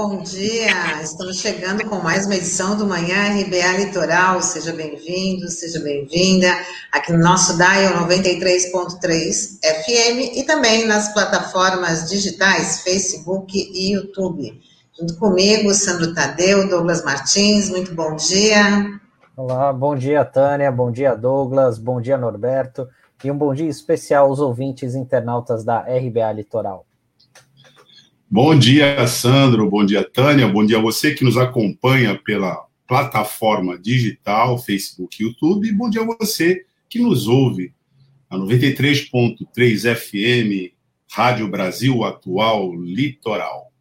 [0.00, 1.02] bom dia.
[1.02, 4.40] Estamos chegando com mais uma edição do Manhã RBA Litoral.
[4.40, 6.48] Seja bem-vindo, seja bem-vinda.
[6.90, 14.58] Aqui no nosso dial 93.3 FM e também nas plataformas digitais Facebook e YouTube.
[14.98, 17.68] Junto comigo, Sandro Tadeu, Douglas Martins.
[17.68, 18.98] Muito bom dia.
[19.36, 20.72] Olá, bom dia, Tânia.
[20.72, 21.78] Bom dia, Douglas.
[21.78, 22.88] Bom dia, Norberto.
[23.22, 26.86] E um bom dia especial aos ouvintes internautas da RBA Litoral.
[28.32, 29.68] Bom dia, Sandro.
[29.68, 30.46] Bom dia, Tânia.
[30.46, 35.72] Bom dia a você que nos acompanha pela plataforma digital, Facebook e YouTube.
[35.72, 37.74] Bom dia a você que nos ouve
[38.30, 40.72] a 93.3 FM,
[41.10, 43.72] Rádio Brasil Atual Litoral.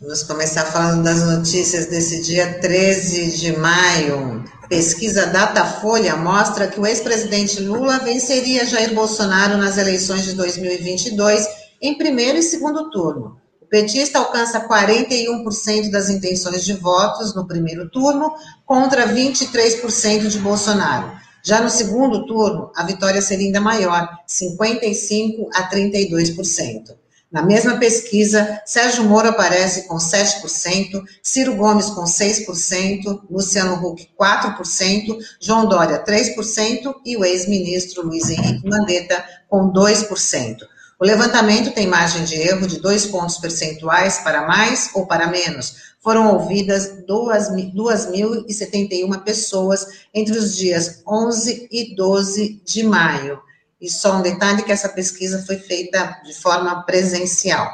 [0.00, 4.44] Vamos começar falando das notícias desse dia 13 de maio.
[4.68, 11.98] Pesquisa Datafolha mostra que o ex-presidente Lula venceria Jair Bolsonaro nas eleições de 2022 em
[11.98, 13.36] primeiro e segundo turno.
[13.60, 18.32] O petista alcança 41% das intenções de votos no primeiro turno,
[18.64, 21.10] contra 23% de Bolsonaro.
[21.44, 27.02] Já no segundo turno, a vitória seria ainda maior, 55% a 32%.
[27.32, 35.18] Na mesma pesquisa, Sérgio Moro aparece com 7%, Ciro Gomes com 6%, Luciano Huck 4%,
[35.40, 40.58] João Dória 3% e o ex-ministro Luiz Henrique Mandetta com 2%.
[41.02, 45.96] O levantamento tem margem de erro de dois pontos percentuais para mais ou para menos.
[46.00, 53.40] Foram ouvidas 2.071 pessoas entre os dias 11 e 12 de maio.
[53.80, 57.68] E só um detalhe que essa pesquisa foi feita de forma presencial.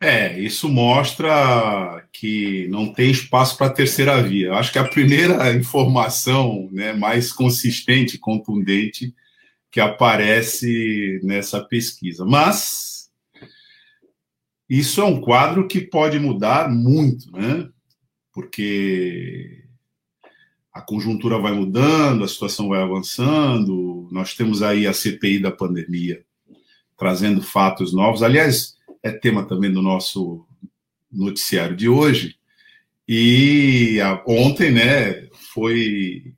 [0.00, 4.54] É, isso mostra que não tem espaço para a terceira via.
[4.54, 9.14] Acho que a primeira informação né, mais consistente, contundente,
[9.70, 12.24] que aparece nessa pesquisa.
[12.24, 13.10] Mas
[14.68, 17.68] isso é um quadro que pode mudar muito, né?
[18.32, 19.64] Porque
[20.72, 26.22] a conjuntura vai mudando, a situação vai avançando, nós temos aí a CPI da pandemia
[26.96, 28.22] trazendo fatos novos.
[28.22, 30.46] Aliás, é tema também do nosso
[31.10, 32.36] noticiário de hoje.
[33.08, 36.34] E ontem, né, foi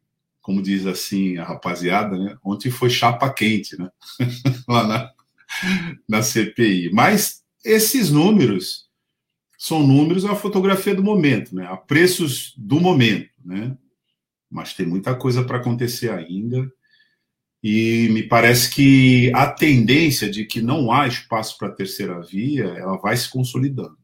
[0.48, 2.38] como diz assim a rapaziada, né?
[2.42, 3.90] Ontem foi chapa quente, né?
[4.66, 5.12] Lá na,
[6.08, 6.88] na CPI.
[6.90, 8.86] Mas esses números
[9.58, 11.66] são números a fotografia do momento, né?
[11.66, 13.76] A preços do momento, né?
[14.50, 16.66] Mas tem muita coisa para acontecer ainda.
[17.62, 22.64] E me parece que a tendência de que não há espaço para a terceira via,
[22.68, 23.98] ela vai se consolidando.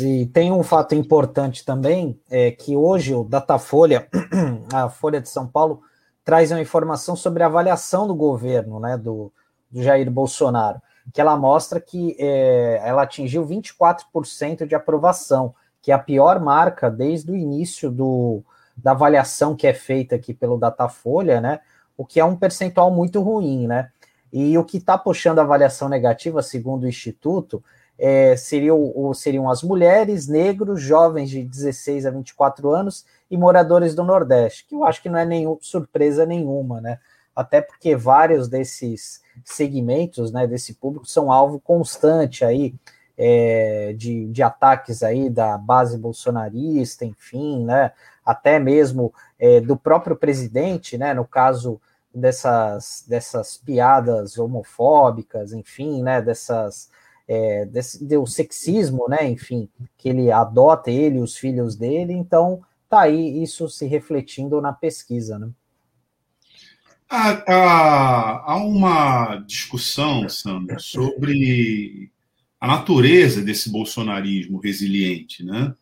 [0.00, 4.08] E tem um fato importante também, é que hoje o Datafolha,
[4.72, 5.82] a Folha de São Paulo,
[6.24, 9.32] traz uma informação sobre a avaliação do governo, né, do,
[9.70, 10.80] do Jair Bolsonaro,
[11.12, 16.90] que ela mostra que é, ela atingiu 24% de aprovação, que é a pior marca
[16.90, 18.42] desde o início do,
[18.76, 21.60] da avaliação que é feita aqui pelo Datafolha, né,
[21.96, 23.90] o que é um percentual muito ruim, né,
[24.32, 27.62] e o que está puxando a avaliação negativa, segundo o Instituto,
[27.98, 34.02] é, seriam, seriam as mulheres, negros, jovens de 16 a 24 anos e moradores do
[34.02, 36.98] Nordeste, que eu acho que não é nenhum, surpresa nenhuma, né?
[37.34, 42.74] Até porque vários desses segmentos, né, desse público são alvo constante aí
[43.16, 47.92] é, de, de ataques aí da base bolsonarista, enfim, né?
[48.24, 51.14] Até mesmo é, do próprio presidente, né?
[51.14, 51.80] No caso
[52.14, 56.20] dessas, dessas piadas homofóbicas, enfim, né?
[56.22, 56.88] Dessas
[57.26, 59.28] é, desse, do sexismo, né?
[59.28, 62.12] Enfim, que ele adota ele e os filhos dele.
[62.12, 65.50] Então, tá aí isso se refletindo na pesquisa, né?
[67.08, 72.10] Há, há, há uma discussão, Sandro, sobre
[72.60, 75.74] a natureza desse bolsonarismo resiliente, né?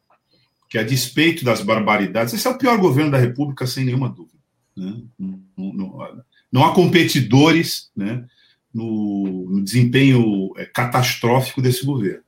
[0.69, 4.39] Que a despeito das barbaridades, esse é o pior governo da República, sem nenhuma dúvida.
[4.77, 5.03] Né?
[5.19, 8.27] Não, não, não há competidores, né?
[8.73, 12.23] No, no desempenho é, catastrófico desse governo.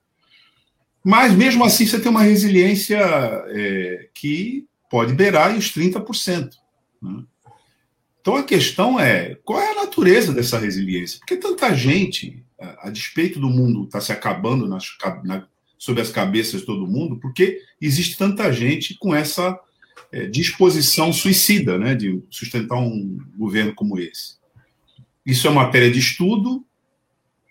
[1.04, 6.50] Mas, mesmo assim, você tem uma resiliência é, que pode beirar os 30%.
[7.02, 7.24] Né?
[8.20, 11.18] Então, a questão é qual é a natureza dessa resiliência?
[11.18, 14.84] Porque tanta gente, a, a despeito do mundo estar tá se acabando nas,
[15.24, 15.46] na,
[15.76, 19.58] sobre as cabeças de todo mundo, porque existe tanta gente com essa
[20.10, 24.36] é, disposição suicida né, de sustentar um governo como esse.
[25.24, 26.64] Isso é matéria de estudo,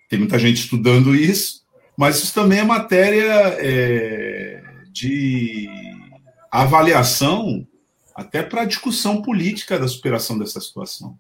[0.10, 1.64] tem muita gente estudando isso,
[1.98, 5.68] mas isso também é matéria é, de
[6.52, 7.68] avaliação
[8.16, 11.18] até para a discussão política da superação dessa situação.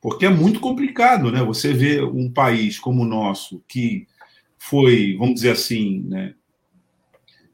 [0.00, 1.42] Porque é muito complicado, né?
[1.44, 4.08] Você vê um país como o nosso, que
[4.58, 6.34] foi, vamos dizer assim, né,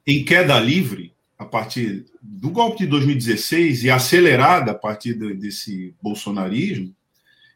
[0.06, 6.94] em queda livre a partir do golpe de 2016 e acelerada a partir desse bolsonarismo,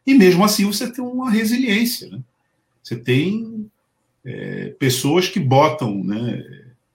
[0.05, 2.09] e mesmo assim você tem uma resiliência.
[2.09, 2.19] Né?
[2.81, 3.69] Você tem
[4.25, 6.43] é, pessoas que botam né,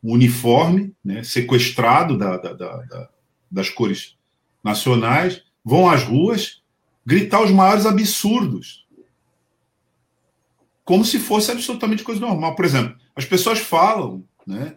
[0.03, 3.09] um uniforme né, sequestrado da, da, da,
[3.51, 4.17] das cores
[4.63, 6.63] nacionais, vão às ruas
[7.05, 8.87] gritar os maiores absurdos.
[10.85, 12.55] Como se fosse absolutamente coisa normal.
[12.55, 14.77] Por exemplo, as pessoas falam, né,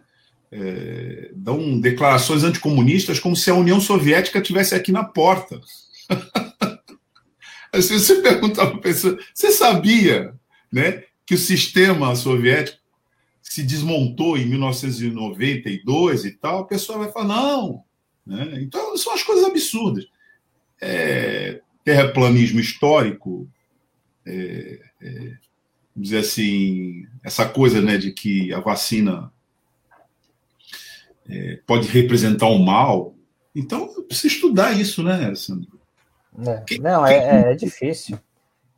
[0.50, 5.60] é, dão declarações anticomunistas como se a União Soviética tivesse aqui na porta.
[7.80, 10.34] Se você perguntar para a pessoa, você sabia
[10.70, 12.78] né, que o sistema soviético
[13.42, 16.60] se desmontou em 1992 e tal?
[16.60, 17.84] A pessoa vai falar, não.
[18.26, 18.60] Né?
[18.62, 20.06] Então, são as coisas absurdas.
[20.80, 23.48] É, terraplanismo histórico,
[24.24, 25.36] é, é,
[25.94, 29.32] dizer assim, essa coisa né, de que a vacina
[31.28, 33.14] é, pode representar o mal.
[33.54, 35.81] Então, precisa estudar isso, né, Sandro?
[36.38, 38.18] É, não, é, é, é, difícil.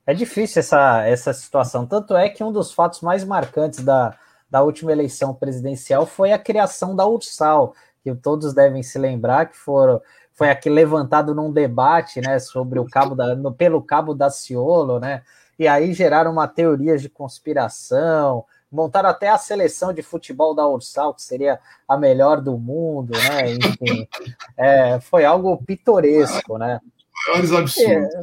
[0.07, 1.87] É difícil essa, essa situação.
[1.87, 4.17] Tanto é que um dos fatos mais marcantes da,
[4.51, 9.57] da última eleição presidencial foi a criação da Ursal, que todos devem se lembrar que
[9.57, 10.01] foram,
[10.33, 14.99] foi aqui levantado num debate né, sobre o cabo da, no, pelo cabo da Ciolo,
[14.99, 15.23] né?
[15.57, 21.15] E aí geraram uma teoria de conspiração, montaram até a seleção de futebol da Ursal,
[21.15, 23.53] que seria a melhor do mundo, né?
[23.53, 24.09] Enfim,
[24.57, 26.81] é, foi algo pitoresco, né?
[27.29, 28.15] Maiores absurdos.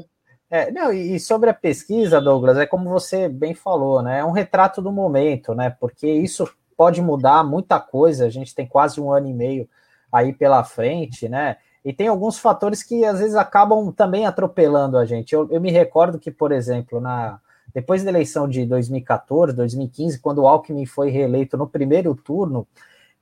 [0.50, 4.20] É, é, não, e sobre a pesquisa, Douglas, é como você bem falou, né?
[4.20, 5.70] É um retrato do momento, né?
[5.80, 8.26] Porque isso pode mudar muita coisa.
[8.26, 9.70] A gente tem quase um ano e meio
[10.12, 11.58] aí pela frente, né?
[11.84, 15.34] E tem alguns fatores que às vezes acabam também atropelando a gente.
[15.34, 17.40] Eu, eu me recordo que, por exemplo, na,
[17.74, 22.68] depois da eleição de 2014, 2015, quando o Alckmin foi reeleito no primeiro turno,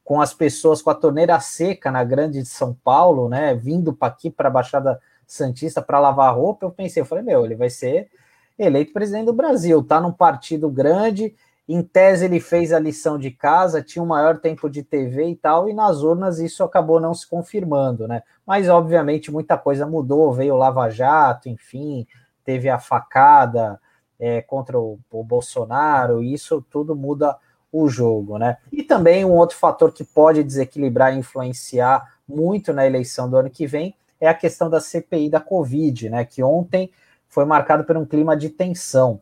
[0.03, 4.07] com as pessoas com a torneira seca na Grande de São Paulo, né, vindo para
[4.07, 4.99] aqui para a Baixada
[5.29, 8.09] Santista para lavar roupa, eu pensei, eu falei, meu, ele vai ser
[8.57, 11.35] eleito presidente do Brasil, tá num partido grande,
[11.67, 15.35] em tese ele fez a lição de casa, tinha um maior tempo de TV e
[15.35, 18.23] tal, e nas urnas isso acabou não se confirmando, né?
[18.43, 22.07] Mas obviamente muita coisa mudou, veio o Lava Jato, enfim,
[22.43, 23.79] teve a facada,
[24.19, 27.37] é, contra o, o Bolsonaro, e isso tudo muda
[27.71, 28.57] o jogo, né?
[28.73, 33.49] E também um outro fator que pode desequilibrar e influenciar muito na eleição do ano
[33.49, 36.25] que vem é a questão da CPI da Covid, né?
[36.25, 36.91] Que ontem
[37.27, 39.21] foi marcado por um clima de tensão.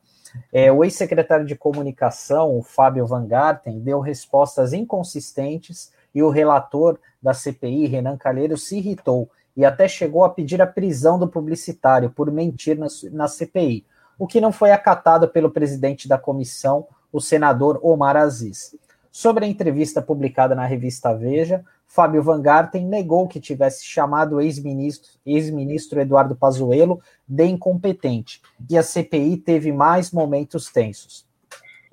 [0.52, 7.00] É, o ex-secretário de comunicação, o Fábio Van Garten, deu respostas inconsistentes e o relator
[7.22, 12.10] da CPI, Renan Calheiro, se irritou e até chegou a pedir a prisão do publicitário
[12.10, 13.86] por mentir na, na CPI
[14.18, 18.76] o que não foi acatado pelo presidente da comissão, o senador Omar Aziz.
[19.12, 24.42] Sobre a entrevista publicada na revista Veja, Fábio Van Garten negou que tivesse chamado o
[24.42, 31.26] ex-ministro ex Eduardo Pazuello de incompetente, e a CPI teve mais momentos tensos.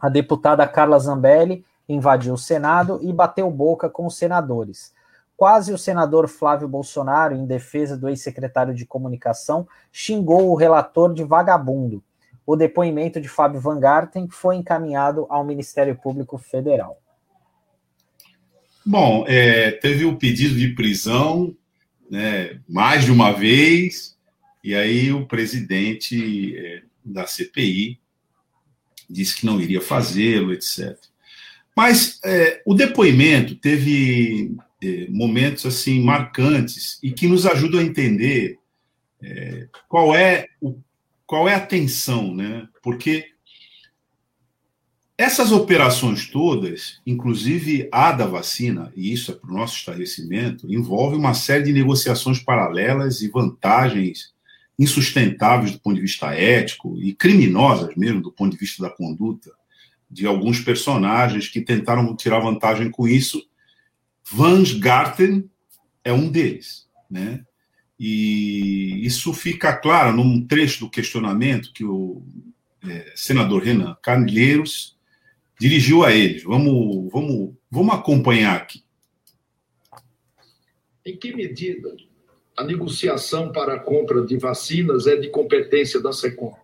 [0.00, 4.92] A deputada Carla Zambelli invadiu o Senado e bateu boca com os senadores.
[5.36, 11.24] Quase o senador Flávio Bolsonaro, em defesa do ex-secretário de comunicação, xingou o relator de
[11.24, 12.02] vagabundo
[12.46, 16.98] o depoimento de Fábio Van Garten foi encaminhado ao Ministério Público Federal.
[18.86, 21.56] Bom, é, teve o pedido de prisão
[22.10, 24.16] né, mais de uma vez,
[24.62, 27.98] e aí o presidente é, da CPI
[29.08, 30.96] disse que não iria fazê-lo, etc.
[31.76, 38.58] Mas é, o depoimento teve é, momentos assim marcantes e que nos ajudam a entender
[39.22, 40.78] é, qual é o
[41.26, 42.68] qual é a tensão, né?
[42.82, 43.33] Porque
[45.16, 51.16] essas operações todas, inclusive a da vacina, e isso é para o nosso esclarecimento, envolve
[51.16, 54.34] uma série de negociações paralelas e vantagens
[54.76, 59.52] insustentáveis do ponto de vista ético e criminosas mesmo do ponto de vista da conduta
[60.10, 63.40] de alguns personagens que tentaram tirar vantagem com isso.
[64.32, 65.48] Vans Garten
[66.02, 67.44] é um deles, né?
[67.98, 72.22] E isso fica claro num trecho do questionamento que o
[72.86, 74.93] é, senador Renan Carneiros
[75.58, 76.42] dirigiu a eles.
[76.42, 78.82] Vamos, vamos, vamos acompanhar aqui.
[81.04, 81.94] Em que medida
[82.56, 86.54] a negociação para a compra de vacinas é de competência da SECOM?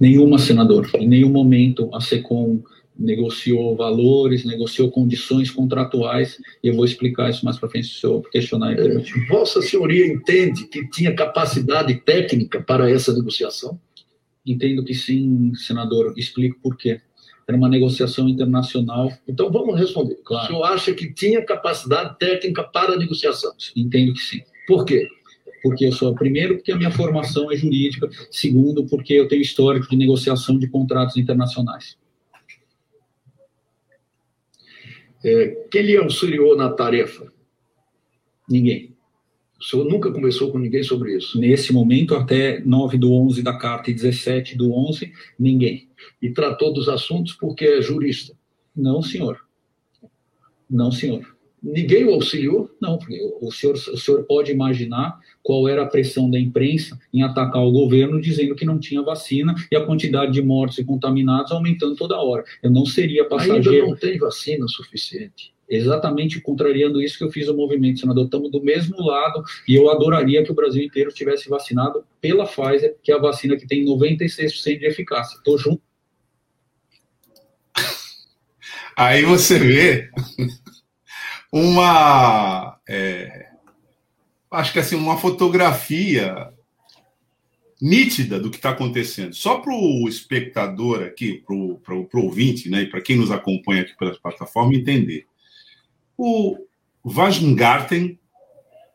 [0.00, 0.90] Nenhuma, senador.
[0.94, 2.62] Em nenhum momento a SECOM
[2.98, 8.00] negociou valores, negociou condições contratuais, e eu vou explicar isso mais para frente se o
[8.00, 8.78] senhor questionar.
[8.78, 13.78] É, Vossa Senhoria entende que tinha capacidade técnica para essa negociação?
[14.44, 16.14] Entendo que sim, senador.
[16.16, 17.00] Explico por quê.
[17.46, 19.10] Era uma negociação internacional.
[19.26, 20.16] Então vamos responder.
[20.24, 20.44] Claro.
[20.44, 23.52] O senhor acha que tinha capacidade técnica para a negociação?
[23.76, 24.42] Entendo que sim.
[24.66, 25.08] Por quê?
[25.62, 29.88] Porque eu sou, primeiro, porque a minha formação é jurídica, segundo, porque eu tenho histórico
[29.88, 31.96] de negociação de contratos internacionais.
[35.24, 37.32] É, quem lhe auxiliou na tarefa?
[38.48, 38.96] Ninguém.
[39.62, 41.38] O senhor nunca conversou com ninguém sobre isso?
[41.38, 45.88] Nesse momento, até 9 do 11 da carta e 17 do 11, ninguém.
[46.20, 48.34] E tratou dos assuntos porque é jurista?
[48.74, 49.38] Não, senhor.
[50.68, 51.24] Não, senhor.
[51.62, 52.74] Ninguém o auxiliou?
[52.80, 57.22] Não, porque o senhor, o senhor pode imaginar qual era a pressão da imprensa em
[57.22, 61.52] atacar o governo dizendo que não tinha vacina e a quantidade de mortos e contaminados
[61.52, 62.42] aumentando toda hora.
[62.60, 63.70] Eu não seria passageiro.
[63.70, 65.51] Ainda não tem vacina suficiente.
[65.74, 68.26] Exatamente contrariando isso que eu fiz o movimento, senador.
[68.26, 72.94] Estamos do mesmo lado e eu adoraria que o Brasil inteiro estivesse vacinado pela Pfizer,
[73.02, 75.38] que é a vacina que tem 96% de eficácia.
[75.38, 75.80] Estou junto.
[78.94, 80.10] Aí você vê
[81.50, 82.78] uma.
[82.86, 83.46] É,
[84.50, 86.52] acho que assim, uma fotografia
[87.80, 89.34] nítida do que está acontecendo.
[89.34, 91.54] Só para o espectador aqui, para
[91.94, 95.31] o ouvinte, né, e para quem nos acompanha aqui pela plataforma entender.
[96.16, 96.56] O
[97.04, 98.18] Wagengarten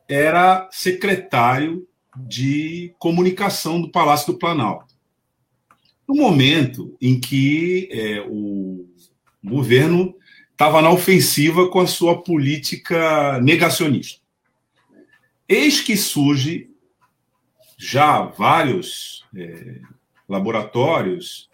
[0.08, 4.96] era secretário de comunicação do Palácio do Planalto.
[6.08, 8.88] No momento em que é, o
[9.44, 10.16] governo
[10.52, 14.22] estava na ofensiva com a sua política negacionista.
[15.48, 16.70] Eis que surge
[17.78, 19.82] já vários é,
[20.28, 21.50] laboratórios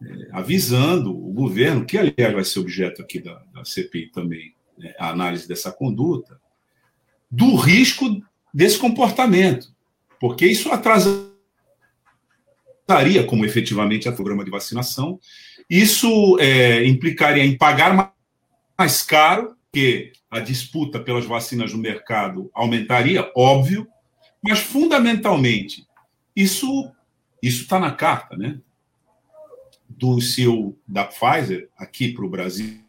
[0.00, 4.54] é, avisando o governo, que aliás vai ser objeto aqui da, da CPI também,
[4.98, 6.40] a análise dessa conduta,
[7.30, 9.74] do risco desse comportamento,
[10.20, 11.26] porque isso atrasaria
[13.26, 15.20] como efetivamente a programa de vacinação,
[15.68, 18.14] isso é, implicaria em pagar
[18.78, 23.86] mais caro, que a disputa pelas vacinas no mercado aumentaria, óbvio,
[24.42, 25.86] mas fundamentalmente
[26.34, 26.90] isso
[27.42, 28.58] isso está na carta, né?
[29.88, 32.82] Do CEO da Pfizer aqui para o Brasil,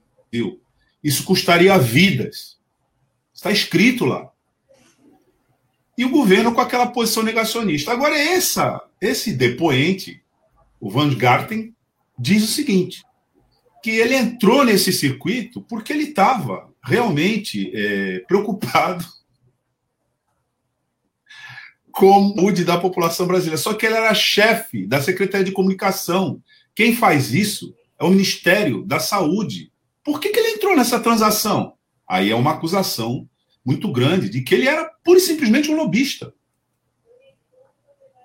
[1.08, 2.58] isso custaria vidas.
[3.34, 4.30] Está escrito lá.
[5.98, 7.94] E o governo com aquela posição negacionista.
[7.94, 10.22] Agora, essa, esse depoente,
[10.82, 11.74] o Van Garten,
[12.20, 13.06] diz o seguinte:
[13.82, 19.06] que ele entrou nesse circuito porque ele estava realmente é, preocupado
[21.90, 23.58] com a saúde da população brasileira.
[23.58, 26.44] Só que ele era chefe da Secretaria de Comunicação.
[26.76, 29.72] Quem faz isso é o Ministério da Saúde.
[30.08, 31.74] Por que, que ele entrou nessa transação?
[32.08, 33.30] Aí é uma acusação
[33.66, 36.34] muito grande de que ele era pura e simplesmente um lobista,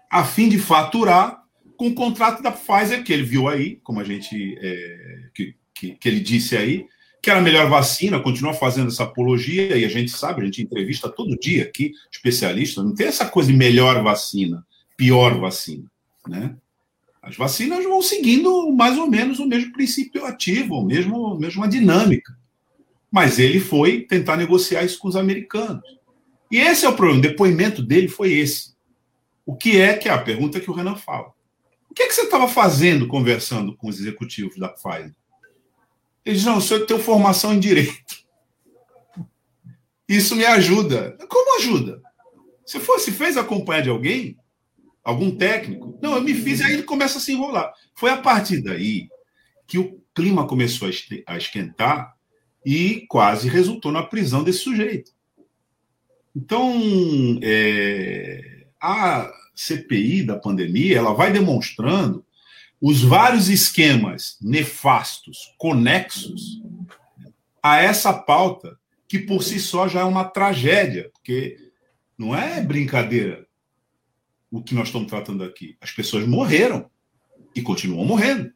[0.08, 1.42] a fim de faturar
[1.76, 4.56] com o contrato da Pfizer, que ele viu aí, como a gente.
[4.62, 6.86] É, que, que, que, ele disse aí,
[7.20, 10.62] que era a melhor vacina, continua fazendo essa apologia, e a gente sabe, a gente
[10.62, 14.64] entrevista todo dia aqui, especialistas, não tem essa coisa de melhor vacina,
[14.96, 15.90] pior vacina,
[16.28, 16.54] né?
[17.22, 22.36] As vacinas vão seguindo mais ou menos o mesmo princípio ativo, o mesmo, mesma dinâmica.
[23.08, 25.84] Mas ele foi tentar negociar isso com os americanos.
[26.50, 27.20] E esse é o problema.
[27.20, 28.72] O depoimento dele foi esse.
[29.46, 31.32] O que é que é a pergunta que o Renan fala?
[31.88, 35.14] O que, é que você estava fazendo conversando com os executivos da Pfizer?
[36.24, 38.22] Eles não, o senhor tem formação em direito.
[40.08, 41.16] Isso me ajuda.
[41.28, 42.02] Como ajuda?
[42.64, 44.38] Se fosse fez acompanhar de alguém,
[45.02, 47.72] algum técnico, não, eu me fiz e aí ele começa a se enrolar.
[47.94, 49.08] Foi a partir daí
[49.66, 50.88] que o clima começou
[51.26, 52.16] a esquentar
[52.64, 55.10] e quase resultou na prisão desse sujeito.
[56.34, 56.72] Então,
[57.42, 62.24] é, a, CPI da pandemia, ela vai demonstrando
[62.80, 66.60] os vários esquemas nefastos, conexos
[67.62, 71.56] a essa pauta, que por si só já é uma tragédia, porque
[72.18, 73.46] não é brincadeira
[74.52, 75.76] o que nós estamos tratando aqui.
[75.80, 76.90] As pessoas morreram
[77.56, 78.52] e continuam morrendo.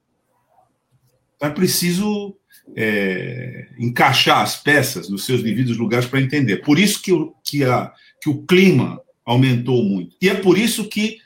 [1.34, 2.36] Então é preciso
[2.76, 6.58] é, encaixar as peças nos seus devidos lugares para entender.
[6.58, 10.14] Por isso que o, que, a, que o clima aumentou muito.
[10.20, 11.18] E é por isso que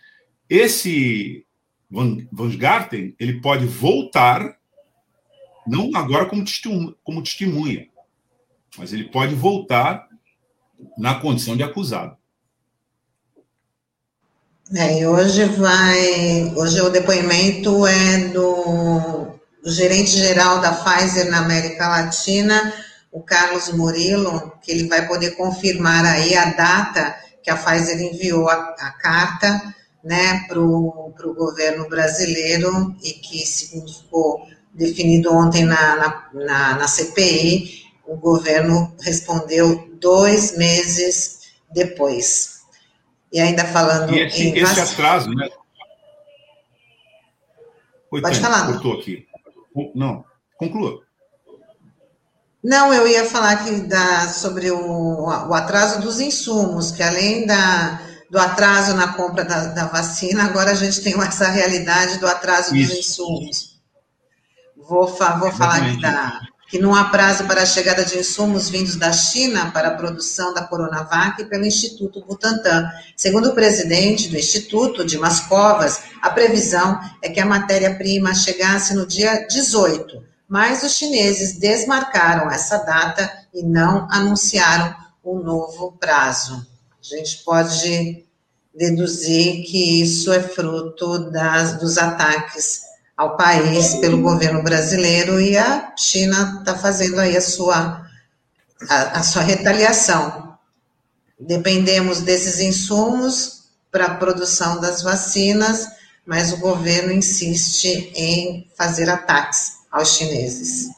[0.48, 1.44] esse
[1.90, 4.56] Van, Van Garten, ele pode voltar,
[5.66, 7.88] não agora como testemunha, como testemunha,
[8.78, 10.08] mas ele pode voltar
[10.96, 12.19] na condição de acusado.
[14.72, 16.54] É, hoje vai.
[16.54, 22.72] Hoje o depoimento é do o gerente-geral da Pfizer na América Latina,
[23.10, 28.48] o Carlos Murilo, que ele vai poder confirmar aí a data que a Pfizer enviou
[28.48, 29.74] a, a carta
[30.04, 36.86] né, para o governo brasileiro e que, segundo ficou definido ontem na, na, na, na
[36.86, 41.40] CPI, o governo respondeu dois meses
[41.72, 42.49] depois.
[43.32, 45.48] E ainda falando e esse, em esse atraso, né?
[48.10, 48.66] Oi, Pode falar.
[48.66, 49.26] Cortou aqui.
[49.94, 50.24] Não,
[50.56, 51.02] conclua.
[52.62, 58.02] Não, eu ia falar que da, sobre o, o atraso dos insumos, que além da,
[58.28, 62.74] do atraso na compra da, da, vacina, agora a gente tem essa realidade do atraso
[62.76, 62.90] Isso.
[62.90, 63.80] dos insumos.
[64.76, 66.40] Vou, fa, vou falar aqui da,
[66.70, 70.54] que não há prazo para a chegada de insumos vindos da China para a produção
[70.54, 72.88] da Coronavac pelo Instituto Butantan.
[73.16, 79.04] Segundo o presidente do Instituto, Dimas Covas, a previsão é que a matéria-prima chegasse no
[79.04, 86.64] dia 18, mas os chineses desmarcaram essa data e não anunciaram o novo prazo.
[87.02, 88.24] A gente pode
[88.72, 92.89] deduzir que isso é fruto das, dos ataques
[93.20, 98.06] ao país pelo governo brasileiro e a China está fazendo aí a sua,
[98.88, 100.56] a, a sua retaliação.
[101.38, 105.86] Dependemos desses insumos para a produção das vacinas,
[106.24, 110.88] mas o governo insiste em fazer ataques aos chineses.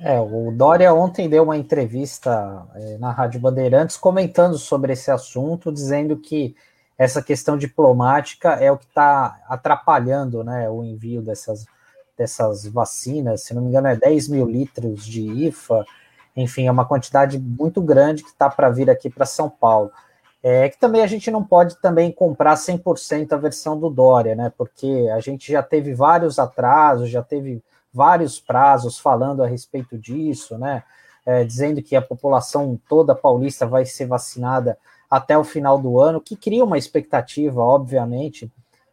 [0.00, 5.70] É, o Dória ontem deu uma entrevista é, na Rádio Bandeirantes comentando sobre esse assunto,
[5.70, 6.56] dizendo que
[6.96, 11.66] essa questão diplomática é o que está atrapalhando né, o envio dessas,
[12.16, 13.42] dessas vacinas.
[13.42, 15.84] Se não me engano, é 10 mil litros de IFA,
[16.36, 19.90] enfim, é uma quantidade muito grande que está para vir aqui para São Paulo.
[20.42, 24.52] É que também a gente não pode também comprar 100% a versão do Dória, né?
[24.56, 30.58] Porque a gente já teve vários atrasos, já teve vários prazos falando a respeito disso,
[30.58, 30.82] né?
[31.24, 34.76] É, dizendo que a população toda paulista vai ser vacinada
[35.10, 38.50] até o final do ano, que cria uma expectativa, obviamente,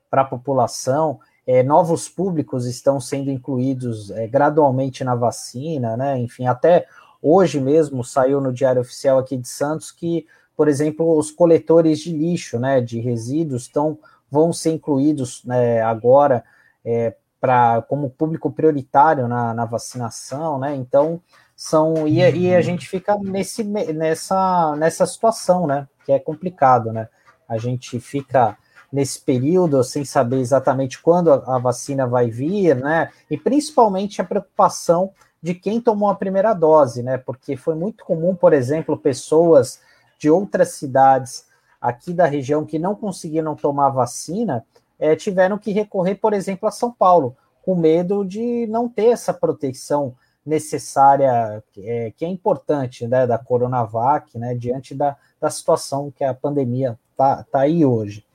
[0.10, 1.20] para a população.
[1.46, 6.18] É, novos públicos estão sendo incluídos é, gradualmente na vacina, né?
[6.20, 6.86] Enfim, até
[7.22, 10.26] hoje mesmo saiu no Diário Oficial aqui de Santos que
[10.62, 13.98] por exemplo, os coletores de lixo, né, de resíduos, estão,
[14.30, 16.44] vão ser incluídos né, agora
[16.86, 20.76] é, para como público prioritário na, na vacinação, né?
[20.76, 21.20] Então
[21.64, 22.64] são e, e, a uhum.
[22.64, 25.88] gente fica nesse nessa nessa situação, né?
[26.04, 27.08] Que é complicado, né?
[27.48, 28.58] A gente fica
[28.92, 33.12] nesse período sem saber exatamente quando a, a vacina vai vir, né?
[33.30, 37.20] E principalmente a preocupação de quem tomou a primeira dose, né?
[37.20, 39.80] Porque foi muito comum, por exemplo, pessoas
[40.18, 41.46] de outras cidades
[41.80, 44.66] aqui da região que não conseguiram tomar vacina,
[44.98, 49.32] é, tiveram que recorrer, por exemplo, a São Paulo, com medo de não ter essa
[49.32, 56.24] proteção necessária, é, que é importante, né, da Coronavac, né, diante da, da situação que
[56.24, 58.26] a pandemia está tá aí hoje.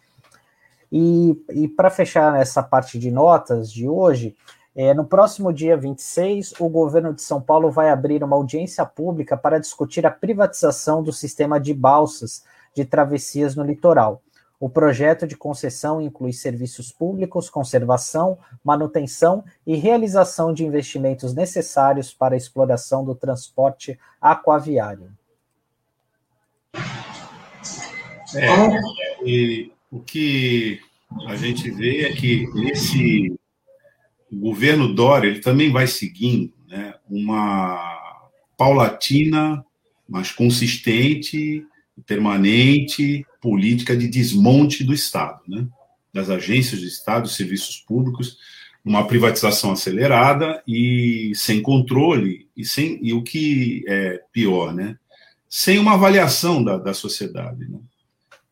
[0.90, 4.36] E, e para fechar essa parte de notas de hoje,
[4.74, 9.36] é, no próximo dia 26, o governo de São Paulo vai abrir uma audiência pública
[9.36, 14.22] para discutir a privatização do sistema de balsas de travessias no litoral.
[14.58, 22.34] O projeto de concessão inclui serviços públicos, conservação, manutenção e realização de investimentos necessários para
[22.34, 25.10] a exploração do transporte aquaviário.
[28.34, 28.80] É,
[29.24, 30.80] e o que
[31.26, 33.38] a gente vê é que esse
[34.32, 38.22] governo Dória ele também vai seguindo né, uma
[38.56, 39.64] paulatina,
[40.08, 41.64] mas consistente,
[42.04, 45.66] permanente política de desmonte do Estado, né,
[46.12, 48.38] das agências do Estado, serviços públicos,
[48.84, 54.96] uma privatização acelerada e sem controle e sem e o que é pior, né,
[55.48, 57.68] sem uma avaliação da, da sociedade.
[57.68, 57.78] Né?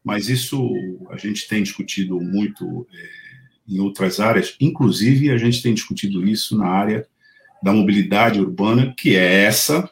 [0.02, 0.72] Mas isso
[1.10, 2.86] a gente tem discutido muito.
[2.92, 3.24] É,
[3.66, 7.06] em outras áreas, inclusive a gente tem discutido isso na área
[7.62, 9.88] da mobilidade urbana, que é essa,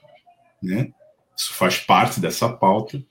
[0.62, 0.92] né?
[1.36, 3.02] Isso faz parte dessa pauta.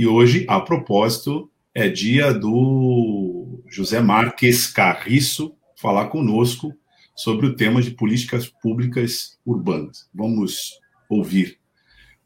[0.00, 6.72] E hoje, a propósito, é dia do José Marques Carriço falar conosco
[7.14, 10.08] sobre o tema de políticas públicas urbanas.
[10.14, 10.70] Vamos
[11.10, 11.58] ouvir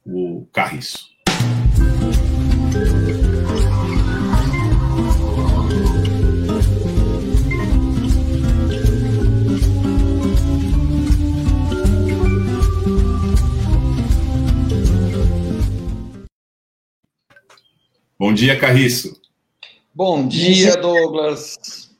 [0.06, 1.08] o Carriço.
[18.16, 19.20] Bom dia, Carriço.
[19.92, 21.90] Bom dia, Douglas.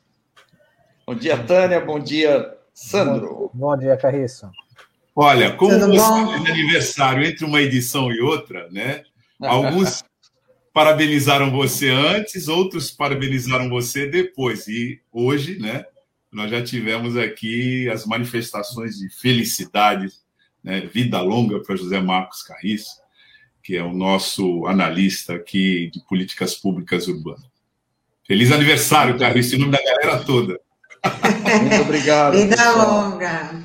[1.05, 1.81] Bom dia, Tânia.
[1.81, 3.51] Bom dia, Sandro.
[3.53, 4.49] Bom, dia, Carriço.
[5.13, 6.31] Olha, como Tudo você bom?
[6.31, 9.03] fez aniversário entre uma edição e outra, né?
[9.41, 10.03] Alguns
[10.73, 14.69] parabenizaram você antes, outros parabenizaram você depois.
[14.69, 15.85] E hoje, né,
[16.31, 20.07] nós já tivemos aqui as manifestações de felicidade,
[20.63, 23.04] né, vida longa para José Marcos Carriço,
[23.65, 27.41] que é o nosso analista aqui de políticas públicas urbanas.
[28.27, 30.59] Feliz aniversário, Carriço, em nome da galera toda.
[31.61, 32.33] Muito obrigado.
[32.33, 33.09] Vida pessoal.
[33.09, 33.55] longa.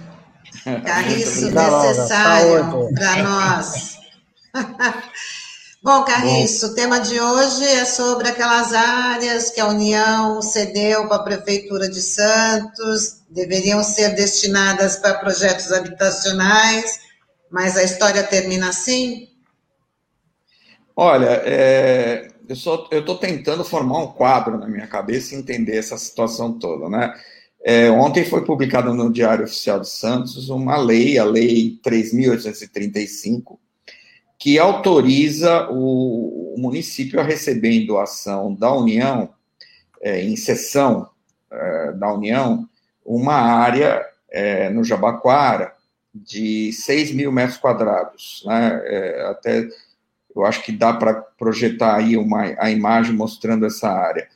[0.87, 3.99] Carriço necessário para nós.
[5.85, 11.17] Bom, Carriço, o tema de hoje é sobre aquelas áreas que a União cedeu para
[11.17, 17.01] a Prefeitura de Santos, deveriam ser destinadas para projetos habitacionais,
[17.51, 19.30] mas a história termina assim?
[21.03, 26.59] Olha, é, eu estou tentando formar um quadro na minha cabeça e entender essa situação
[26.59, 27.19] toda, né?
[27.65, 33.59] É, ontem foi publicada no Diário Oficial de Santos uma lei, a Lei 3.835,
[34.39, 39.31] que autoriza o, o, município a receber em doação da União,
[40.03, 41.09] é, em sessão
[41.51, 42.69] é, da União,
[43.03, 45.73] uma área é, no Jabaquara
[46.15, 48.43] de 6 mil metros quadrados.
[48.45, 48.83] Né?
[48.85, 49.67] É, até
[50.35, 54.29] eu acho que dá para projetar aí uma, a imagem mostrando essa área.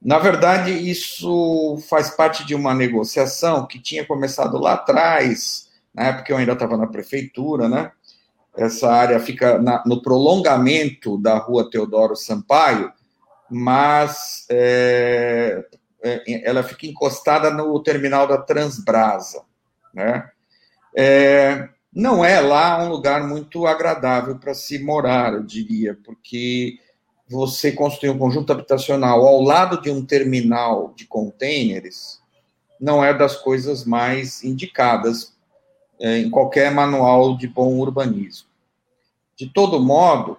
[0.00, 6.32] Na verdade, isso faz parte de uma negociação que tinha começado lá atrás, na época
[6.32, 7.90] eu ainda estava na prefeitura, né?
[8.56, 12.92] Essa área fica na, no prolongamento da rua Teodoro Sampaio,
[13.50, 15.64] mas é,
[16.02, 19.42] é, ela fica encostada no terminal da Transbrasa.
[19.94, 20.28] Né?
[20.96, 26.78] É, não é lá um lugar muito agradável para se morar, eu diria, porque
[27.28, 32.20] você construir um conjunto habitacional ao lado de um terminal de contêineres
[32.80, 35.34] não é das coisas mais indicadas
[35.98, 38.46] é, em qualquer manual de bom urbanismo.
[39.36, 40.38] De todo modo,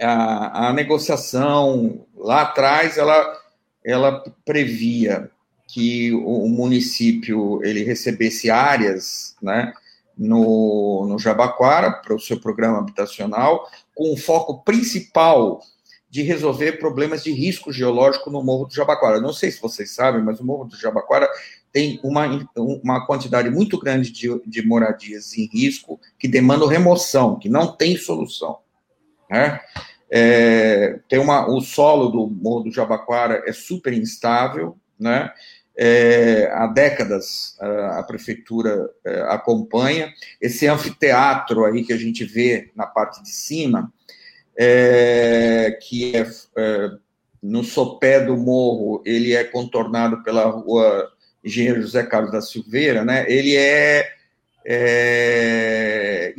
[0.00, 3.38] a, a negociação lá atrás ela,
[3.84, 5.30] ela previa
[5.68, 9.74] que o, o município ele recebesse áreas, né,
[10.16, 15.60] no, no Jabaquara para o seu programa habitacional, com o foco principal
[16.08, 19.20] de resolver problemas de risco geológico no Morro do Jabaquara.
[19.20, 21.28] Não sei se vocês sabem, mas o Morro do Jabaquara
[21.72, 27.50] tem uma, uma quantidade muito grande de, de moradias em risco que demandam remoção, que
[27.50, 28.60] não tem solução.
[29.28, 29.60] Né?
[30.10, 35.30] É, tem uma, o solo do Morro do Jabaquara é super instável, né?
[35.78, 40.12] É, há décadas a, a prefeitura é, acompanha.
[40.40, 43.92] Esse anfiteatro aí que a gente vê na parte de cima,
[44.58, 46.90] é, que é, é
[47.42, 51.12] no sopé do morro, ele é contornado pela rua
[51.44, 54.08] engenheiro José Carlos da Silveira, né, ele é,
[54.64, 56.34] é,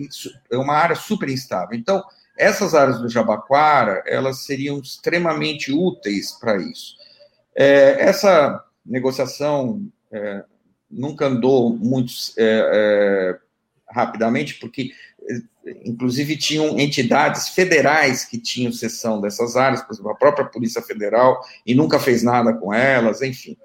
[0.52, 1.78] é uma área super instável.
[1.78, 2.04] Então,
[2.38, 6.96] essas áreas do Jabaquara, elas seriam extremamente úteis para isso.
[7.56, 10.44] É, essa negociação é,
[10.90, 13.40] nunca andou muito é, é,
[13.90, 14.92] rapidamente, porque,
[15.86, 21.42] inclusive, tinham entidades federais que tinham sessão dessas áreas, por exemplo, a própria Polícia Federal,
[21.66, 23.58] e nunca fez nada com elas, enfim.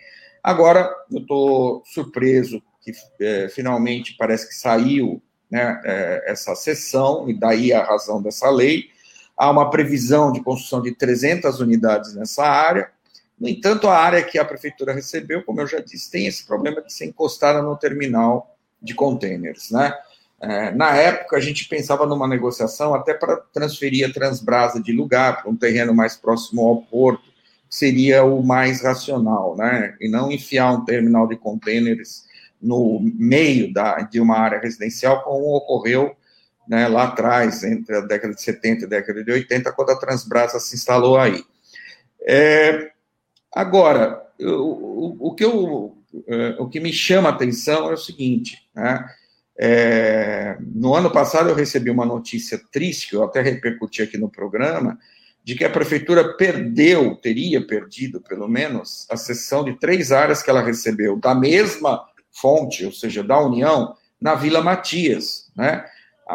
[0.42, 7.34] Agora, eu estou surpreso que é, finalmente parece que saiu né, é, essa sessão, e
[7.34, 8.86] daí a razão dessa lei.
[9.36, 12.90] Há uma previsão de construção de 300 unidades nessa área.
[13.42, 16.80] No entanto, a área que a prefeitura recebeu, como eu já disse, tem esse problema
[16.80, 19.72] de ser encostada no terminal de contêineres.
[19.72, 19.92] Né?
[20.40, 25.42] É, na época, a gente pensava numa negociação até para transferir a Transbrasa de lugar
[25.42, 27.24] para um terreno mais próximo ao porto,
[27.68, 29.96] seria o mais racional, né?
[30.00, 32.24] E não enfiar um terminal de contêineres
[32.60, 36.14] no meio da, de uma área residencial, como ocorreu
[36.68, 39.98] né, lá atrás, entre a década de 70 e a década de 80, quando a
[39.98, 41.42] Transbrasa se instalou aí.
[42.24, 42.92] É,
[43.54, 48.58] agora, o, o, que eu, é, o que me chama a atenção é o seguinte,
[48.74, 49.04] né?
[49.58, 54.28] É, no ano passado eu recebi uma notícia triste, que eu até repercuti aqui no
[54.28, 54.98] programa,
[55.44, 60.50] de que a prefeitura perdeu, teria perdido, pelo menos, a cessão de três áreas que
[60.50, 65.84] ela recebeu da mesma fonte, ou seja, da União, na Vila Matias, né?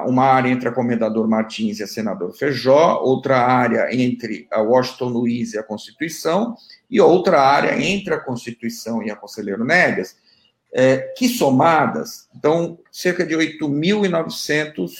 [0.05, 5.07] Uma área entre a Comendador Martins e a Senador Feijó, outra área entre a Washington
[5.07, 6.55] Luiz e a Constituição,
[6.89, 10.15] e outra área entre a Constituição e a Conselheiro Negas,
[10.73, 14.91] é, que somadas dão cerca de 8.900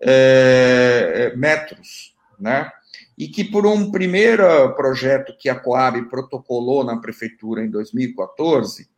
[0.00, 2.70] é, metros, né?
[3.16, 8.88] e que, por um primeiro projeto que a Coab protocolou na prefeitura em 2014,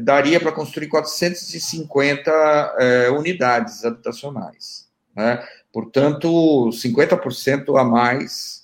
[0.00, 2.30] daria para construir 450
[2.78, 4.88] é, unidades habitacionais.
[5.14, 5.46] Né?
[5.72, 8.61] Portanto, 50% a mais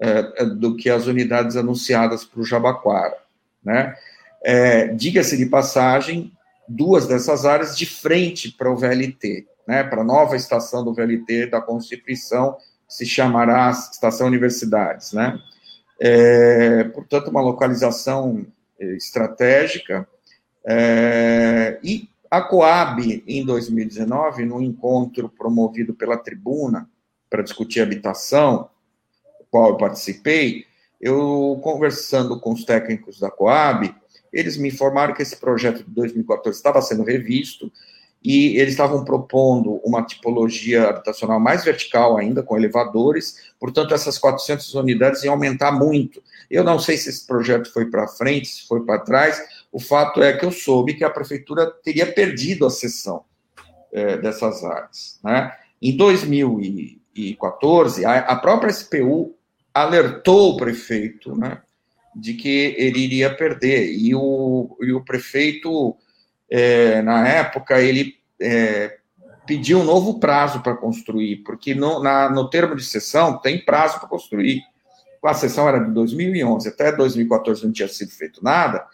[0.00, 3.18] é, do que as unidades anunciadas para o Jabaquara.
[3.62, 3.94] Né?
[4.42, 6.32] É, Diga-se de passagem,
[6.66, 9.84] duas dessas áreas de frente para o VLT, né?
[9.84, 12.56] para a nova estação do VLT da Constituição,
[12.88, 15.12] se chamará Estação Universidades.
[15.12, 15.38] Né?
[16.00, 18.46] É, portanto, uma localização
[18.78, 20.08] estratégica.
[21.82, 26.88] E a Coab, em 2019, num encontro promovido pela Tribuna
[27.28, 28.70] para discutir habitação,
[29.50, 30.64] qual eu participei,
[31.00, 33.94] eu conversando com os técnicos da Coab,
[34.32, 37.72] eles me informaram que esse projeto de 2014 estava sendo revisto
[38.22, 44.74] e eles estavam propondo uma tipologia habitacional mais vertical ainda, com elevadores, portanto, essas 400
[44.74, 46.22] unidades iam aumentar muito.
[46.50, 50.22] Eu não sei se esse projeto foi para frente, se foi para trás, o fato
[50.22, 53.24] é que eu soube que a prefeitura teria perdido a cessão
[53.92, 55.18] é, dessas áreas.
[55.24, 55.50] Né?
[55.80, 59.34] Em 2014, a, a própria SPU
[59.74, 61.60] alertou o prefeito né,
[62.14, 65.96] de que ele iria perder, e o, e o prefeito
[66.50, 68.98] é, na época, ele é,
[69.46, 74.00] pediu um novo prazo para construir, porque no, na, no termo de sessão tem prazo
[74.00, 74.62] para construir.
[75.22, 78.84] A sessão era de 2011, até 2014 não tinha sido feito nada.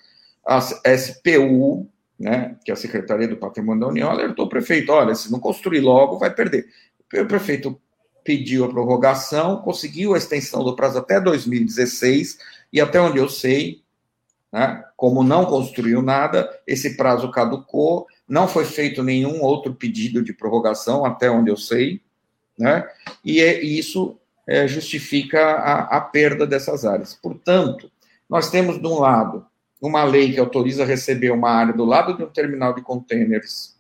[0.45, 0.61] A
[0.97, 5.31] SPU, né, que é a Secretaria do Patrimônio da União, alertou o prefeito: olha, se
[5.31, 6.67] não construir logo, vai perder.
[7.15, 7.81] O prefeito
[8.27, 12.39] pediu a prorrogação, conseguiu a extensão do prazo até 2016,
[12.73, 13.81] e até onde eu sei,
[14.53, 14.85] né?
[14.97, 21.05] Como não construiu nada, esse prazo caducou, não foi feito nenhum outro pedido de prorrogação,
[21.05, 22.01] até onde eu sei,
[22.59, 22.89] né?
[23.25, 27.15] e, é, isso é, justifica a, a perda dessas áreas.
[27.15, 27.91] Portanto,
[28.29, 29.47] nós temos, de um lado,
[29.81, 33.77] uma lei que autoriza receber uma área do lado de um terminal de contêineres,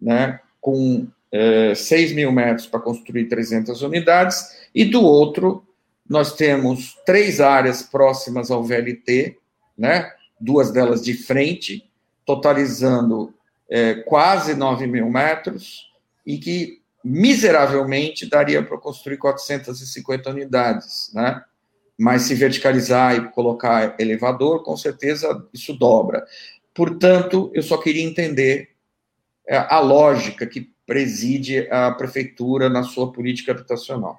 [0.00, 5.64] né, com é, 6 mil metros para construir 300 unidades, e do outro,
[6.08, 9.36] nós temos três áreas próximas ao VLT,
[9.78, 10.12] né?
[10.40, 11.88] duas delas de frente,
[12.24, 13.34] totalizando
[13.68, 15.90] é, quase 9 mil metros,
[16.26, 21.42] e que miseravelmente daria para construir 450 unidades, né?
[21.98, 26.24] Mas se verticalizar e colocar elevador, com certeza isso dobra.
[26.74, 28.70] Portanto, eu só queria entender
[29.46, 34.18] é, a lógica que preside a prefeitura na sua política habitacional.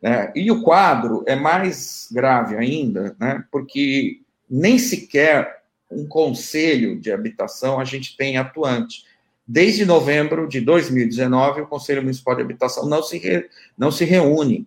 [0.00, 0.32] Né?
[0.34, 3.44] E o quadro é mais grave ainda, né?
[3.52, 9.04] porque nem sequer um conselho de habitação a gente tem atuante.
[9.46, 14.66] Desde novembro de 2019, o Conselho Municipal de Habitação não se, re, não se reúne.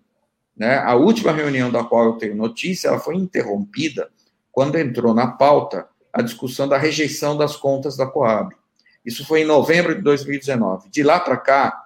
[0.56, 0.77] Né?
[0.77, 4.12] A última reunião da qual eu tenho notícia, ela foi interrompida
[4.51, 8.56] quando entrou na pauta a discussão da rejeição das contas da Coab.
[9.05, 10.89] Isso foi em novembro de 2019.
[10.89, 11.85] De lá para cá,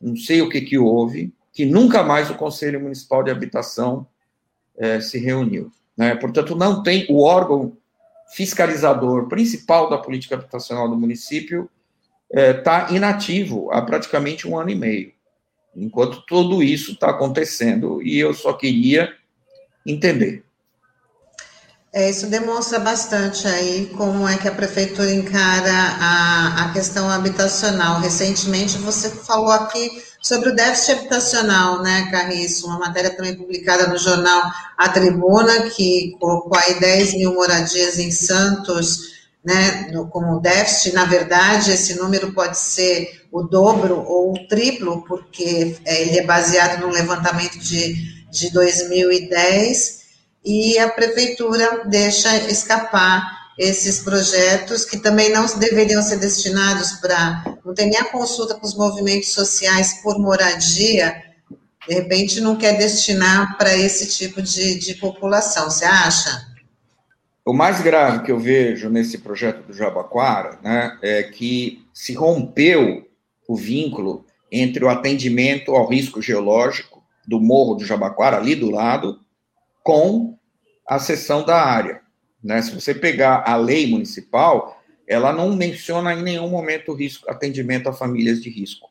[0.00, 4.06] não sei o que, que houve, que nunca mais o Conselho Municipal de Habitação
[4.76, 5.72] eh, se reuniu.
[5.96, 6.14] Né?
[6.14, 7.76] Portanto, não tem o órgão
[8.28, 11.68] fiscalizador principal da política habitacional do município
[12.30, 15.12] está é, inativo há praticamente um ano e meio,
[15.74, 19.14] enquanto tudo isso está acontecendo e eu só queria
[19.86, 20.44] entender.
[21.92, 28.00] É, isso demonstra bastante aí como é que a prefeitura encara a, a questão habitacional.
[28.00, 33.96] Recentemente você falou aqui Sobre o déficit habitacional, né, Carriço, uma matéria também publicada no
[33.96, 41.04] jornal A Tribuna, que colocou aí 10 mil moradias em Santos, né, como déficit, na
[41.04, 46.80] verdade, esse número pode ser o dobro ou o triplo, porque é, ele é baseado
[46.80, 47.94] no levantamento de,
[48.28, 49.97] de 2010,
[50.48, 57.58] e a prefeitura deixa escapar esses projetos que também não deveriam ser destinados para.
[57.62, 61.22] Não tem nem a consulta com os movimentos sociais por moradia,
[61.86, 66.48] de repente não quer destinar para esse tipo de, de população, você acha?
[67.44, 73.06] O mais grave que eu vejo nesse projeto do Jabaquara né, é que se rompeu
[73.46, 79.20] o vínculo entre o atendimento ao risco geológico do Morro do Jabaquara, ali do lado,
[79.82, 80.37] com
[80.88, 82.00] a cessão da área.
[82.42, 82.62] Né?
[82.62, 87.88] Se você pegar a lei municipal, ela não menciona em nenhum momento o risco, atendimento
[87.88, 88.90] a famílias de risco,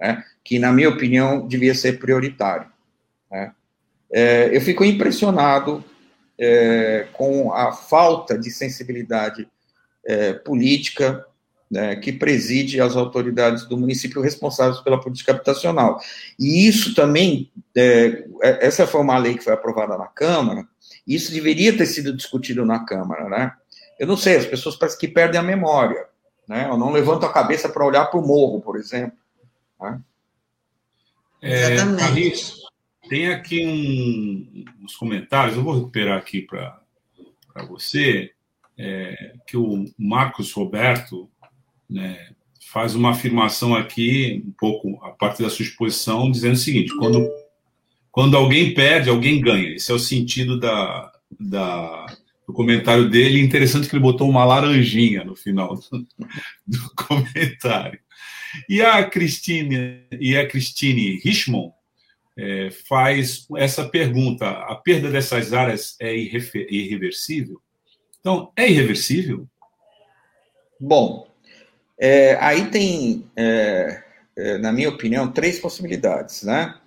[0.00, 0.24] né?
[0.42, 2.70] que, na minha opinião, devia ser prioritário.
[3.30, 3.52] Né?
[4.10, 5.84] É, eu fico impressionado
[6.38, 9.48] é, com a falta de sensibilidade
[10.06, 11.24] é, política
[11.70, 15.98] né, que preside as autoridades do município responsáveis pela política habitacional.
[16.38, 20.66] E isso também, é, é essa foi uma lei que foi aprovada na Câmara,
[21.06, 23.52] isso deveria ter sido discutido na Câmara, né?
[23.98, 26.06] Eu não sei, as pessoas parecem que perdem a memória,
[26.48, 26.66] né?
[26.68, 29.18] Eu não levanto a cabeça para olhar para o morro, por exemplo.
[29.80, 30.00] Né?
[31.42, 32.64] É, Carlinhos,
[33.08, 36.80] tem aqui um, uns comentários, eu vou recuperar aqui para
[37.68, 38.32] você,
[38.76, 41.30] é, que o Marcos Roberto
[41.88, 42.30] né,
[42.72, 47.30] faz uma afirmação aqui, um pouco a partir da sua exposição, dizendo o seguinte: quando,
[48.14, 49.74] quando alguém perde, alguém ganha.
[49.74, 52.06] Esse é o sentido da, da,
[52.46, 53.40] do comentário dele.
[53.40, 56.06] Interessante que ele botou uma laranjinha no final do,
[56.64, 57.98] do comentário.
[58.68, 61.72] E a Cristine, e a Christine Richmond
[62.38, 67.60] é, faz essa pergunta: a perda dessas áreas é irreversível?
[68.20, 69.44] Então, é irreversível?
[70.78, 71.26] Bom,
[71.98, 74.04] é, aí tem, é,
[74.36, 76.44] é, na minha opinião, três possibilidades.
[76.44, 76.78] Né?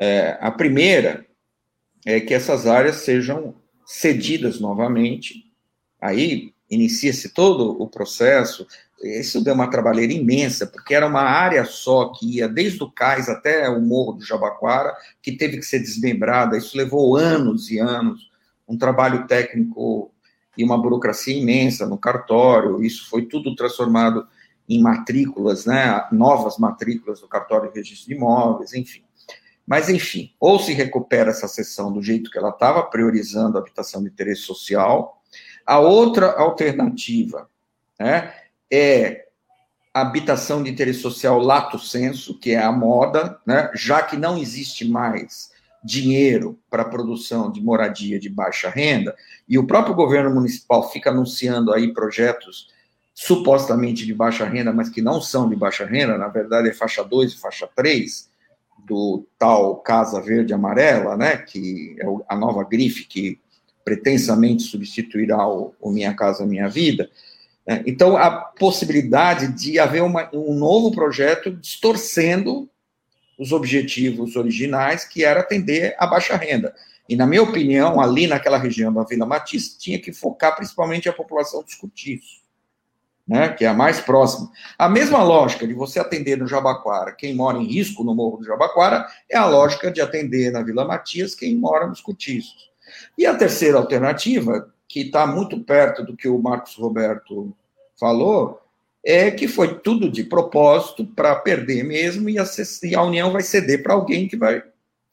[0.00, 1.26] É, a primeira
[2.04, 3.54] é que essas áreas sejam
[3.84, 5.44] cedidas novamente,
[6.00, 8.66] aí inicia-se todo o processo.
[9.02, 13.28] Isso deu uma trabalheira imensa, porque era uma área só que ia desde o cais
[13.28, 16.56] até o Morro do Jabaquara, que teve que ser desmembrada.
[16.56, 18.30] Isso levou anos e anos,
[18.66, 20.10] um trabalho técnico
[20.56, 22.82] e uma burocracia imensa no cartório.
[22.82, 24.26] Isso foi tudo transformado
[24.68, 29.05] em matrículas, né, novas matrículas do cartório de registro de imóveis, enfim.
[29.66, 34.02] Mas, enfim, ou se recupera essa sessão do jeito que ela estava, priorizando a habitação
[34.02, 35.20] de interesse social.
[35.66, 37.50] A outra alternativa
[37.98, 38.32] né,
[38.70, 39.26] é
[39.92, 44.38] a habitação de interesse social lato senso, que é a moda, né, já que não
[44.38, 45.50] existe mais
[45.82, 49.16] dinheiro para a produção de moradia de baixa renda,
[49.48, 52.68] e o próprio governo municipal fica anunciando aí projetos
[53.14, 57.02] supostamente de baixa renda, mas que não são de baixa renda, na verdade é faixa
[57.02, 58.28] 2 e faixa 3,
[58.78, 63.40] do tal Casa Verde Amarela, né, que é a nova grife que
[63.84, 67.10] pretensamente substituirá o, o Minha Casa Minha Vida.
[67.66, 67.82] Né?
[67.86, 72.68] Então, a possibilidade de haver uma, um novo projeto distorcendo
[73.38, 76.74] os objetivos originais, que era atender a baixa renda.
[77.08, 81.12] E, na minha opinião, ali naquela região da Vila Matista, tinha que focar principalmente a
[81.12, 82.40] população dos cortiços,
[83.26, 84.50] né, que é a mais próxima.
[84.78, 88.44] A mesma lógica de você atender no Jabaquara quem mora em risco no Morro do
[88.44, 92.70] Jabaquara é a lógica de atender na Vila Matias quem mora nos cortiços.
[93.18, 97.52] E a terceira alternativa, que está muito perto do que o Marcos Roberto
[97.98, 98.62] falou,
[99.04, 102.44] é que foi tudo de propósito para perder mesmo e a,
[102.82, 104.62] e a, União vai ceder para alguém que vai,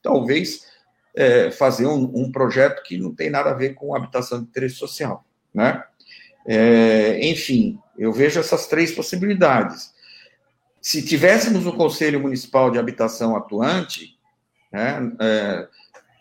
[0.01, 0.67] talvez,
[1.15, 4.75] é, fazer um, um, projeto que não tem nada a ver com habitação de interesse
[4.75, 5.23] social,
[5.53, 5.83] né?
[6.45, 9.93] É, enfim, eu vejo essas três possibilidades.
[10.81, 14.17] Se tivéssemos o Conselho Municipal de Habitação atuante,
[14.71, 15.67] né, é,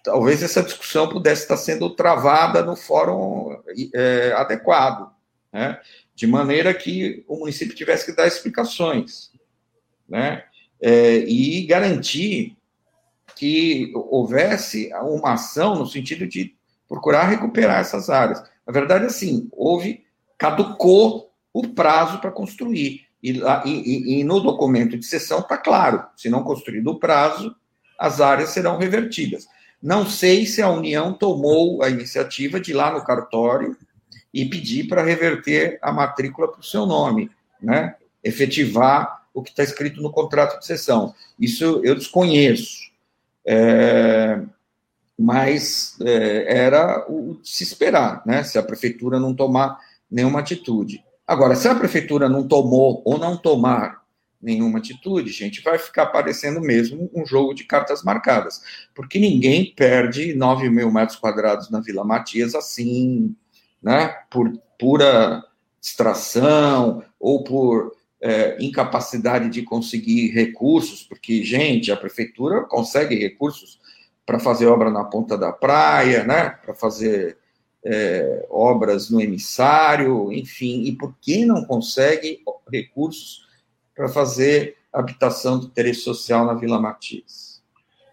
[0.05, 3.57] talvez essa discussão pudesse estar sendo travada no fórum
[3.95, 5.11] é, adequado,
[5.53, 5.81] né?
[6.15, 9.33] de maneira que o município tivesse que dar explicações,
[10.09, 10.45] né?
[10.81, 12.57] É, e garantir
[13.37, 16.55] que houvesse uma ação no sentido de
[16.89, 18.43] procurar recuperar essas áreas.
[18.67, 20.05] Na verdade, assim, houve,
[20.37, 23.07] caducou o prazo para construir.
[23.23, 27.55] E, e, e, no documento de sessão está claro: se não construído o prazo,
[27.99, 29.47] as áreas serão revertidas.
[29.81, 33.77] Não sei se a União tomou a iniciativa de ir lá no cartório
[34.33, 37.97] e pedir para reverter a matrícula para o seu nome, né?
[38.23, 41.15] efetivar o que está escrito no contrato de cessão.
[41.39, 42.91] Isso eu desconheço.
[43.45, 44.41] É,
[45.19, 48.45] mas é, era o de se esperar, né?
[48.45, 49.79] se a prefeitura não tomar
[50.11, 51.05] nenhuma atitude.
[51.33, 54.03] Agora, se a prefeitura não tomou ou não tomar
[54.39, 58.61] nenhuma atitude, gente, vai ficar parecendo mesmo um jogo de cartas marcadas,
[58.95, 63.35] porque ninguém perde 9 mil metros quadrados na Vila Matias assim,
[63.83, 65.43] né, por pura
[65.81, 73.81] distração ou por é, incapacidade de conseguir recursos, porque, gente, a prefeitura consegue recursos
[74.27, 77.39] para fazer obra na ponta da praia, né, para fazer
[77.85, 83.47] é, obras no emissário, enfim, e por que não consegue recursos
[83.95, 87.63] para fazer habitação de interesse social na Vila Matias?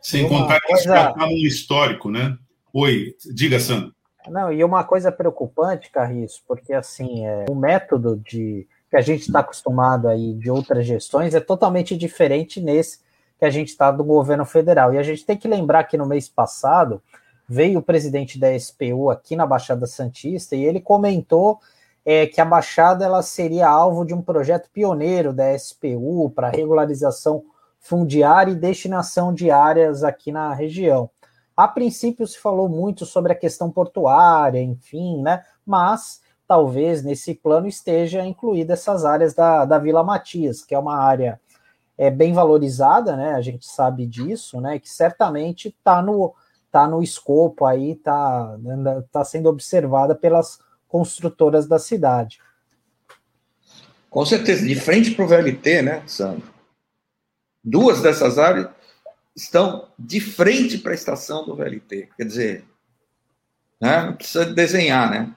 [0.01, 2.38] Sem contar que isso já está no histórico, né?
[2.74, 3.93] Oi, diga, Sandro.
[4.28, 9.22] Não, e uma coisa preocupante, Carriço, porque assim, é, o método de que a gente
[9.22, 12.99] está acostumado aí de outras gestões é totalmente diferente nesse
[13.38, 14.93] que a gente está do governo federal.
[14.93, 17.01] E a gente tem que lembrar que no mês passado
[17.50, 21.60] veio o presidente da SPU aqui na Baixada Santista e ele comentou
[22.06, 27.43] é, que a Baixada ela seria alvo de um projeto pioneiro da SPU para regularização
[27.80, 31.10] fundiária e destinação de áreas aqui na região.
[31.58, 35.43] A princípio se falou muito sobre a questão portuária, enfim, né?
[35.66, 40.97] Mas talvez nesse plano esteja incluída essas áreas da, da Vila Matias, que é uma
[40.97, 41.39] área
[41.97, 43.34] é, bem valorizada, né?
[43.34, 44.80] A gente sabe disso, né?
[44.80, 46.34] Que certamente está no,
[46.72, 48.57] tá no escopo aí, está
[49.11, 52.39] tá sendo observada pelas construtoras da cidade.
[54.09, 56.49] Com certeza, de frente para o VLT, né, Sandro?
[57.63, 58.70] Duas dessas áreas
[59.36, 62.09] estão de frente para a estação do VLT.
[62.17, 62.65] Quer dizer,
[63.80, 65.34] né, não precisa desenhar, né?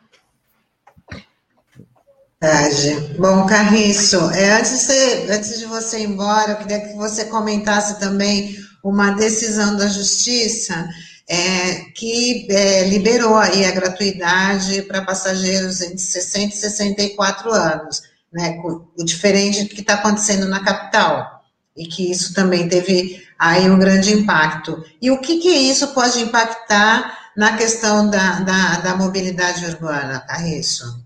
[2.41, 3.15] Verdade.
[3.19, 7.27] Bom, Carriço, é, antes, de você, antes de você ir embora, eu queria que você
[7.27, 10.89] comentasse também uma decisão da Justiça
[11.33, 18.61] é, que é, liberou aí a gratuidade para passageiros entre 60 e 64 anos, né,
[18.63, 21.43] o diferente do que está acontecendo na capital,
[21.75, 24.85] e que isso também teve aí um grande impacto.
[25.01, 31.03] E o que, que isso pode impactar na questão da, da, da mobilidade urbana, Carriço?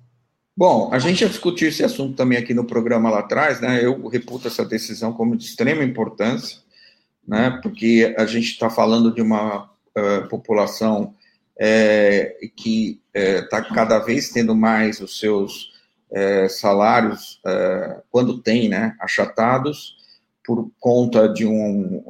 [0.56, 3.84] Bom, a gente já discutiu esse assunto também aqui no programa lá atrás, né?
[3.84, 6.58] Eu reputo essa decisão como de extrema importância,
[7.28, 7.60] né?
[7.62, 11.14] Porque a gente está falando de uma uh, população
[11.58, 15.74] é, que está é, cada vez tendo mais os seus
[16.48, 17.40] salários,
[18.10, 19.96] quando tem, né, achatados,
[20.44, 22.04] por conta de um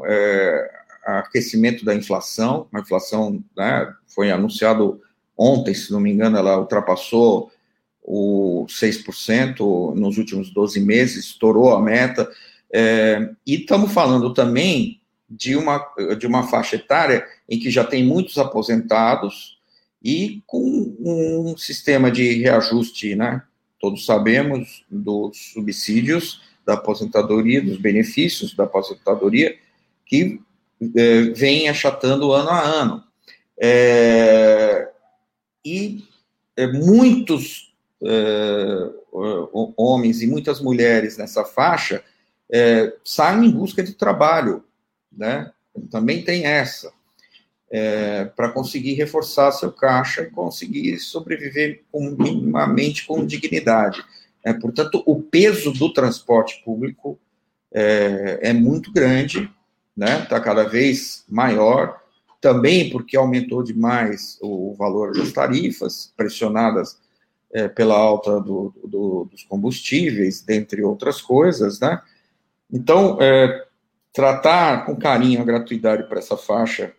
[1.05, 2.69] aquecimento da inflação.
[2.73, 5.01] A inflação né, foi anunciado
[5.37, 7.51] ontem, se não me engano, ela ultrapassou
[8.03, 12.31] o 6% nos últimos 12 meses, estourou a meta.
[12.73, 15.85] É, e estamos falando também de uma,
[16.19, 19.59] de uma faixa etária em que já tem muitos aposentados
[20.03, 23.43] e com um sistema de reajuste, né?
[23.81, 29.57] Todos sabemos dos subsídios da aposentadoria, dos benefícios da aposentadoria,
[30.05, 30.41] que
[30.97, 33.05] é, vem achatando ano a ano.
[33.59, 34.89] É,
[35.65, 36.05] e
[36.57, 38.91] é, muitos é,
[39.77, 42.03] homens e muitas mulheres nessa faixa
[42.51, 44.65] é, saem em busca de trabalho,
[45.11, 45.51] né?
[45.91, 46.93] Também tem essa.
[47.69, 54.05] É, para conseguir reforçar seu caixa e conseguir sobreviver com, minimamente com dignidade.
[54.45, 57.19] É, portanto, o peso do transporte público
[57.73, 59.51] é, é muito grande,
[59.97, 60.23] né?
[60.23, 62.01] Está cada vez maior,
[62.41, 66.97] também porque aumentou demais o valor das tarifas, pressionadas
[67.53, 72.01] é, pela alta do, do, dos combustíveis, dentre outras coisas, né?
[72.71, 73.67] Então, é,
[74.13, 76.95] tratar com carinho a gratuidade para essa faixa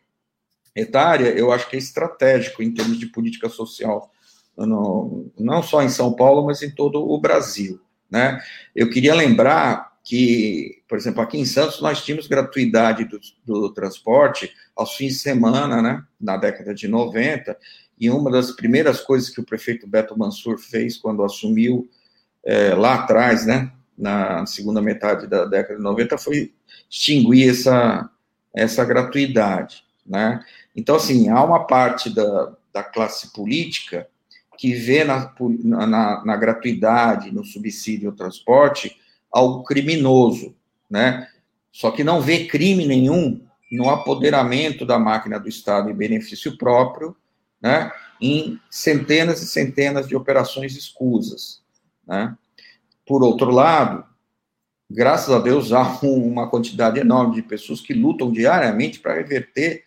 [0.77, 4.11] etária, eu acho que é estratégico em termos de política social,
[4.55, 7.79] não só em São Paulo, mas em todo o Brasil.
[8.09, 8.39] Né?
[8.75, 14.53] Eu queria lembrar que, por exemplo, aqui em Santos nós tínhamos gratuidade do, do transporte
[14.73, 17.57] aos fins de semana, né, na década de 90,
[17.99, 21.89] e uma das primeiras coisas que o prefeito Beto Mansur fez quando assumiu
[22.45, 26.53] é, lá atrás, né, na segunda metade da década de 90, foi
[26.89, 28.09] extinguir essa,
[28.55, 30.39] essa gratuidade, né?
[30.77, 34.07] Então, assim, há uma parte da, da classe política
[34.59, 38.95] que vê na, na, na gratuidade, no subsídio ao transporte,
[39.31, 40.55] algo criminoso,
[40.87, 41.27] né?
[41.71, 47.15] Só que não vê crime nenhum no apoderamento da máquina do Estado em benefício próprio,
[47.59, 47.91] né?
[48.21, 51.61] Em centenas e centenas de operações escusas,
[52.07, 52.35] né?
[53.05, 54.05] Por outro lado,
[54.89, 59.86] graças a Deus, há uma quantidade enorme de pessoas que lutam diariamente para reverter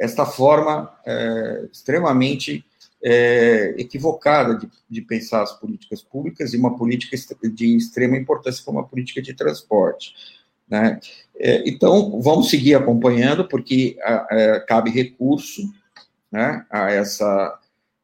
[0.00, 2.64] esta forma é, extremamente
[3.02, 7.16] é, equivocada de, de, pensar as políticas públicas e uma política
[7.52, 10.14] de extrema importância como a política de transporte.
[10.68, 10.98] Né?
[11.38, 13.96] É, então, vamos seguir acompanhando, porque
[14.30, 15.62] é, cabe recurso
[16.32, 17.58] né, a essa,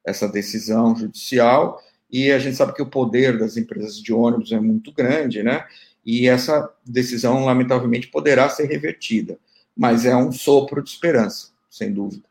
[0.04, 1.80] essa decisão judicial,
[2.10, 5.64] e a gente sabe que o poder das empresas de ônibus é muito grande, né?
[6.06, 9.38] e essa decisão, lamentavelmente, poderá ser revertida,
[9.76, 12.26] mas é um sopro de esperança, sem dúvida.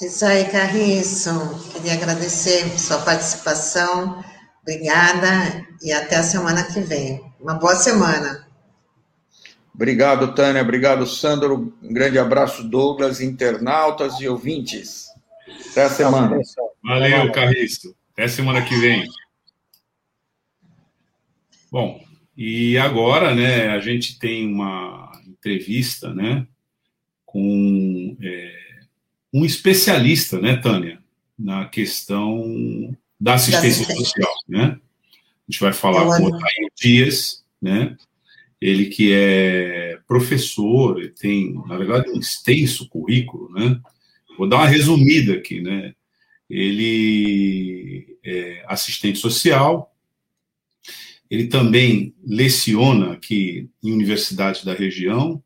[0.00, 1.30] Isso aí, Carriço.
[1.72, 4.22] Queria agradecer sua participação.
[4.60, 7.24] Obrigada e até a semana que vem.
[7.40, 8.46] Uma boa semana.
[9.74, 10.60] Obrigado, Tânia.
[10.60, 11.74] Obrigado, Sandro.
[11.82, 15.06] Um grande abraço, Douglas, internautas e ouvintes.
[15.70, 16.38] Até a semana.
[16.82, 17.96] Valeu, Carriço.
[18.12, 19.06] Até semana que vem.
[21.70, 22.02] Bom,
[22.36, 26.46] e agora, né, a gente tem uma entrevista, né,
[27.36, 28.54] com é,
[29.30, 30.98] um especialista, né, Tânia,
[31.38, 34.78] na questão da assistência social, né?
[34.78, 37.94] A gente vai falar com o Otair Dias, né?
[38.58, 43.78] Ele que é professor, tem, na verdade, um extenso currículo, né?
[44.38, 45.92] Vou dar uma resumida aqui, né?
[46.48, 49.94] ele é assistente social,
[51.28, 55.42] ele também leciona aqui em universidades da região,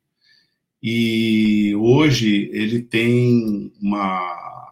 [0.83, 4.19] e hoje ele tem uma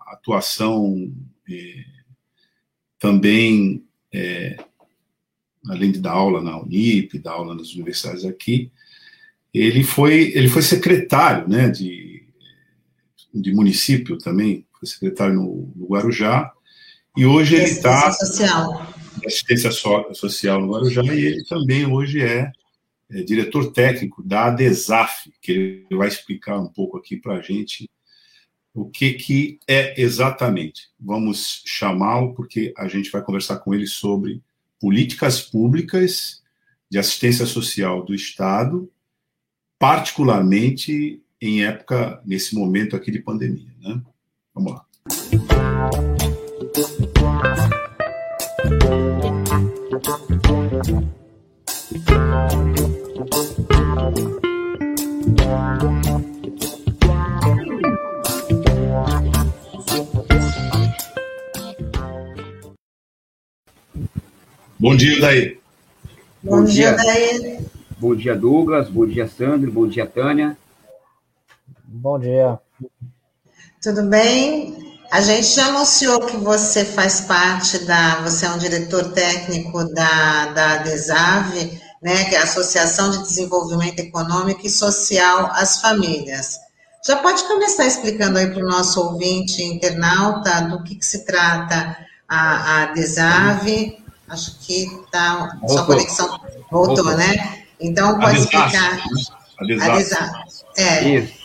[0.07, 1.13] atuação
[1.49, 1.85] é,
[2.99, 4.57] também, é,
[5.69, 8.71] além de dar aula na Unip, dar aula nas universidades aqui,
[9.53, 12.23] ele foi, ele foi secretário né, de,
[13.35, 16.53] de município também, foi secretário no, no Guarujá,
[17.17, 18.09] e hoje ele está.
[19.27, 22.53] Assistência social no Guarujá, e ele também hoje é
[23.11, 25.53] é, diretor técnico da ADESAF, que
[25.91, 27.89] ele vai explicar um pouco aqui para a gente
[28.75, 30.89] o que, que é exatamente.
[31.01, 34.43] Vamos chamá-lo, porque a gente vai conversar com ele sobre
[34.81, 36.43] políticas públicas
[36.91, 38.91] de assistência social do Estado,
[39.79, 43.73] particularmente em época, nesse momento aqui de pandemia.
[43.81, 44.01] Né?
[44.55, 44.85] Vamos lá.
[51.91, 51.97] Bom
[64.97, 65.59] dia, Daí.
[66.43, 67.67] Bom, bom dia, Daí.
[67.99, 68.91] Bom dia, Douglas.
[68.91, 69.73] Bom dia, Sandro.
[69.73, 70.59] Bom dia, Tânia.
[71.85, 72.61] Bom dia.
[73.81, 74.88] Tudo bem?
[75.11, 78.17] A gente já anunciou que você faz parte da.
[78.23, 84.01] Você é um diretor técnico da, da DESAV, né, que é a Associação de Desenvolvimento
[84.01, 86.59] Econômico e Social às Famílias.
[87.07, 91.97] Já pode começar explicando aí para o nosso ouvinte internauta do que, que se trata
[92.29, 93.99] a, a DESAV
[94.29, 96.29] Acho que tá, sua conexão
[96.71, 97.65] voltou, voltou, né?
[97.81, 98.99] Então, pode explicar.
[99.81, 100.45] Avisar.
[100.77, 101.09] É.
[101.09, 101.38] Isso.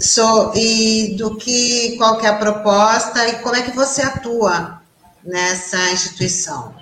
[0.00, 4.80] So, e do que, qual que é a proposta e como é que você atua
[5.22, 6.74] nessa instituição?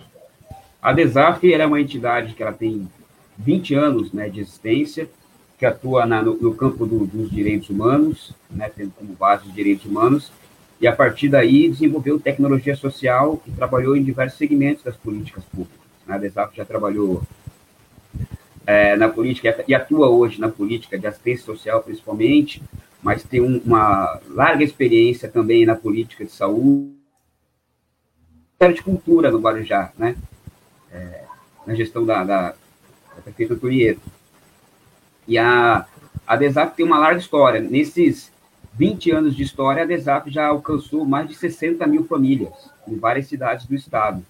[0.80, 2.88] A DESAF é uma entidade que ela tem
[3.36, 5.10] 20 anos né, de existência,
[5.58, 9.52] que atua na, no, no, campo do, dos direitos humanos, né, tendo como base os
[9.52, 10.30] direitos humanos,
[10.80, 15.76] e a partir daí desenvolveu tecnologia social e trabalhou em diversos segmentos das políticas públicas.
[16.06, 17.24] A DESAF já trabalhou
[18.64, 22.62] é, na política e atua hoje na política de assistência social principalmente,
[23.08, 26.92] mas tem um, uma larga experiência também na política de saúde,
[28.60, 30.14] de cultura no Guarujá, né?
[30.92, 31.24] É,
[31.66, 32.54] na gestão da, da,
[33.24, 34.02] da Turieto.
[35.26, 35.86] E a,
[36.26, 37.62] a DESAF tem uma larga história.
[37.62, 38.30] Nesses
[38.74, 43.26] 20 anos de história, a DESAP já alcançou mais de 60 mil famílias em várias
[43.26, 44.22] cidades do estado.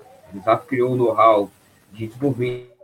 [0.00, 1.48] A DESAP criou o know-how
[1.92, 2.75] de desenvolver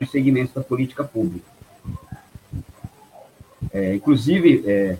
[0.00, 1.46] os segmentos da política pública.
[3.72, 4.96] É, inclusive, é,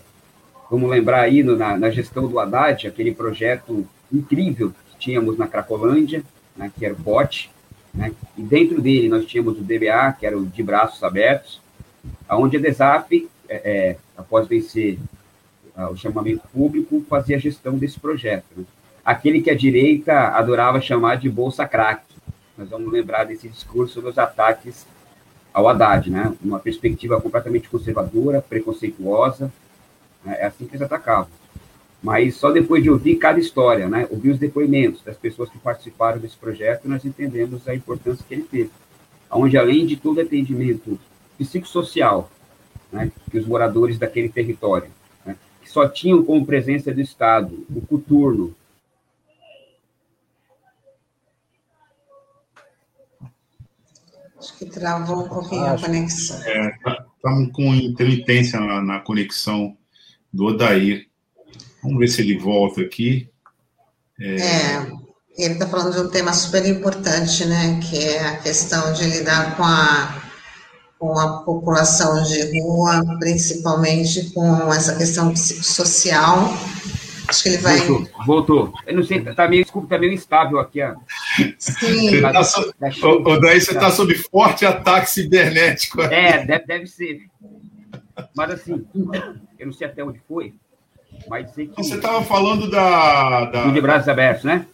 [0.69, 5.47] vamos lembrar aí no, na, na, gestão do Haddad, aquele projeto incrível que tínhamos na
[5.47, 6.23] Cracolândia,
[6.55, 7.49] né, que era o POT,
[7.97, 8.13] né?
[8.37, 11.59] E dentro dele nós tínhamos o DBA, que era o de braços abertos,
[12.29, 14.99] aonde a DESAP, é, é, após vencer
[15.75, 18.45] uh, o chamamento público, fazia a gestão desse projeto.
[18.55, 18.63] Né?
[19.03, 22.03] Aquele que a direita adorava chamar de Bolsa Crack.
[22.57, 24.85] Nós vamos lembrar desse discurso dos ataques
[25.53, 26.33] ao Haddad, né?
[26.43, 29.51] uma perspectiva completamente conservadora, preconceituosa,
[30.25, 30.37] né?
[30.39, 31.29] é assim que eles atacavam.
[32.01, 36.19] Mas só depois de ouvir cada história, né, ouvir os depoimentos das pessoas que participaram
[36.19, 38.69] desse projeto, nós entendemos a importância que ele teve,
[39.31, 40.99] onde além de todo atendimento
[41.37, 42.29] psicossocial,
[42.91, 44.89] né, que os moradores daquele território,
[45.25, 48.55] né, que só tinham como presença do Estado o coturno,
[54.39, 56.39] Acho que travou um pouquinho a conexão.
[56.43, 56.75] É,
[57.15, 59.75] estamos tá, com intermitência na, na conexão
[60.31, 61.07] do Odair.
[61.81, 63.29] Vamos ver se ele volta aqui.
[64.19, 64.91] É, é
[65.37, 67.79] ele está falando de um tema super importante, né?
[67.79, 70.23] Que é a questão de lidar com a,
[70.97, 76.49] com a população de rua, principalmente com essa questão psicossocial.
[77.27, 77.77] Acho que ele vai.
[77.77, 78.73] Voltou, voltou.
[78.85, 80.81] Eu não sei, está meio, desculpa, está meio instável aqui.
[80.81, 80.95] Ó.
[81.57, 82.21] Sim.
[82.21, 82.73] Tá so...
[83.03, 86.01] O, daí você está sob forte ataque cibernético.
[86.01, 87.21] É, deve, deve ser.
[88.35, 88.85] Mas assim,
[89.59, 90.53] eu não sei até onde foi,
[91.27, 91.83] mas dizer que.
[91.83, 93.45] Você estava falando da.
[93.45, 93.67] da...
[93.67, 94.65] de braços abertos, né?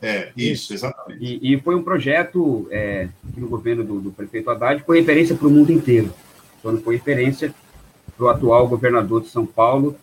[0.00, 1.24] É, isso, exatamente.
[1.24, 5.36] E, e foi um projeto é, que no governo do, do prefeito Haddad foi referência
[5.36, 6.12] para o mundo inteiro.
[6.60, 7.54] Quando foi referência
[8.16, 9.96] para o atual governador de São Paulo,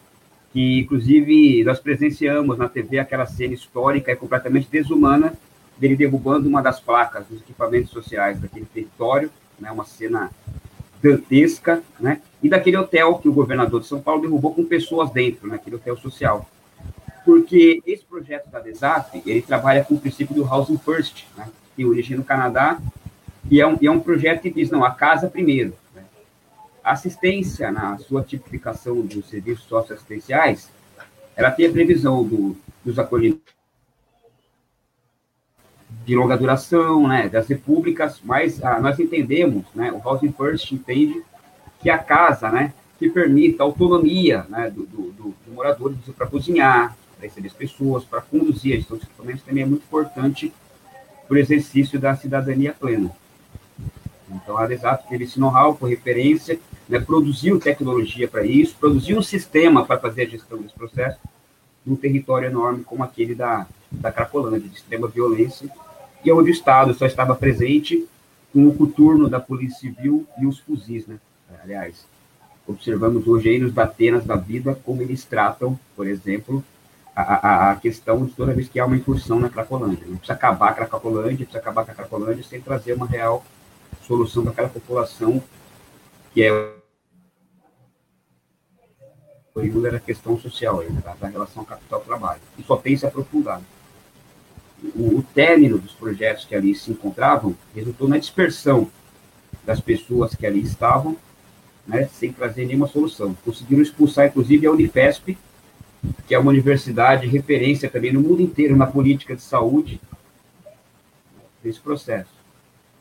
[0.51, 5.33] que inclusive nós presenciamos na TV aquela cena histórica e completamente desumana
[5.79, 10.29] dele derrubando uma das placas dos equipamentos sociais daquele território, né, uma cena
[11.01, 15.47] dantesca, né, e daquele hotel que o governador de São Paulo derrubou com pessoas dentro,
[15.47, 16.49] naquele hotel social.
[17.23, 21.77] Porque esse projeto da DESAF, ele trabalha com o princípio do Housing First, né, que
[21.77, 22.79] tem origem no Canadá,
[23.49, 25.73] e é um, e é um projeto que diz, não, a casa primeiro.
[26.89, 30.71] A assistência, na sua tipificação dos serviços socioassistenciais,
[31.35, 33.53] ela tem a previsão do, dos acolhimentos
[36.03, 41.21] de longa duração, né, das repúblicas, mas ah, nós entendemos, né, o Housing First entende
[41.79, 46.97] que a casa, né, que permita autonomia né, do, do, do, do morador para cozinhar,
[47.15, 50.51] para receber as pessoas, para conduzir a gestão também é muito importante
[51.27, 53.11] para o exercício da cidadania plena.
[54.31, 56.59] Então, a Desato teve esse know-how por referência,
[56.89, 61.19] né, produziu tecnologia para isso, produziu um sistema para fazer a gestão desse processo
[61.85, 65.69] num território enorme como aquele da, da Cracolândia, de extrema violência,
[66.25, 68.07] e onde o Estado só estava presente
[68.51, 71.17] com o coturno da Polícia Civil e os fuzis, né?
[71.63, 72.05] Aliás,
[72.67, 76.63] observamos hoje aí nos Datenas da vida como eles tratam, por exemplo,
[77.15, 80.05] a, a, a, questão de toda vez que há uma incursão na Cracolândia.
[80.07, 83.45] Não precisa acabar com a Cracolândia, precisa acabar com a Cracolândia sem trazer uma real
[84.05, 85.41] solução daquela população
[86.33, 86.78] que é
[89.53, 92.41] oriunda da questão social, da, da relação capital-trabalho.
[92.57, 93.63] E só tem se aprofundado
[94.95, 98.89] o, o término dos projetos que ali se encontravam resultou na dispersão
[99.65, 101.17] das pessoas que ali estavam,
[101.87, 103.35] né, sem trazer nenhuma solução.
[103.45, 105.37] Conseguiram expulsar, inclusive, a Unifesp,
[106.27, 109.99] que é uma universidade de referência também no mundo inteiro na política de saúde
[111.63, 112.31] desse processo.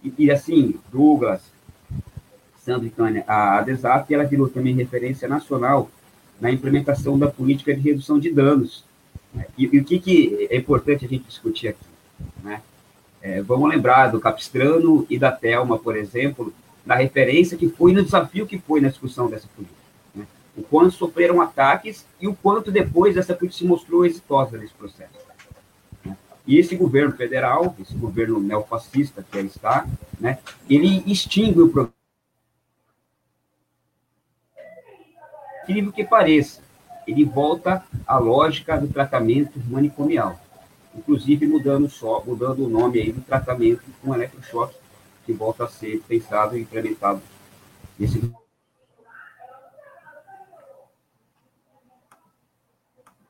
[0.02, 1.40] E, e assim, Douglas,
[2.64, 5.88] Sandro e Tânia, a DESAP, ela virou também referência nacional
[6.40, 8.84] na implementação da política de redução de danos
[9.56, 11.84] e, e, o que, que é importante a gente discutir aqui?
[12.42, 12.62] Né?
[13.20, 16.52] É, vamos lembrar do Capistrano e da Telma, por exemplo,
[16.86, 19.78] na referência que foi no desafio que foi na discussão dessa política.
[20.14, 20.26] Né?
[20.56, 25.18] O quanto sofreram ataques e o quanto depois essa política se mostrou exitosa nesse processo.
[26.04, 26.16] Né?
[26.46, 29.86] E esse governo federal, esse governo neofascista que aí está,
[30.18, 31.97] né, ele extingue o programa.
[35.68, 36.62] Incrível que pareça,
[37.06, 40.40] ele volta à lógica do tratamento manicomial,
[40.96, 44.74] inclusive mudando só, mudando o nome aí do tratamento com eletrochoque,
[45.26, 47.20] que volta a ser pensado e implementado
[47.98, 48.18] nesse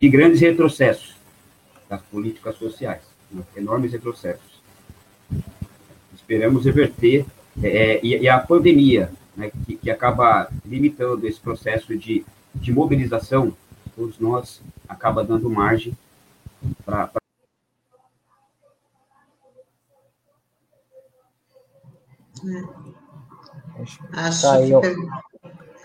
[0.00, 1.16] e grandes retrocessos
[1.88, 3.42] das políticas sociais, né?
[3.56, 4.62] enormes retrocessos.
[6.14, 7.26] Esperamos reverter,
[7.60, 13.54] é, e, e, a pandemia, né, que, que acaba limitando esse processo de, de mobilização
[13.98, 15.96] todos nós, acaba dando margem
[16.84, 17.08] para.
[17.08, 17.20] Pra...
[24.12, 25.08] Acho tá aí, que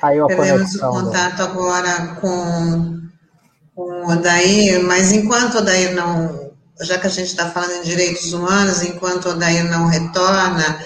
[0.01, 1.43] aí perdemos o contato né?
[1.43, 3.09] agora com,
[3.75, 6.51] com o Odair, mas enquanto o Odair não,
[6.81, 10.85] já que a gente está falando em direitos humanos, enquanto o Odair não retorna,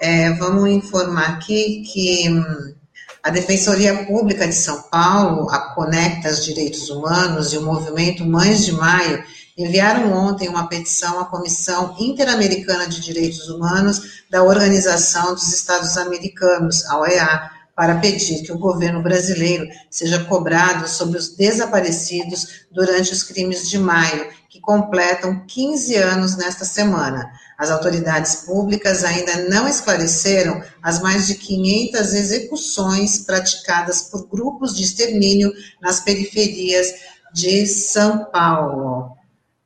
[0.00, 2.74] é, vamos informar aqui que hum,
[3.22, 8.72] a Defensoria Pública de São Paulo, a Conectas Direitos Humanos e o movimento Mães de
[8.72, 9.22] Maio
[9.56, 16.86] enviaram ontem uma petição à Comissão Interamericana de Direitos Humanos da Organização dos Estados Americanos,
[16.86, 23.22] a OEA, para pedir que o governo brasileiro seja cobrado sobre os desaparecidos durante os
[23.22, 27.28] crimes de maio, que completam 15 anos nesta semana.
[27.58, 34.84] As autoridades públicas ainda não esclareceram as mais de 500 execuções praticadas por grupos de
[34.84, 35.52] extermínio
[35.82, 36.94] nas periferias
[37.34, 39.16] de São Paulo.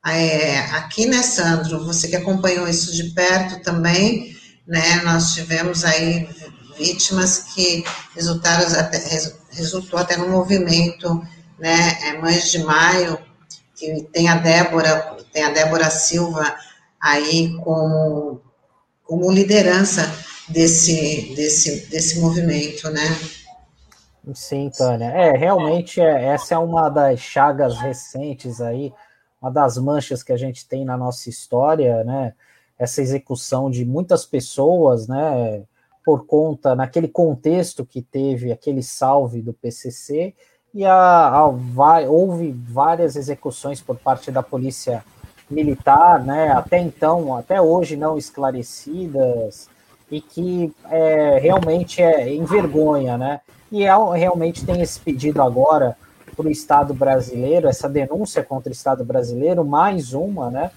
[0.03, 4.35] É, aqui, né, Sandro, você que acompanhou isso de perto também,
[4.67, 6.27] né, nós tivemos aí
[6.77, 7.85] vítimas que
[8.15, 8.97] resultaram até,
[9.51, 11.21] resultou até no movimento,
[11.59, 13.19] né, é, Mães de Maio,
[13.75, 16.53] que tem a Débora, tem a Débora Silva,
[17.03, 18.41] aí como,
[19.03, 20.03] como liderança
[20.47, 23.05] desse, desse, desse movimento, né?
[24.33, 25.07] Sim, Tânia.
[25.07, 28.93] É, realmente, é, essa é uma das chagas recentes aí,
[29.41, 32.33] uma das manchas que a gente tem na nossa história, né?
[32.79, 35.63] Essa execução de muitas pessoas, né?
[36.05, 40.33] Por conta, naquele contexto que teve aquele salve do PCC,
[40.73, 45.03] e a, a, vai, houve várias execuções por parte da polícia
[45.53, 49.69] militar, né, até então, até hoje não esclarecidas,
[50.13, 53.41] e que é, realmente é envergonha, né?
[53.71, 55.97] E é, realmente tem esse pedido agora
[56.35, 60.71] para o Estado brasileiro, essa denúncia contra o Estado brasileiro, mais uma, né?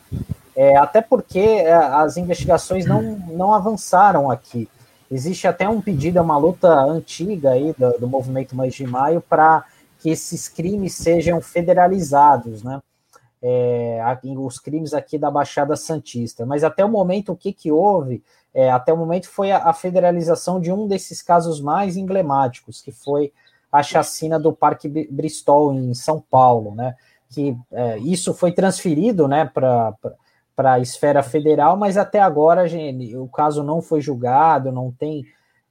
[0.54, 4.68] É, até porque é, as investigações não, não avançaram aqui.
[5.10, 9.20] existe até um pedido, é uma luta antiga aí do, do movimento Mais de Maio
[9.20, 9.64] para
[10.00, 12.80] que esses crimes sejam federalizados, né?
[13.48, 14.00] É,
[14.38, 16.44] os crimes aqui da Baixada Santista.
[16.44, 18.22] Mas até o momento, o que, que houve?
[18.52, 22.90] É, até o momento foi a, a, federalização de um desses casos mais emblemáticos, que
[22.90, 23.32] foi
[23.70, 26.96] a chacina do Parque Bristol, em São Paulo, né?
[27.28, 29.94] Que é, isso foi transferido né, para
[30.58, 35.26] a esfera federal, mas até agora gente, o caso não foi julgado, não tem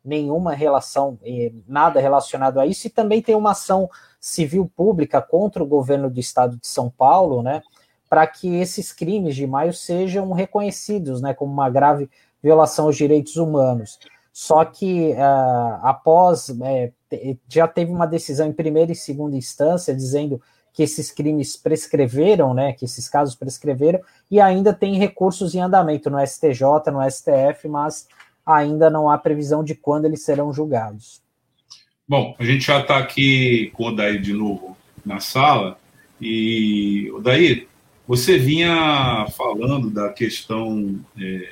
[0.06, 3.89] nenhuma relação, eh, nada relacionado a isso, e também tem uma ação
[4.20, 7.62] civil pública contra o governo do estado de São Paulo, né,
[8.10, 12.10] para que esses crimes de maio sejam reconhecidos, né, como uma grave
[12.41, 13.99] violação aos direitos humanos.
[14.32, 16.91] Só que uh, após, é,
[17.47, 20.41] já teve uma decisão em primeira e segunda instância dizendo
[20.74, 26.10] que esses crimes prescreveram, né, que esses casos prescreveram, e ainda tem recursos em andamento
[26.10, 28.08] no STJ, no STF, mas
[28.46, 31.22] ainda não há previsão de quando eles serão julgados.
[32.08, 35.80] Bom, a gente já está aqui com o Daí de novo na sala,
[36.22, 37.68] e, Daí,
[38.08, 41.50] você vinha falando da questão é,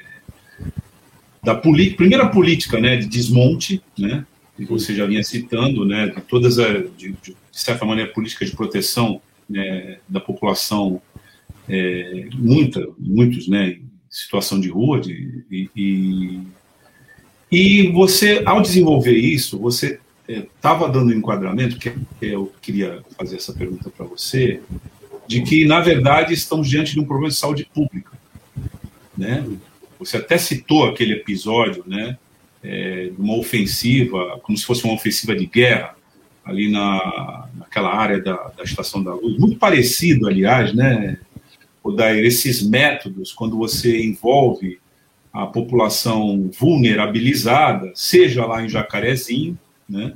[1.43, 4.25] da primeira política né, de desmonte, né,
[4.55, 8.55] que você já vinha citando, né, de todas as, de, de, certa maneira, políticas de
[8.55, 11.01] proteção né, da população,
[11.67, 15.43] é, muita, muitos, né, em situação de rua, de,
[15.75, 16.39] e
[17.91, 23.53] você, ao desenvolver isso, você estava é, dando um enquadramento, que eu queria fazer essa
[23.53, 24.61] pergunta para você,
[25.27, 28.11] de que, na verdade, estamos diante de um problema de saúde pública,
[29.17, 29.45] né?
[29.99, 32.17] Você até citou aquele episódio, né,
[32.63, 35.95] é, uma ofensiva, como se fosse uma ofensiva de guerra,
[36.43, 41.17] ali na, naquela área da, da Estação da Luz, muito parecido, aliás, né,
[41.81, 44.79] Odair, esses métodos, quando você envolve
[45.33, 49.57] a população vulnerabilizada, seja lá em Jacarezinho,
[49.89, 50.13] né,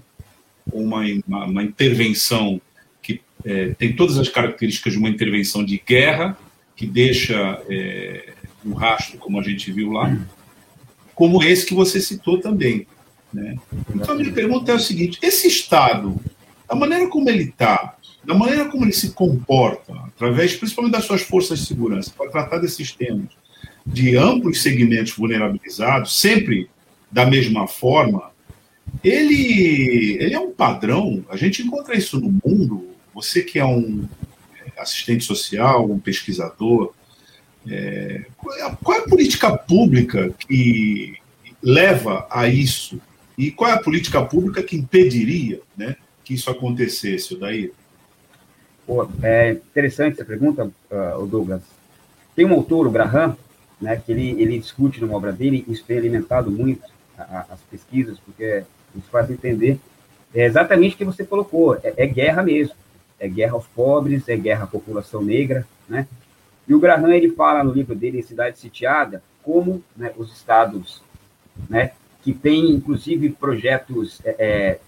[0.72, 2.62] uma, uma, uma intervenção
[3.02, 6.38] que é, tem todas as características de uma intervenção de guerra,
[6.76, 10.16] que deixa é, um rastro, como a gente viu lá,
[11.16, 12.86] como esse que você citou também.
[13.34, 13.56] Né?
[13.96, 16.16] Então, a minha pergunta é o seguinte: esse Estado,
[16.70, 21.22] da maneira como ele está, da maneira como ele se comporta, através principalmente das suas
[21.22, 23.30] forças de segurança, para tratar desses temas,
[23.88, 26.70] de amplos segmentos vulnerabilizados, sempre
[27.10, 28.32] da mesma forma,
[29.04, 31.24] ele, ele é um padrão.
[31.30, 32.90] A gente encontra isso no mundo.
[33.14, 34.08] Você que é um
[34.78, 36.94] assistente social, um pesquisador,
[37.70, 41.16] é, qual é a política pública que
[41.62, 43.02] leva a isso?
[43.38, 47.72] E qual é a política pública que impediria né, que isso acontecesse, daí?
[48.86, 51.62] Pô, é interessante essa pergunta, uh, Douglas.
[52.36, 53.36] Tem um autor, o Graham,
[53.80, 56.84] né, que ele, ele discute numa obra dele, isso tem alimentado muito
[57.18, 58.64] a, a, as pesquisas, porque
[58.96, 59.80] nos faz entender
[60.34, 62.76] é exatamente o que você colocou, é, é guerra mesmo,
[63.20, 66.08] é guerra aos pobres, é guerra à população negra, né?
[66.68, 71.02] E o Graham, ele fala no livro dele, Cidade Sitiada, como né, os estados,
[71.70, 74.80] né, que têm, inclusive, projetos é, é,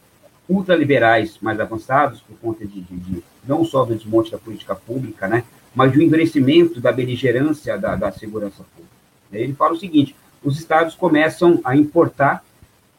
[0.47, 5.27] ultraliberais mais avançados, por conta de, de, de, não só do desmonte da política pública,
[5.27, 5.45] né,
[5.75, 8.95] mas do endurecimento da beligerância da, da segurança pública.
[9.31, 12.43] Ele fala o seguinte, os estados começam a importar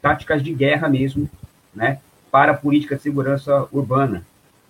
[0.01, 1.29] táticas de guerra mesmo,
[1.75, 1.99] né,
[2.31, 4.25] para a política de segurança urbana.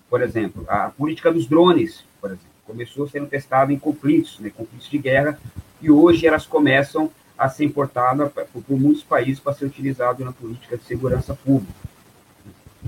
[0.09, 4.89] Por exemplo, a política dos drones, por exemplo começou sendo testado em conflitos, né, conflitos
[4.89, 5.37] de guerra,
[5.81, 10.77] e hoje elas começam a ser importadas por muitos países para ser utilizado na política
[10.77, 11.73] de segurança pública.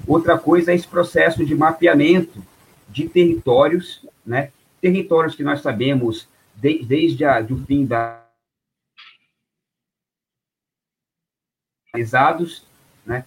[0.08, 2.42] Outra coisa é esse processo de mapeamento
[2.90, 4.52] de territórios, né,
[4.84, 8.22] territórios que nós sabemos de, desde a, do fim da
[13.06, 13.24] né,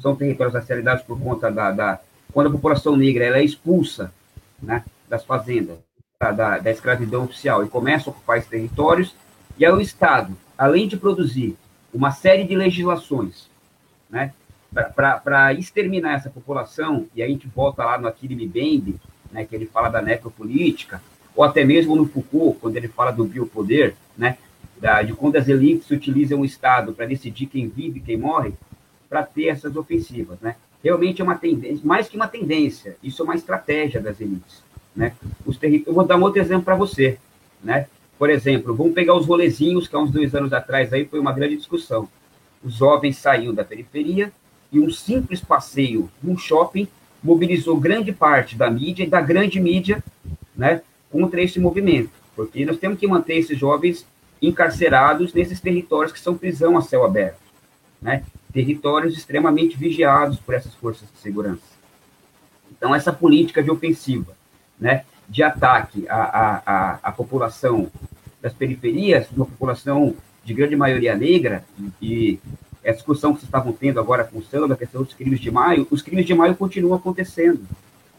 [0.00, 2.00] são territórios racializados por conta da, da
[2.32, 4.14] quando a população negra ela é expulsa
[4.62, 5.78] né, das fazendas,
[6.20, 9.12] da, da escravidão oficial e começa a ocupar esses territórios,
[9.58, 11.56] e aí o Estado, além de produzir
[11.92, 13.50] uma série de legislações
[14.08, 14.32] né,
[14.72, 19.00] para exterminar essa população, e a gente volta lá no Mbembe,
[19.32, 21.02] né, que ele fala da necropolítica,
[21.34, 24.36] ou até mesmo no Foucault, quando ele fala do biopoder, né,
[24.78, 28.52] da, de quando as elites utilizam o Estado para decidir quem vive e quem morre,
[29.08, 30.38] para ter essas ofensivas.
[30.40, 30.56] Né?
[30.82, 34.62] Realmente é uma tendência, mais que uma tendência, isso é uma estratégia das elites.
[34.94, 35.14] Né?
[35.46, 35.58] Os.
[35.62, 37.18] Eu vou dar um outro exemplo para você.
[37.62, 37.86] Né?
[38.18, 41.32] Por exemplo, vamos pegar os rolezinhos, que há uns dois anos atrás aí foi uma
[41.32, 42.08] grande discussão.
[42.62, 44.32] Os jovens saíram da periferia
[44.70, 46.88] e um simples passeio num shopping
[47.22, 50.02] mobilizou grande parte da mídia e da grande mídia
[50.56, 52.10] né, contra esse movimento.
[52.34, 54.06] Porque nós temos que manter esses jovens
[54.40, 57.40] encarcerados nesses territórios que são prisão a céu aberto.
[58.00, 61.62] né, territórios extremamente vigiados por essas forças de segurança.
[62.70, 64.36] Então, essa política de ofensiva,
[64.78, 67.90] né, de ataque à, à, à, população
[68.40, 70.14] das periferias, uma população
[70.44, 71.64] de grande maioria negra,
[72.00, 72.40] e
[72.90, 75.50] a discussão que vocês estavam tendo agora com o Sandro, a questão dos crimes de
[75.50, 77.66] maio, os crimes de maio continuam acontecendo.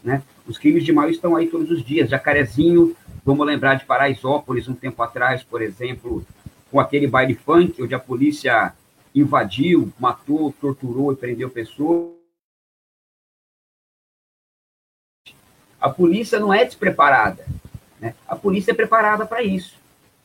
[0.02, 0.22] Né?
[0.46, 2.10] Os crimes de maio estão aí todos os dias.
[2.10, 6.24] Jacarezinho, vamos lembrar de Paraisópolis, um tempo atrás, por exemplo,
[6.70, 8.72] com aquele baile funk, onde a polícia
[9.14, 12.12] invadiu, matou, torturou e prendeu pessoas.
[15.80, 17.44] A polícia não é despreparada.
[18.00, 18.14] Né?
[18.26, 19.76] A polícia é preparada para isso.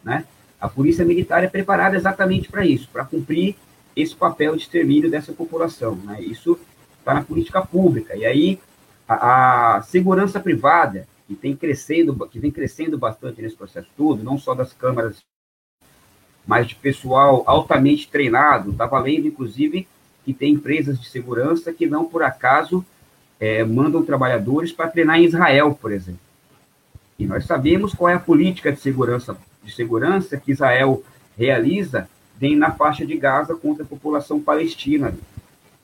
[0.03, 0.25] Né?
[0.59, 3.55] A polícia militar é preparada exatamente para isso, para cumprir
[3.95, 5.95] esse papel de extermínio dessa população.
[5.95, 6.21] Né?
[6.21, 6.59] Isso
[6.99, 8.15] está na política pública.
[8.15, 8.59] E aí,
[9.07, 14.37] a, a, segurança privada, que, tem crescendo, que vem crescendo bastante nesse processo todo, não
[14.37, 15.17] só das câmaras,
[16.45, 19.87] mas de pessoal altamente treinado, está valendo, inclusive,
[20.25, 22.85] que tem empresas de segurança que não, por acaso,
[23.39, 26.21] é, mandam trabalhadores para treinar em Israel, por exemplo.
[27.17, 31.03] E nós sabemos qual é a política de segurança, de segurança que Israel
[31.37, 32.09] realiza
[32.39, 35.13] bem na faixa de Gaza contra a população palestina.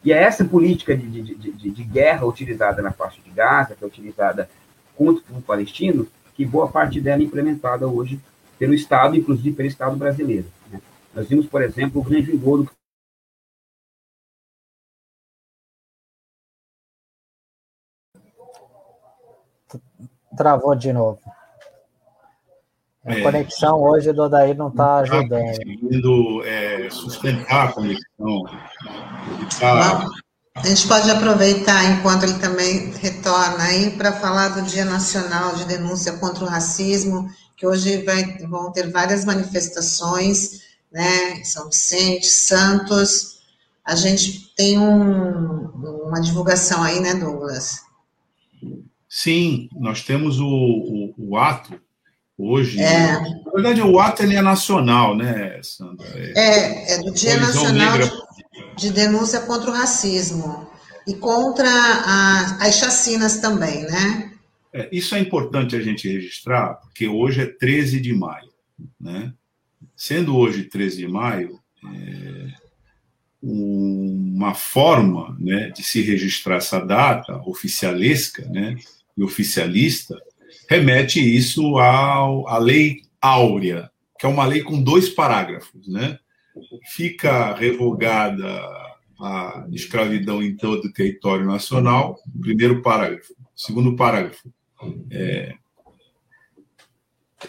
[0.03, 3.83] E é essa política de, de, de, de guerra utilizada na faixa de Gaza, que
[3.83, 4.49] é utilizada
[4.95, 8.19] contra o palestino, que boa parte dela é implementada hoje
[8.57, 10.45] pelo Estado, inclusive pelo Estado brasileiro.
[10.71, 10.79] Né?
[11.13, 12.65] Nós vimos, por exemplo, o grande vigor
[20.35, 21.19] Travou de novo.
[23.05, 25.29] A é, conexão hoje do Odair não está ajudando.
[25.29, 28.43] Tá conseguindo é, sustentar a conexão.
[29.59, 30.09] Tá...
[30.55, 35.65] A gente pode aproveitar enquanto ele também retorna aí para falar do Dia Nacional de
[35.65, 41.43] Denúncia contra o Racismo, que hoje vai, vão ter várias manifestações, né?
[41.43, 43.39] São Vicente, Santos.
[43.83, 45.67] A gente tem um,
[46.07, 47.81] uma divulgação aí, né, Douglas?
[49.07, 51.79] Sim, nós temos o, o, o ato
[52.37, 52.81] hoje.
[52.81, 53.19] É.
[53.19, 56.07] Na verdade, o ato ele é nacional, né, Sandra?
[56.15, 58.11] É, é, é do Dia Nacional de,
[58.77, 60.69] de, Denúncia contra o Racismo
[61.07, 64.31] e contra a, as chacinas também, né?
[64.73, 68.49] É, isso é importante a gente registrar, porque hoje é 13 de maio,
[68.99, 69.33] né?
[69.95, 72.65] Sendo hoje 13 de maio, é,
[73.41, 78.75] uma forma né, de se registrar essa data oficialesca, né,
[79.15, 80.19] e oficialista,
[80.69, 83.89] remete isso ao, à Lei Áurea,
[84.19, 85.87] que é uma lei com dois parágrafos.
[85.87, 86.17] Né?
[86.85, 88.47] Fica revogada
[89.19, 93.33] a escravidão em todo o território nacional, primeiro parágrafo.
[93.55, 94.49] Segundo parágrafo,
[95.09, 95.55] é,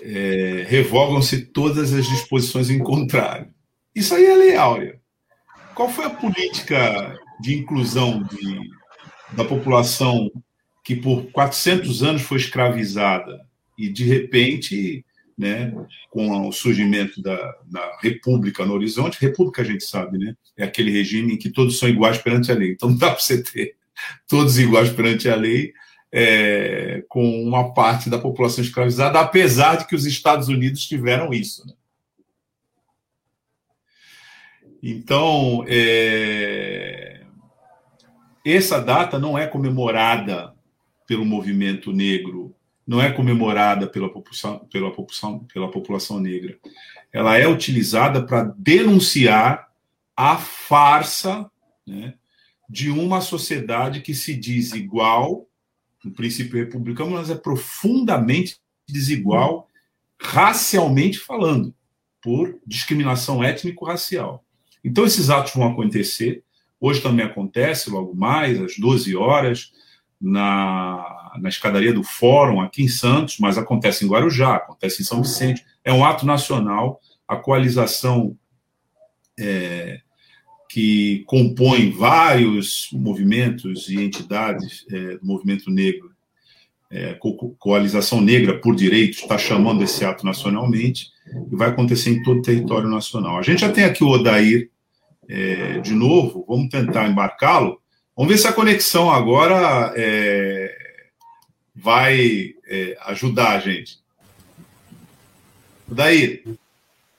[0.03, 3.53] é, revogam-se todas as disposições em contrário.
[3.95, 5.01] Isso aí é a Lei Áurea.
[5.75, 8.71] Qual foi a política de inclusão de,
[9.33, 10.31] da população
[10.87, 13.45] que por 400 anos foi escravizada
[13.76, 15.05] e, de repente,
[15.37, 15.74] né,
[16.11, 17.37] com o surgimento da,
[17.68, 21.80] da, República no horizonte, República a gente sabe, né, é aquele regime em que todos
[21.80, 22.70] são iguais perante a lei.
[22.70, 23.74] Então não dá para você ter
[24.28, 25.72] todos iguais perante a lei
[26.12, 31.66] é, com uma parte da população escravizada, apesar de que os Estados Unidos tiveram isso.
[31.66, 31.74] Né?
[34.80, 37.22] Então, é,
[38.45, 40.55] essa data não é comemorada
[41.07, 42.55] pelo movimento negro,
[42.87, 46.59] não é comemorada pela população, pela população, pela população negra.
[47.13, 49.69] Ela é utilizada para denunciar
[50.17, 51.51] a farsa
[51.87, 52.15] né,
[52.69, 55.49] de uma sociedade que se diz igual,
[56.05, 59.69] no princípio republicano, mas é profundamente desigual,
[60.21, 61.75] racialmente falando,
[62.23, 64.45] por discriminação étnico-racial.
[64.83, 66.43] Então, esses atos vão acontecer.
[66.81, 69.73] Hoje também acontece, logo mais, às 12 horas,
[70.21, 75.23] na, na escadaria do Fórum, aqui em Santos, mas acontece em Guarujá, acontece em São
[75.23, 75.64] Vicente.
[75.85, 77.01] É um ato nacional.
[77.29, 78.37] A coalização
[79.39, 80.01] é,
[80.69, 86.11] que compõe vários movimentos e entidades é, do movimento negro,
[86.91, 91.09] é, co Coalização Negra por Direitos, está chamando esse ato nacionalmente
[91.51, 93.39] e vai acontecer em todo o território nacional.
[93.39, 94.71] A gente já tem aqui o Odair
[95.29, 97.81] é, de novo, vamos tentar embarcá-lo
[98.17, 100.75] Vamos ver se a conexão agora é,
[101.75, 103.99] vai é, ajudar a gente.
[105.87, 106.43] Daí,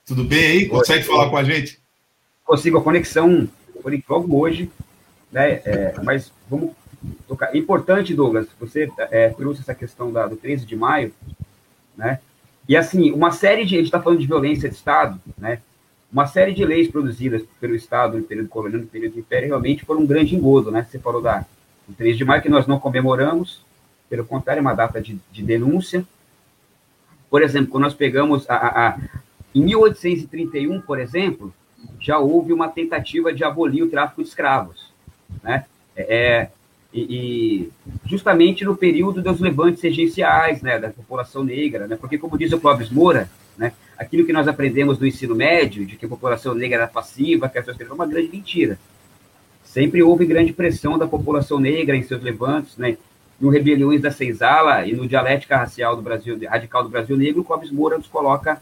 [0.08, 0.66] tudo bem aí?
[0.68, 1.80] Consegue falar com a gente?
[2.44, 3.48] Consigo a conexão
[3.84, 4.72] por logo hoje,
[5.32, 5.62] né?
[5.66, 6.72] É, mas vamos
[7.28, 7.56] tocar.
[7.56, 11.14] Importante, Douglas, você é, trouxe essa questão da, do 13 de maio,
[11.96, 12.20] né?
[12.68, 13.76] E assim, uma série de.
[13.76, 15.62] A gente está falando de violência de Estado, né?
[16.12, 19.86] Uma série de leis produzidas pelo Estado no período colonial, no período do Império, realmente
[19.86, 20.88] foram um grande engodo, né?
[20.90, 21.46] Você falou da
[21.98, 23.62] 3 de maio, que nós não comemoramos,
[24.10, 26.06] pelo contrário, é uma data de, de denúncia.
[27.30, 29.00] Por exemplo, quando nós pegamos a, a, a,
[29.54, 31.54] em 1831, por exemplo,
[32.00, 34.92] já houve uma tentativa de abolir o tráfico de escravos,
[35.44, 35.66] né?
[35.96, 36.50] É, é
[36.94, 37.70] e, e,
[38.06, 41.98] justamente no período dos levantes regenciais, né, da população negra, né?
[41.98, 43.30] Porque como diz o Clóvis Moura,
[43.98, 47.58] aquilo que nós aprendemos do ensino médio, de que a população negra era passiva, que
[47.58, 48.78] essa é uma grande mentira.
[49.64, 52.98] Sempre houve grande pressão da população negra em seus levantes, né?
[53.40, 57.72] No Rebeliões da Senzala e no Dialética Racial do Brasil, Radical do Brasil Negro, Clóvis
[57.72, 58.62] Moura nos coloca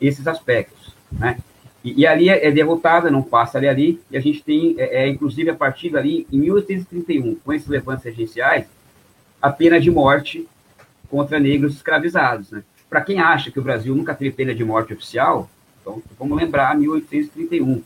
[0.00, 1.38] esses aspectos, né?
[1.84, 5.04] E, e, ali é, é derrotada, não passa ali ali, e a gente tem, é,
[5.04, 8.66] é, inclusive, a partir dali, em 1831, com esses levantes regenciais,
[9.40, 10.46] a pena de morte
[11.10, 12.62] contra negros escravizados, né?
[12.92, 15.48] Para quem acha que o Brasil nunca teve pena de morte oficial,
[15.80, 17.82] então vamos lembrar 1831,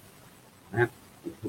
[0.73, 0.91] né?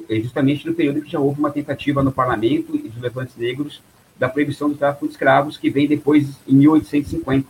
[0.08, 3.82] É justamente no período que já houve uma tentativa no parlamento e dos levantes negros
[4.16, 7.48] da proibição do tráfico de escravos, que vem depois em 1850,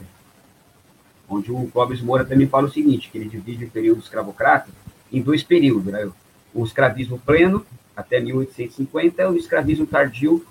[1.28, 4.70] onde o Clóvis Moura também fala o seguinte, que ele divide o período escravocrata
[5.12, 6.10] em dois períodos, né?
[6.54, 10.42] o escravismo pleno, até 1850, e o escravismo tardio,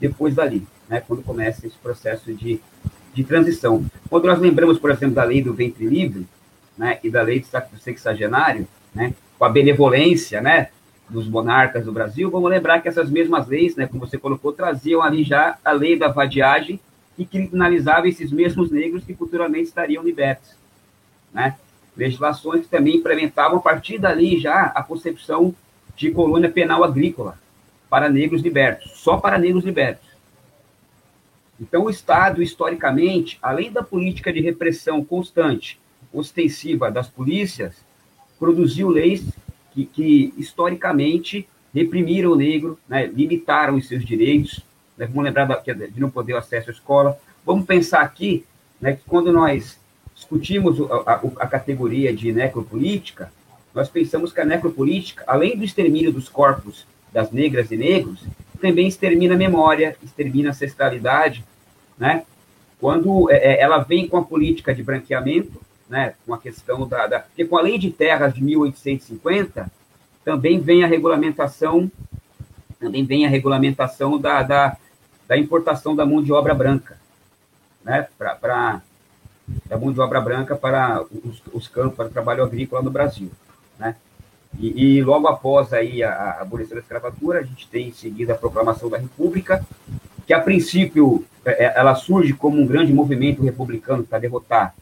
[0.00, 1.00] depois dali, né?
[1.06, 2.60] quando começa esse processo de
[3.14, 3.84] de transição.
[4.10, 6.26] Quando nós lembramos, por exemplo, da lei do ventre livre,
[6.76, 10.68] né, e da lei do sexagenário, né, com a benevolência, né,
[11.08, 15.02] dos monarcas do Brasil, vamos lembrar que essas mesmas leis, né, como você colocou, traziam
[15.02, 16.80] ali já a lei da vadiagem
[17.16, 20.50] que criminalizava esses mesmos negros que futuramente estariam libertos,
[21.32, 21.56] né?
[21.96, 25.54] Legislações que também implementavam a partir dali já a concepção
[25.94, 27.38] de colônia penal agrícola
[27.88, 30.03] para negros libertos, só para negros libertos.
[31.64, 35.80] Então, o Estado, historicamente, além da política de repressão constante,
[36.12, 37.74] ostensiva das polícias,
[38.38, 39.24] produziu leis
[39.72, 44.60] que, que historicamente, reprimiram o negro, né, limitaram os seus direitos.
[44.96, 47.18] Né, vamos lembrar da, de não poder acesso à escola.
[47.46, 48.44] Vamos pensar aqui
[48.78, 49.78] né, que quando nós
[50.14, 53.32] discutimos a, a, a categoria de necropolítica,
[53.74, 58.22] nós pensamos que a necropolítica, além do extermínio dos corpos das negras e negros,
[58.60, 61.42] também extermina a memória, extermina a ancestralidade,
[61.98, 62.24] né?
[62.80, 67.06] Quando é, é, ela vem com a política de branqueamento, né, com a questão da,
[67.06, 67.20] da...
[67.20, 69.70] Porque com a lei de terras de 1850,
[70.24, 71.90] também vem a regulamentação,
[72.80, 74.76] também vem a regulamentação da, da,
[75.28, 76.98] da importação da mão de obra branca,
[77.84, 78.82] né, para
[79.66, 83.30] da mão de obra branca para os, os, campos, para o trabalho agrícola no Brasil,
[83.78, 83.94] né?
[84.58, 88.32] E, e logo após aí a, a abolição da escravatura, a gente tem em seguida
[88.32, 89.62] a proclamação da República,
[90.26, 94.74] que a princípio é, é, ela surge como um grande movimento republicano para derrotar,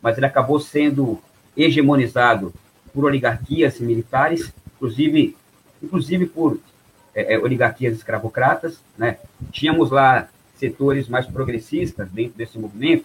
[0.00, 1.20] mas ele acabou sendo
[1.56, 2.52] hegemonizado
[2.92, 5.36] por oligarquias militares, inclusive,
[5.82, 6.58] inclusive por
[7.14, 9.18] é, é, oligarquias escravocratas, né?
[9.50, 13.04] Tínhamos lá setores mais progressistas dentro desse movimento,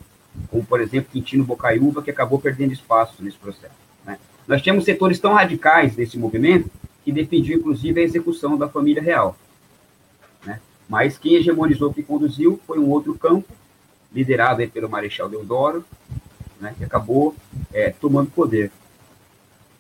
[0.50, 3.74] como, por exemplo, Quintino Bocaiúva, que acabou perdendo espaço nesse processo.
[4.06, 4.18] Né?
[4.48, 6.70] Nós tínhamos setores tão radicais desse movimento
[7.04, 9.36] que defendiam, inclusive, a execução da família real.
[10.92, 13.48] Mas quem hegemonizou, que conduziu, foi um outro campo,
[14.14, 15.86] liderado pelo Marechal Deodoro,
[16.60, 17.34] né, que acabou
[17.72, 18.70] é, tomando poder.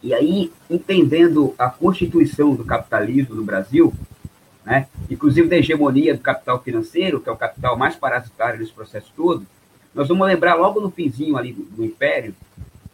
[0.02, 3.94] E aí, entendendo a constituição do capitalismo no Brasil,
[4.64, 9.12] né, inclusive da hegemonia do capital financeiro, que é o capital mais parasitário desse processo
[9.14, 9.46] todo,
[9.94, 12.34] nós vamos lembrar logo no finzinho ali do, do Império,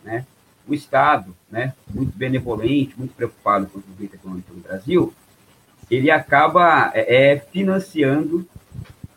[0.04, 0.26] né,
[0.68, 5.14] o Estado, né, muito benevolente, muito preocupado com o desenvolvimento econômico do Brasil,
[5.90, 8.46] ele acaba é, é, financiando,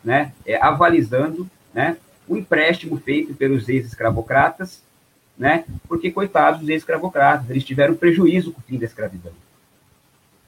[0.03, 1.97] né, é, avalizando, né,
[2.27, 4.81] o empréstimo feito pelos ex-escravocratas,
[5.37, 9.33] né, porque, coitados dos ex-escravocratas, eles tiveram prejuízo com o fim da escravidão,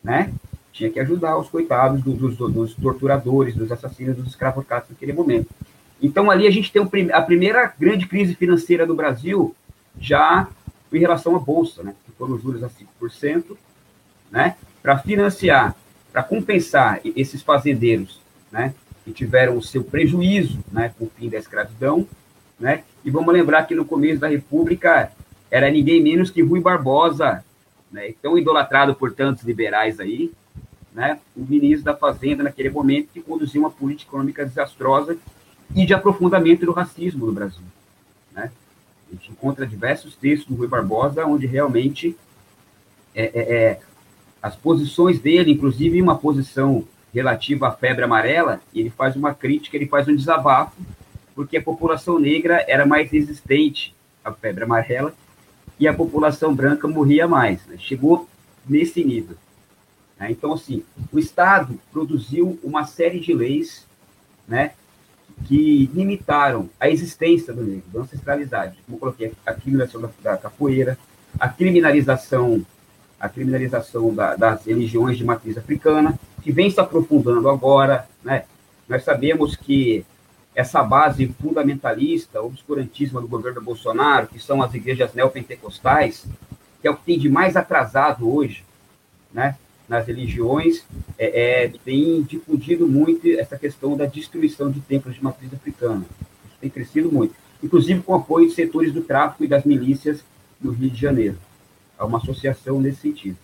[0.03, 0.33] né,
[0.71, 5.49] tinha que ajudar os coitados dos, dos, dos torturadores, dos assassinos, dos escravocratas naquele momento.
[6.01, 9.55] Então, ali a gente tem a primeira grande crise financeira do Brasil
[9.99, 10.47] já
[10.91, 13.57] em relação à Bolsa, né, que foram juros a 5%,
[14.31, 15.75] né, para financiar
[16.13, 21.39] para compensar esses fazendeiros, né, que tiveram o seu prejuízo, né, com o fim da
[21.39, 22.07] escravidão,
[22.59, 25.11] né, e vamos lembrar que no começo da República
[25.49, 27.43] era ninguém menos que Rui Barbosa,
[27.91, 30.31] né, tão idolatrado por tantos liberais aí,
[30.93, 35.17] né, o ministro da Fazenda naquele momento que conduziu uma política econômica desastrosa
[35.75, 37.65] e de aprofundamento do racismo no Brasil,
[38.31, 38.51] né.
[39.09, 42.15] A gente encontra diversos textos do Rui Barbosa onde realmente
[43.15, 43.79] é, é, é
[44.43, 46.83] as posições dele, inclusive uma posição
[47.13, 50.75] relativa à febre amarela, ele faz uma crítica, ele faz um desabafo,
[51.33, 55.13] porque a população negra era mais resistente à febre amarela,
[55.79, 57.65] e a população branca morria mais.
[57.67, 57.77] Né?
[57.79, 58.27] Chegou
[58.67, 59.37] nesse nível.
[60.19, 60.31] Né?
[60.31, 63.87] Então, assim, o Estado produziu uma série de leis
[64.45, 64.71] né,
[65.45, 68.77] que limitaram a existência do negro, da ancestralidade.
[68.85, 70.97] Como eu coloquei, a criminalização da, da capoeira,
[71.39, 72.63] a criminalização,
[73.23, 78.05] a criminalização da, das religiões de matriz africana, que vem se aprofundando agora.
[78.21, 78.43] Né?
[78.85, 80.05] Nós sabemos que
[80.53, 86.25] essa base fundamentalista, obscurantismo do governo Bolsonaro, que são as igrejas neopentecostais,
[86.81, 88.65] que é o que tem de mais atrasado hoje,
[89.33, 89.55] né,
[89.87, 90.85] nas religiões,
[91.17, 96.03] é, é, tem difundido muito essa questão da destruição de templos de matriz africana.
[96.45, 100.25] Isso tem crescido muito, inclusive com apoio de setores do tráfico e das milícias
[100.59, 101.37] no Rio de Janeiro.
[102.03, 103.37] Há uma associação nesse sentido.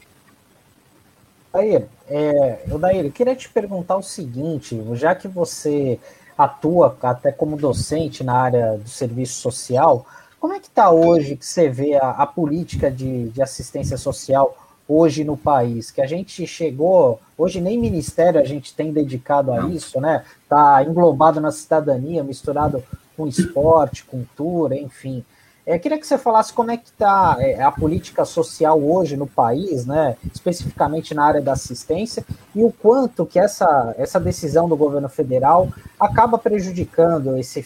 [1.53, 5.97] Daír, é, eu queria te perguntar o seguinte, já que você
[6.38, 10.05] atua até como docente na área do serviço social,
[10.41, 14.57] como é que está hoje que você vê a, a política de, de assistência social
[14.88, 19.68] hoje no país, que a gente chegou, hoje nem ministério a gente tem dedicado a
[19.68, 20.26] isso, né?
[20.43, 22.84] Está englobado na cidadania, misturado
[23.16, 25.24] com esporte, cultura, enfim.
[25.70, 29.28] É, queria que você falasse como é que está é, a política social hoje no
[29.28, 34.76] país, né, especificamente na área da assistência, e o quanto que essa, essa decisão do
[34.76, 37.63] governo federal acaba prejudicando esse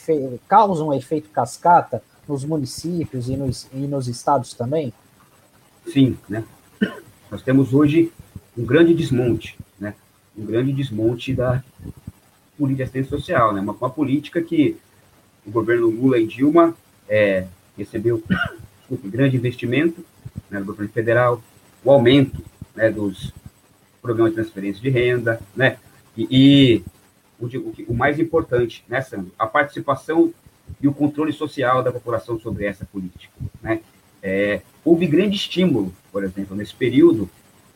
[0.50, 4.92] causa um efeito cascata nos municípios e nos, e nos estados também?
[5.88, 6.44] Sim, né?
[7.32, 8.12] Nós temos hoje
[8.58, 9.96] um grande desmonte, né?
[10.38, 11.64] Um grande desmonte da
[12.58, 13.62] política de assistência social, né?
[13.62, 14.76] Uma, uma política que
[15.48, 16.76] o governo Lula e Dilma
[17.08, 17.48] é,
[17.78, 18.24] recebeu
[18.80, 20.06] desculpe, grande investimento
[20.50, 21.42] né, do governo federal,
[21.84, 22.42] o aumento
[22.76, 23.34] né, dos
[24.02, 25.78] programas de transferência de renda, né,
[26.16, 26.84] e, e
[27.40, 30.34] o, o, o, mais importante, né, Sandro, a participação
[30.82, 33.34] e o controle social da população sobre essa política.
[33.62, 33.82] Né.
[34.22, 37.30] É, houve grande estímulo, por exemplo, nesse período,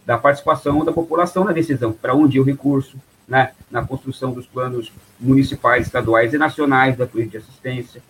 [0.06, 4.46] da participação da população na decisão, para onde ir o recurso, né, na construção dos
[4.46, 8.02] planos municipais, estaduais e nacionais da política de assistência,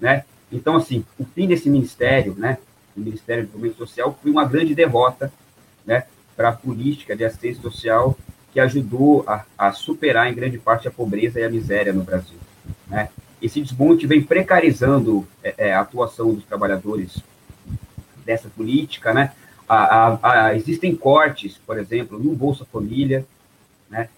[0.00, 2.58] né, então, assim, o fim desse ministério, né,
[2.96, 5.32] o Ministério do Desenvolvimento Social, foi uma grande derrota,
[5.84, 6.04] né,
[6.36, 8.16] para a política de assistência social
[8.52, 12.38] que ajudou a, a, superar em grande parte a pobreza e a miséria no Brasil,
[12.86, 13.08] né.
[13.42, 17.18] Esse desmonte vem precarizando é, é, a atuação dos trabalhadores
[18.24, 19.32] dessa política, né.
[19.68, 23.26] A, a, existem cortes, por exemplo, no Bolsa Família,
[23.90, 24.08] né,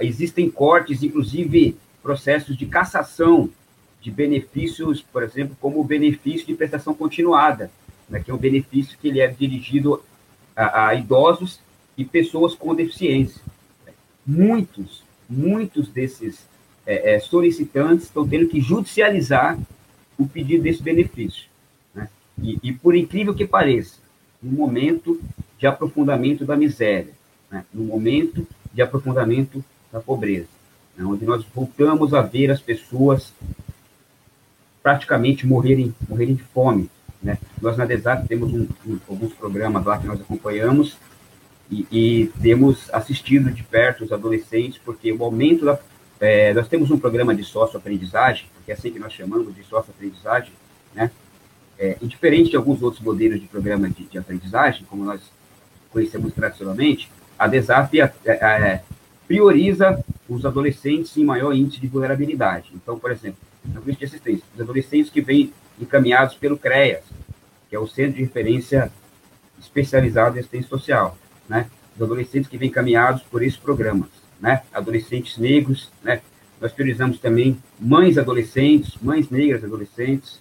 [0.00, 3.50] existem cortes, inclusive processos de cassação
[4.04, 7.70] de benefícios, por exemplo, como o benefício de prestação continuada,
[8.06, 10.02] né, que é um benefício que ele é dirigido
[10.54, 11.58] a, a idosos
[11.96, 13.40] e pessoas com deficiência.
[14.26, 16.46] Muitos, muitos desses
[16.84, 19.58] é, é, solicitantes estão tendo que judicializar
[20.18, 21.46] o pedido desse benefício.
[21.94, 22.06] Né?
[22.42, 23.96] E, e, por incrível que pareça,
[24.42, 25.18] no momento
[25.58, 27.14] de aprofundamento da miséria,
[27.50, 27.64] né?
[27.72, 30.48] no momento de aprofundamento da pobreza,
[30.94, 31.06] né?
[31.06, 33.32] onde nós voltamos a ver as pessoas
[34.84, 36.90] praticamente morrerem, morrerem de fome.
[37.22, 37.38] Né?
[37.60, 40.98] Nós na DESAP temos um, um, alguns programas lá que nós acompanhamos
[41.70, 45.78] e, e, temos assistido de perto os adolescentes, porque o aumento da.
[46.20, 50.52] É, nós temos um programa de sócio-aprendizagem, que é assim que nós chamamos de sócio-aprendizagem,
[50.94, 51.10] né?
[51.78, 55.20] É, e diferente de alguns outros modelos de programa de, de aprendizagem, como nós
[55.90, 58.82] conhecemos tradicionalmente, a DESAP é, é,
[59.26, 62.70] prioriza os adolescentes em maior índice de vulnerabilidade.
[62.74, 67.04] Então, por exemplo, na política de assistência, os adolescentes que vêm encaminhados pelo CREAS,
[67.68, 68.92] que é o Centro de Referência
[69.58, 71.16] Especializado em Assistência Social,
[71.48, 71.70] né?
[71.96, 74.08] Os adolescentes que vêm encaminhados por esses programas,
[74.40, 74.62] né?
[74.72, 76.20] Adolescentes negros, né?
[76.60, 80.40] Nós priorizamos também mães adolescentes, mães negras adolescentes,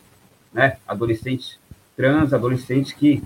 [0.54, 0.78] né?
[0.88, 1.58] Adolescentes
[1.96, 3.24] trans, adolescentes que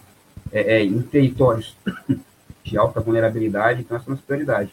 [0.52, 1.76] é, é, em territórios
[2.64, 4.72] de alta vulnerabilidade, então essa é uma prioridade.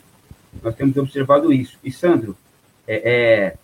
[0.63, 1.79] Nós temos observado isso.
[1.83, 2.37] E, Sandro,
[2.87, 3.57] é, é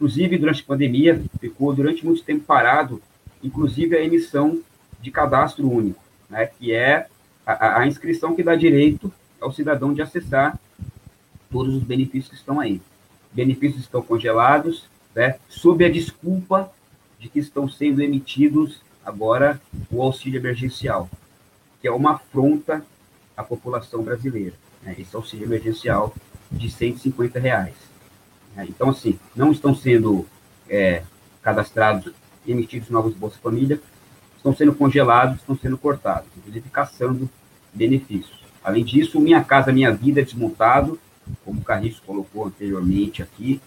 [0.00, 3.02] Inclusive, durante a pandemia, ficou durante muito tempo parado,
[3.44, 4.62] inclusive a emissão
[4.98, 7.06] de cadastro único, né, que é
[7.44, 10.58] a, a inscrição que dá direito ao cidadão de acessar
[11.50, 12.80] todos os benefícios que estão aí.
[13.30, 16.72] Benefícios estão congelados, né, sob a desculpa
[17.18, 19.60] de que estão sendo emitidos agora
[19.90, 21.10] o auxílio emergencial,
[21.82, 22.82] que é uma afronta
[23.36, 24.54] à população brasileira.
[24.82, 26.14] Né, esse auxílio emergencial
[26.50, 27.89] de 150 reais.
[28.60, 28.66] Né?
[28.68, 30.26] Então, assim, não estão sendo
[30.68, 31.02] é,
[31.42, 32.12] cadastrados,
[32.46, 33.80] emitidos novos Bolsa Família,
[34.36, 37.28] estão sendo congelados, estão sendo cortados, inclusive caçando
[37.72, 38.40] benefícios.
[38.62, 40.98] Além disso, Minha Casa Minha Vida é desmontado,
[41.44, 43.60] como o Carriço colocou anteriormente aqui,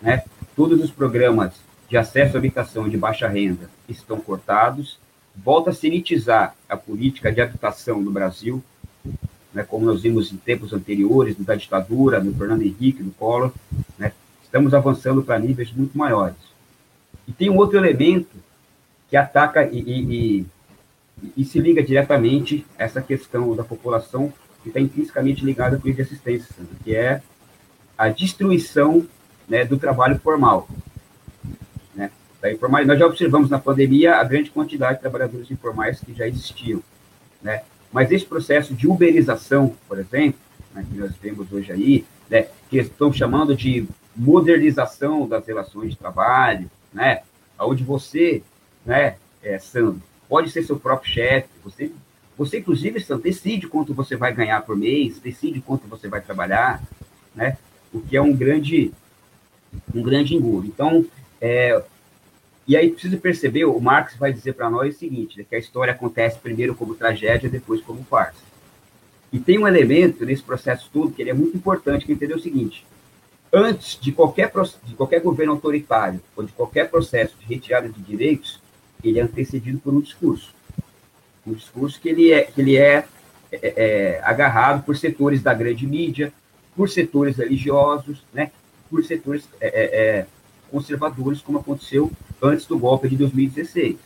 [0.00, 0.22] né?
[0.54, 1.54] Todos os programas
[1.88, 4.98] de acesso à habitação de baixa renda estão cortados,
[5.34, 8.62] volta a sinetizar a política de habitação no Brasil,
[9.54, 13.52] né, como nós vimos em tempos anteriores, da ditadura, no Fernando Henrique, no Collor,
[13.98, 14.12] né,
[14.56, 16.36] estamos avançando para níveis muito maiores.
[17.28, 18.36] E tem um outro elemento
[19.08, 20.46] que ataca e, e,
[21.22, 25.88] e, e se liga diretamente a essa questão da população que está intrinsecamente ligada com
[25.88, 27.20] a de assistência, que é
[27.98, 29.06] a destruição
[29.48, 30.68] né, do trabalho formal.
[31.94, 32.10] Né?
[32.86, 36.82] nós já observamos na pandemia a grande quantidade de trabalhadores informais que já existiam.
[37.42, 37.62] Né?
[37.92, 40.40] Mas esse processo de uberização, por exemplo,
[40.76, 45.96] né, que nós vemos hoje aí, né, que estão chamando de modernização das relações de
[45.96, 47.22] trabalho, né,
[47.58, 48.42] onde você,
[48.84, 51.90] né, é, Sandro, pode ser seu próprio chefe, você,
[52.36, 56.82] você inclusive, Sandro, decide quanto você vai ganhar por mês, decide quanto você vai trabalhar,
[57.34, 57.56] né,
[57.92, 58.92] o que é um grande,
[59.94, 60.66] um grande engodo.
[60.66, 61.04] Então,
[61.40, 61.82] é,
[62.68, 65.58] e aí precisa perceber, o Marx vai dizer para nós o seguinte, né, que a
[65.58, 68.45] história acontece primeiro como tragédia, depois como farsa.
[69.32, 72.40] E tem um elemento nesse processo todo que é muito importante, que é entender o
[72.40, 72.86] seguinte,
[73.52, 74.52] antes de qualquer,
[74.84, 78.60] de qualquer governo autoritário ou de qualquer processo de retirada de direitos,
[79.02, 80.54] ele é antecedido por um discurso.
[81.46, 83.06] Um discurso que ele é, que ele é,
[83.52, 86.32] é, é agarrado por setores da grande mídia,
[86.74, 88.50] por setores religiosos, né,
[88.90, 90.26] por setores é, é, é
[90.70, 92.10] conservadores, como aconteceu
[92.42, 93.96] antes do golpe de 2016.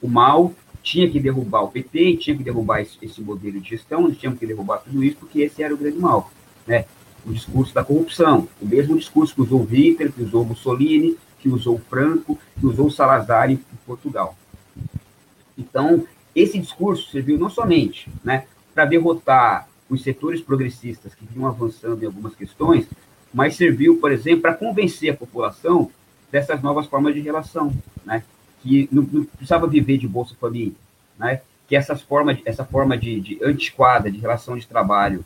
[0.00, 0.52] O mal
[0.88, 4.40] tinha que derrubar o PT, tinha que derrubar esse, esse modelo de gestão, nós tínhamos
[4.40, 6.32] que derrubar tudo isso, porque esse era o grande mal.
[6.66, 6.86] Né?
[7.26, 11.78] O discurso da corrupção, o mesmo discurso que usou Hitler, que usou Mussolini, que usou
[11.90, 14.34] Franco, que usou Salazar em Portugal.
[15.58, 22.02] Então, esse discurso serviu não somente né, para derrotar os setores progressistas que vinham avançando
[22.02, 22.86] em algumas questões,
[23.32, 25.90] mas serviu, por exemplo, para convencer a população
[26.32, 27.74] dessas novas formas de relação,
[28.06, 28.22] né?
[28.62, 30.74] Que não, não precisava viver de Bolsa Família,
[31.18, 31.40] né?
[31.68, 35.24] Que essas formas, essa forma de, de antiquada de relação de trabalho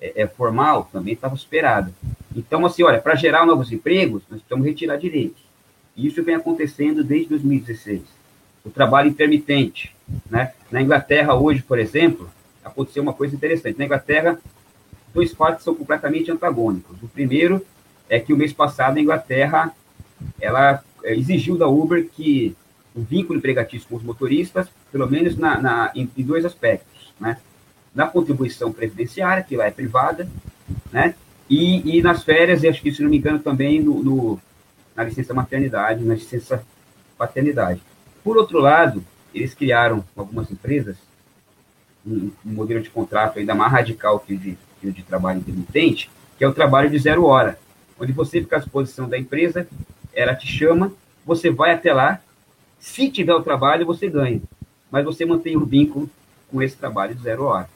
[0.00, 1.92] é, é formal também estava superada.
[2.34, 5.42] Então, assim, olha, para gerar novos empregos, nós precisamos retirar direitos.
[5.96, 8.02] E isso vem acontecendo desde 2016.
[8.64, 9.94] O trabalho intermitente,
[10.28, 10.52] né?
[10.70, 12.28] Na Inglaterra hoje, por exemplo,
[12.64, 13.78] aconteceu uma coisa interessante.
[13.78, 14.38] Na Inglaterra,
[15.12, 17.00] dois fatos são completamente antagônicos.
[17.02, 17.64] O primeiro
[18.08, 19.72] é que o mês passado a Inglaterra
[20.40, 22.56] ela é, exigiu da Uber que
[22.94, 27.38] o vínculo empregatício com os motoristas, pelo menos na, na em, em, dois aspectos, né?
[27.94, 30.28] Na contribuição previdenciária, que lá é privada,
[30.92, 31.14] né?
[31.48, 34.40] E, e nas férias, e acho que, se não me engano, também no, no,
[34.94, 36.64] na licença maternidade, na licença
[37.18, 37.80] paternidade.
[38.22, 39.04] Por outro lado,
[39.34, 40.96] eles criaram, algumas empresas,
[42.06, 45.40] um, um modelo de contrato ainda mais radical que o de, que o de trabalho
[45.40, 47.58] intermitente, que é o trabalho de zero hora,
[47.98, 49.68] onde você fica à disposição da empresa
[50.14, 50.92] ela te chama,
[51.24, 52.20] você vai até lá,
[52.84, 54.42] se tiver o trabalho, você ganha,
[54.90, 56.08] mas você mantém o vínculo
[56.50, 57.66] com esse trabalho de zero hora.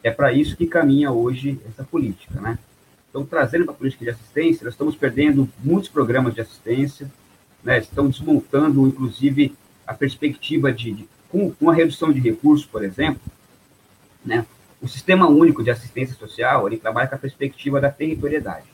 [0.00, 2.56] É para isso que caminha hoje essa política, né?
[3.10, 7.10] Então, trazendo para a política de assistência, nós estamos perdendo muitos programas de assistência,
[7.64, 7.78] né?
[7.78, 13.20] Estão desmontando, inclusive, a perspectiva de, de com, com a redução de recursos, por exemplo,
[14.24, 14.46] né?
[14.80, 18.66] O Sistema Único de Assistência Social, ele trabalha com a perspectiva da territorialidade.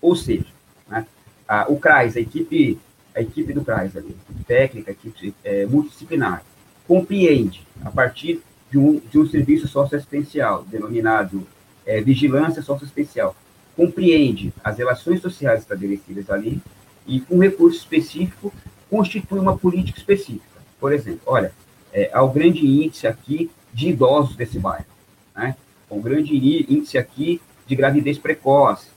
[0.00, 0.46] Ou seja,
[0.88, 1.06] né?
[1.46, 2.78] a, o CRAS, a equipe,
[3.14, 4.16] a equipe do CRAS, ali,
[4.46, 6.42] técnica, equipe é, multidisciplinar,
[6.86, 11.46] compreende, a partir de um, de um serviço socioassistencial, denominado
[11.84, 13.34] é, vigilância socioassistencial,
[13.76, 16.60] compreende as relações sociais estabelecidas ali
[17.06, 18.52] e, com recurso específico,
[18.88, 20.60] constitui uma política específica.
[20.78, 21.52] Por exemplo, olha,
[21.92, 24.86] é, há o grande índice aqui de idosos desse bairro,
[25.34, 25.56] né?
[25.90, 28.88] um grande índice aqui de gravidez precoce,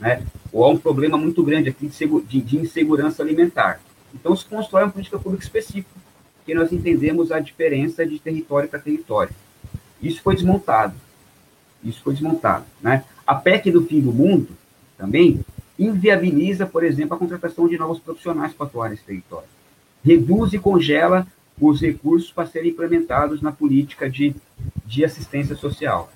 [0.00, 0.22] né?
[0.52, 1.90] ou há um problema muito grande aqui
[2.26, 3.80] de, insegurança alimentar.
[4.14, 5.90] Então, se constrói uma política pública específica,
[6.44, 9.34] que nós entendemos a diferença de território para território.
[10.00, 10.94] Isso foi desmontado.
[11.84, 12.64] Isso foi desmontado.
[12.80, 13.04] Né?
[13.26, 14.48] A PEC do fim do mundo
[14.96, 15.40] também
[15.78, 19.48] inviabiliza, por exemplo, a contratação de novos profissionais para atuar nesse território.
[20.04, 21.26] Reduz e congela
[21.60, 24.34] os recursos para serem implementados na política de,
[24.86, 26.10] de assistência social.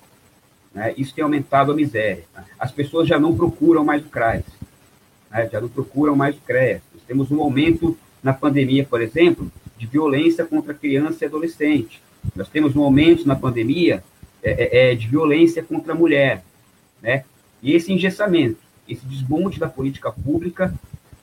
[0.73, 0.93] Né?
[0.97, 2.23] Isso tem aumentado a miséria.
[2.33, 2.43] Tá?
[2.57, 4.43] As pessoas já não procuram mais o CRAS,
[5.29, 5.49] né?
[5.51, 6.81] já não procuram mais o CREAS.
[6.93, 12.01] Nós temos um aumento na pandemia, por exemplo, de violência contra criança e adolescente.
[12.35, 14.03] Nós temos um aumento na pandemia
[14.41, 16.43] é, é, é, de violência contra a mulher.
[17.01, 17.25] Né?
[17.61, 20.73] E esse engessamento, esse desmonte da política pública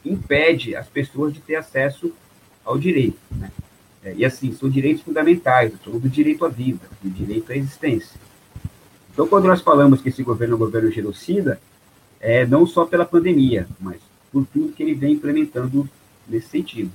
[0.04, 2.12] impede as pessoas de ter acesso
[2.64, 3.18] ao direito.
[3.30, 3.50] Né?
[4.04, 8.18] É, e assim, são direitos fundamentais, do direito à vida, do direito à existência.
[9.20, 11.60] Então, quando nós falamos que esse governo é um governo genocida,
[12.18, 13.98] é não só pela pandemia, mas
[14.32, 15.86] por tudo que ele vem implementando
[16.26, 16.90] nesse sentido.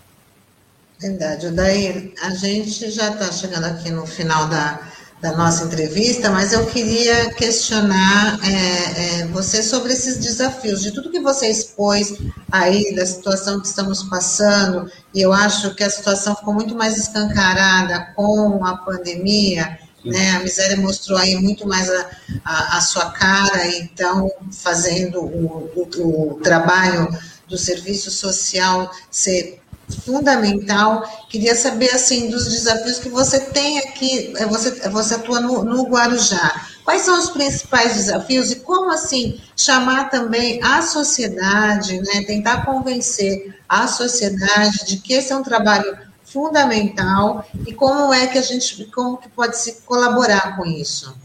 [1.00, 1.52] Verdade.
[1.52, 4.82] Daí a gente já está chegando aqui no final da,
[5.22, 11.12] da nossa entrevista, mas eu queria questionar é, é, você sobre esses desafios, de tudo
[11.12, 12.18] que você expôs
[12.52, 16.98] aí, da situação que estamos passando, e eu acho que a situação ficou muito mais
[16.98, 20.32] escancarada com a pandemia, né?
[20.32, 22.10] A miséria mostrou aí muito mais a,
[22.44, 27.08] a, a sua cara, então, fazendo o, o, o trabalho
[27.48, 29.62] do serviço social ser
[30.04, 31.04] fundamental.
[31.30, 35.64] Queria saber, assim, dos desafios que você tem aqui, é, você, é, você atua no,
[35.64, 36.68] no Guarujá.
[36.84, 43.56] Quais são os principais desafios e como, assim, chamar também a sociedade, né, tentar convencer
[43.68, 45.98] a sociedade de que esse é um trabalho
[46.36, 51.18] fundamental e como é que a gente, como que pode se colaborar com isso?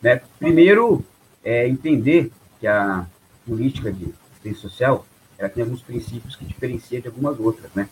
[0.00, 1.04] Né, primeiro,
[1.44, 3.04] é entender que a
[3.44, 5.04] política de assistência social
[5.36, 7.88] ela tem alguns princípios que diferenciam de algumas outras, né?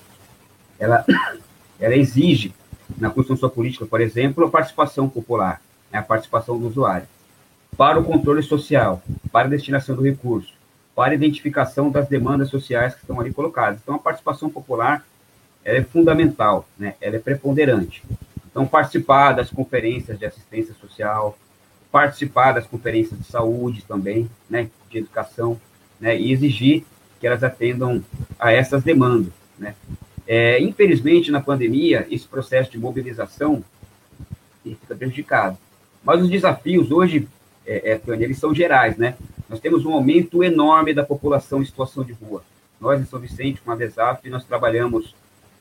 [0.78, 1.05] Ela,
[1.81, 2.55] ela exige,
[2.97, 5.60] na construção sua política, por exemplo, a participação popular,
[5.90, 5.98] né?
[5.98, 7.09] a participação do usuário,
[7.76, 9.02] para o controle social,
[9.32, 10.55] para a destinação do recurso,
[10.94, 13.81] para a identificação das demandas sociais que estão ali colocadas.
[13.82, 15.05] Então, a participação popular
[15.65, 16.95] ela é fundamental, né?
[17.01, 18.03] ela é preponderante.
[18.51, 21.36] Então, participar das conferências de assistência social,
[21.91, 24.69] participar das conferências de saúde também, né?
[24.91, 25.61] de educação,
[26.01, 26.19] né?
[26.19, 26.85] e exigir
[27.19, 28.05] que elas atendam
[28.39, 29.32] a essas demandas.
[29.59, 29.74] Né?
[30.27, 33.65] É, infelizmente, na pandemia, esse processo de mobilização
[34.62, 35.59] fica prejudicado.
[36.03, 37.28] Mas os desafios hoje,
[37.66, 39.16] é, é, eles são gerais, né?
[39.49, 42.43] Nós temos um aumento enorme da população em situação de rua.
[42.81, 45.15] Nós, em São Vicente, com a VESAF, nós trabalhamos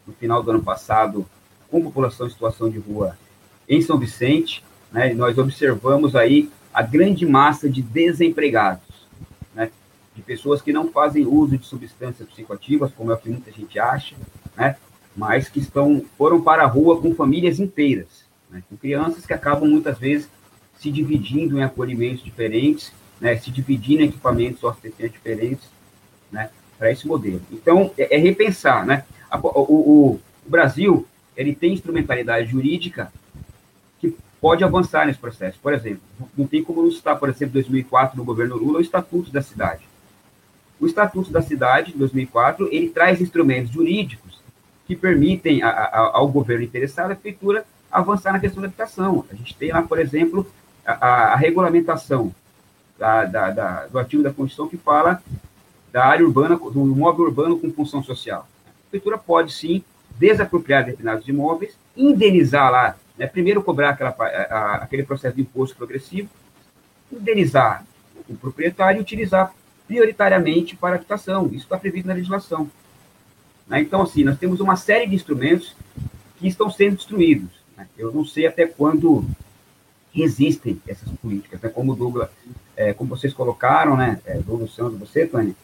[0.05, 1.25] no final do ano passado
[1.69, 3.17] com população em situação de rua
[3.67, 5.11] em São Vicente, né?
[5.11, 8.93] E nós observamos aí a grande massa de desempregados
[10.15, 13.79] de pessoas que não fazem uso de substâncias psicoativas, como é o que muita gente
[13.79, 14.15] acha,
[14.55, 14.75] né?
[15.15, 18.63] mas que estão foram para a rua com famílias inteiras, né?
[18.69, 20.29] com crianças que acabam muitas vezes
[20.79, 23.35] se dividindo em acolhimentos diferentes, né?
[23.37, 25.69] se dividindo em equipamentos socioassistentes diferentes,
[26.31, 26.49] né?
[26.77, 27.41] para esse modelo.
[27.51, 28.85] Então, é, é repensar.
[28.85, 29.05] Né?
[29.41, 31.05] O, o, o Brasil
[31.35, 33.11] ele tem instrumentalidade jurídica
[33.99, 35.57] que pode avançar nesse processo.
[35.61, 36.01] Por exemplo,
[36.37, 39.81] não tem como não citar, por exemplo, 2004, no governo Lula, o Estatuto da Cidade.
[40.79, 44.41] O Estatuto da Cidade, de 2004, ele traz instrumentos jurídicos
[44.85, 49.25] que permitem a, a, ao governo interessado, a prefeitura, avançar na questão da habitação.
[49.31, 50.45] A gente tem lá, por exemplo,
[50.85, 52.33] a, a regulamentação
[52.97, 55.21] da, da, da, do artigo da Constituição que fala
[55.91, 58.47] da área urbana, do imóvel urbano com função social.
[58.93, 59.83] A prefeitura pode, sim,
[60.19, 66.29] desapropriar determinados imóveis, indenizar lá, né, primeiro cobrar aquela, a, aquele processo de imposto progressivo,
[67.11, 67.83] indenizar
[68.29, 69.51] o proprietário e utilizar
[69.87, 71.47] prioritariamente para a habitação.
[71.47, 72.69] Isso está previsto na legislação.
[73.67, 73.81] Né?
[73.81, 75.75] Então, assim, nós temos uma série de instrumentos
[76.37, 77.49] que estão sendo destruídos.
[77.75, 77.87] Né?
[77.97, 79.25] Eu não sei até quando
[80.13, 81.69] resistem essas políticas, né?
[81.69, 82.29] como Douglas,
[82.77, 85.55] é, como vocês colocaram, né, é, Douglas você, Tânia,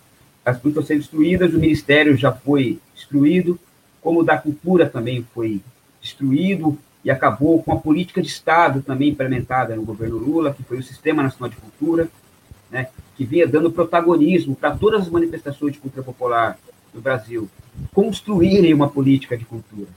[0.50, 3.60] as estão sendo destruídas, o Ministério já foi destruído,
[4.02, 5.62] como o da Cultura também foi
[6.02, 10.78] destruído, e acabou com a política de Estado também implementada no governo Lula, que foi
[10.78, 12.10] o Sistema Nacional de Cultura,
[12.70, 16.58] né, que vinha dando protagonismo para todas as manifestações de cultura popular
[16.94, 17.50] no Brasil
[17.94, 19.88] construírem uma política de cultura.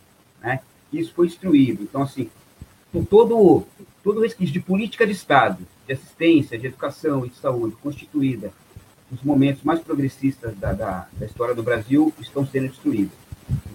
[0.41, 0.61] Né?
[0.93, 1.83] Isso foi destruído.
[1.83, 2.31] Então, assim,
[2.93, 3.67] com todo,
[4.03, 8.53] todo resquício de política de Estado, de assistência, de educação e de saúde constituída
[9.13, 13.13] nos momentos mais progressistas da, da, da história do Brasil, estão sendo destruídos.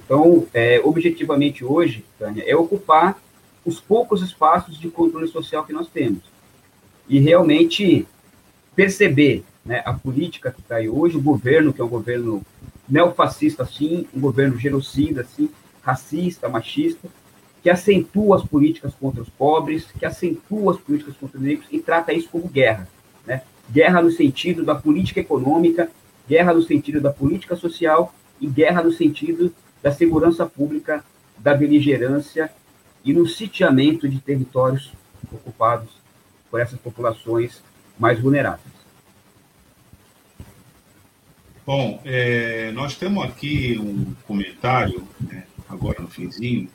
[0.03, 3.21] Então, é, objetivamente hoje, Tânia, é ocupar
[3.63, 6.23] os poucos espaços de controle social que nós temos.
[7.07, 8.07] E realmente
[8.75, 12.41] perceber né, a política que está aí hoje, o governo, que é um governo
[12.89, 15.49] neofascista, sim, um governo genocida, sim,
[15.83, 17.07] racista, machista,
[17.61, 21.79] que acentua as políticas contra os pobres, que acentua as políticas contra os negros e
[21.79, 22.87] trata isso como guerra.
[23.25, 23.41] Né?
[23.69, 25.89] Guerra no sentido da política econômica,
[26.27, 31.03] guerra no sentido da política social e guerra no sentido da segurança pública,
[31.37, 32.51] da beligerância
[33.03, 34.91] e no sitiamento de territórios
[35.31, 35.89] ocupados
[36.49, 37.61] por essas populações
[37.99, 38.77] mais vulneráveis.
[41.65, 46.69] Bom, é, nós temos aqui um comentário, né, agora no finzinho,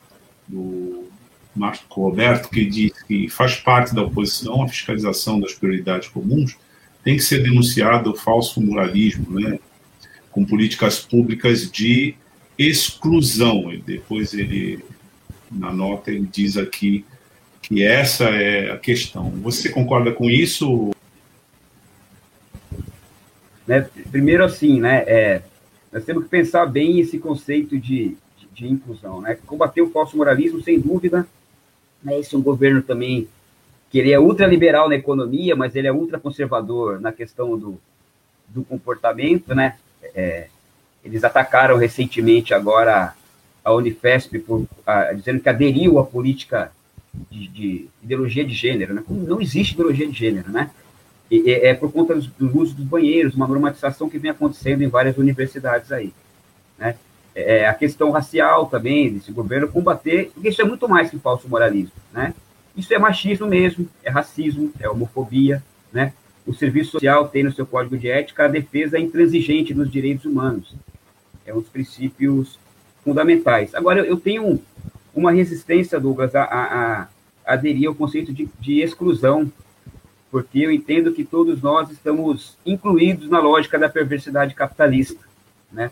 [0.47, 1.09] do
[1.57, 6.59] Márcio Roberto, que diz que faz parte da oposição à fiscalização das prioridades comuns,
[7.05, 9.59] tem que ser denunciado o falso moralismo, né,
[10.31, 12.15] com políticas públicas de
[12.57, 13.73] exclusão.
[13.73, 14.85] E depois ele,
[15.51, 17.05] na nota, ele diz aqui
[17.61, 19.31] que essa é a questão.
[19.43, 20.93] Você concorda com isso,
[23.67, 23.89] né?
[24.11, 25.43] Primeiro, assim, né, é,
[25.93, 29.21] nós temos que pensar bem esse conceito de, de, de inclusão.
[29.21, 29.39] Né?
[29.47, 31.27] Combater o falso moralismo, sem dúvida,
[32.03, 32.19] né?
[32.19, 33.29] esse é um governo também
[33.93, 37.79] que ele é ultraliberal na economia, mas ele é ultraconservador na questão do,
[38.49, 39.77] do comportamento, né?
[40.15, 40.47] É,
[41.05, 43.13] eles atacaram recentemente agora
[43.63, 46.73] a Unifesp por, a, dizendo que aderiu à política
[47.31, 49.05] de, de, ideologia de gênero, né?
[49.07, 50.71] Não existe ideologia de gênero, né?
[51.31, 55.19] E, é, por conta do uso dos banheiros, uma normatização que vem acontecendo em várias
[55.19, 56.15] universidades aí,
[56.79, 56.97] né?
[57.35, 61.47] É, a questão racial também desse governo combater, porque isso é muito mais que falso
[61.47, 62.33] moralismo, né?
[62.77, 65.63] Isso é machismo mesmo, é racismo, é homofobia,
[65.93, 66.13] né?
[66.47, 70.75] O serviço social tem no seu código de ética a defesa intransigente dos direitos humanos.
[71.47, 72.59] É um dos princípios
[73.05, 73.75] fundamentais.
[73.75, 74.61] Agora, eu tenho
[75.15, 77.09] uma resistência, Douglas, a, a, a
[77.45, 79.53] aderir ao conceito de, de exclusão,
[80.31, 85.21] porque eu entendo que todos nós estamos incluídos na lógica da perversidade capitalista,
[85.71, 85.91] né?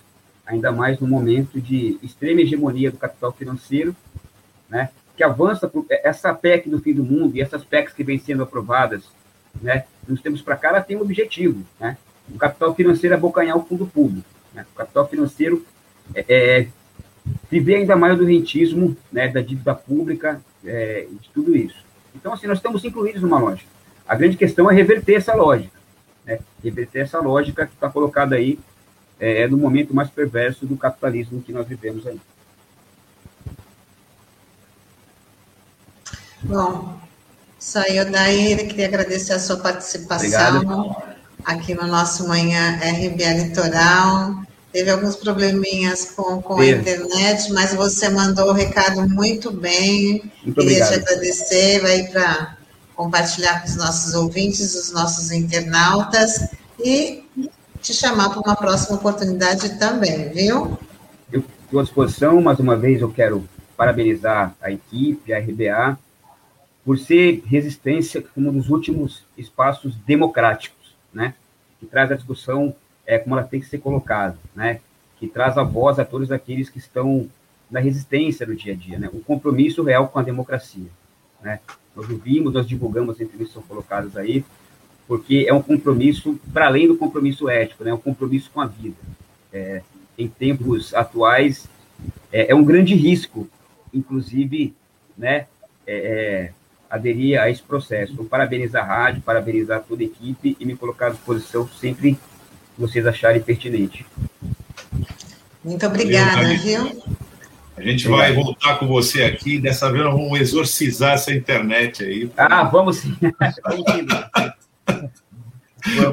[0.51, 3.95] ainda mais no momento de extrema hegemonia do capital financeiro,
[4.69, 4.91] né?
[5.21, 8.43] Que avança por essa PEC do fim do mundo e essas PECs que vêm sendo
[8.43, 9.03] aprovadas,
[9.61, 11.99] né, nos tempos para cá, ela tem um objetivo, né?
[12.35, 14.65] O capital financeiro é abocanhar o fundo público, né?
[14.73, 15.63] O capital financeiro
[16.15, 16.69] é, é
[17.51, 21.85] viver ainda mais do rentismo, né, da dívida pública, é, de tudo isso.
[22.15, 23.69] Então, assim, nós estamos incluídos numa lógica.
[24.09, 25.79] A grande questão é reverter essa lógica,
[26.25, 26.39] né?
[26.65, 28.59] Reverter essa lógica que está colocada aí
[29.19, 32.19] é, no momento mais perverso do capitalismo que nós vivemos aí.
[36.43, 36.97] Bom,
[37.59, 40.97] saiu daí, queria agradecer a sua participação Obrigado.
[41.45, 44.43] aqui no nosso Manhã RBA Litoral.
[44.73, 50.23] Teve alguns probleminhas com, com a internet, mas você mandou o recado muito bem.
[50.45, 50.89] Muito queria obrigado.
[50.89, 52.57] te agradecer, vai para
[52.95, 57.25] compartilhar com os nossos ouvintes, os nossos internautas e
[57.81, 60.79] te chamar para uma próxima oportunidade também, viu?
[61.33, 65.99] Eu estou à disposição, mais uma vez eu quero parabenizar a equipe, a RBA,
[66.91, 71.35] por ser resistência como um dos últimos espaços democráticos, né?
[71.79, 72.75] Que traz a discussão
[73.07, 74.81] é, como ela tem que ser colocada, né?
[75.17, 77.29] Que traz a voz a todos aqueles que estão
[77.71, 79.09] na resistência no dia a dia, né?
[79.13, 80.89] O compromisso real com a democracia,
[81.41, 81.61] né?
[81.95, 84.45] Nós ouvimos, nós divulgamos as entrevistas que são colocadas aí,
[85.07, 87.93] porque é um compromisso para além do compromisso ético, né?
[87.93, 88.97] É um compromisso com a vida.
[89.53, 89.83] É,
[90.19, 91.69] em tempos atuais,
[92.33, 93.49] é, é, um grande risco,
[93.95, 94.75] inclusive,
[95.17, 95.47] né?
[95.87, 96.60] É, é
[96.91, 98.13] aderir a esse processo.
[98.13, 102.81] Então, parabenizar a rádio, parabenizar toda a equipe e me colocar à disposição sempre que
[102.81, 104.05] vocês acharem pertinente.
[105.65, 107.01] Muito obrigada, viu?
[107.77, 109.59] A gente vai voltar com você aqui.
[109.59, 112.31] Dessa vez nós vamos exorcizar essa internet aí.
[112.37, 113.17] Ah, vamos sim.
[113.41, 113.53] tá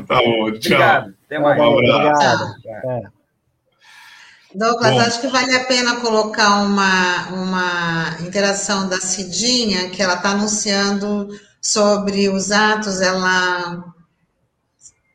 [0.07, 0.57] bom, tchau.
[0.77, 1.13] Obrigado.
[1.25, 1.59] Até mais.
[1.59, 2.43] Um abraço.
[2.43, 3.16] Obrigado.
[4.55, 4.99] Douglas, Bom.
[5.01, 11.27] acho que vale a pena colocar uma, uma interação da Cidinha, que ela está anunciando
[11.61, 13.83] sobre os atos, ela.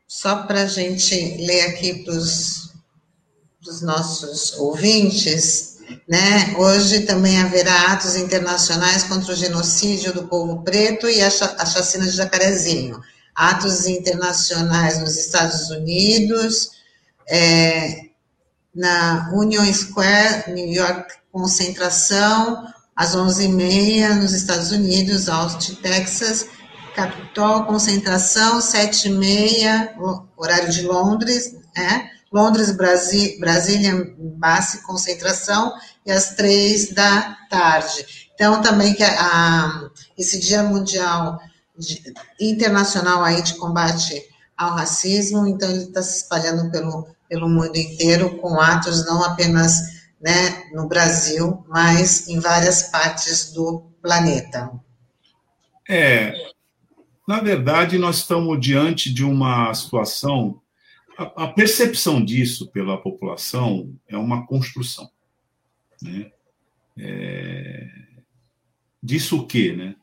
[0.07, 5.77] Só para a gente ler aqui para os nossos ouvintes,
[6.07, 6.55] né?
[6.57, 12.05] Hoje também haverá atos internacionais contra o genocídio do povo preto e a, a chacina
[12.05, 13.01] de Jacarezinho.
[13.33, 16.71] Atos internacionais nos Estados Unidos,
[17.27, 18.12] é,
[18.73, 26.47] na Union Square, New York, concentração, às 11h30, nos Estados Unidos, Austin, Texas,
[26.95, 32.09] Capitol, concentração, 7h30, horário de Londres, né?
[32.31, 35.71] Londres, Brasi, Brasília, base, concentração,
[36.05, 38.29] e às três da tarde.
[38.33, 41.39] Então, também que a, esse Dia Mundial
[41.77, 42.01] de,
[42.39, 44.21] Internacional aí de combate
[44.57, 50.03] ao racismo, então ele está se espalhando pelo pelo mundo inteiro com atos não apenas
[50.21, 54.71] né, no Brasil, mas em várias partes do planeta.
[55.89, 56.31] É,
[57.27, 60.61] na verdade, nós estamos diante de uma situação.
[61.17, 65.09] A, a percepção disso pela população é uma construção.
[66.03, 66.31] Né?
[66.99, 67.89] É,
[69.01, 69.73] disso o quê?
[69.73, 69.95] Né?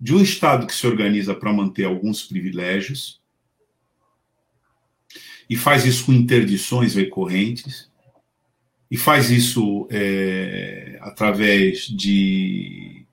[0.00, 3.20] De um Estado que se organiza para manter alguns privilégios,
[5.48, 7.88] e faz isso com interdições recorrentes,
[8.90, 13.04] e faz isso é, através de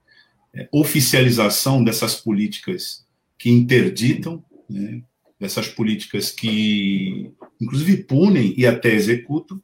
[0.54, 3.06] é, oficialização dessas políticas
[3.38, 5.02] que interditam, né,
[5.40, 7.30] dessas políticas que,
[7.60, 9.62] inclusive, punem e até executam.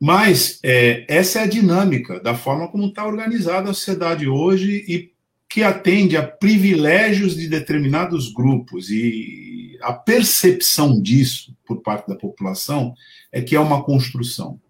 [0.00, 5.12] Mas é, essa é a dinâmica da forma como está organizada a sociedade hoje e
[5.48, 12.94] que atende a privilégios de determinados grupos e a percepção disso por parte da população
[13.32, 14.60] é que é uma construção.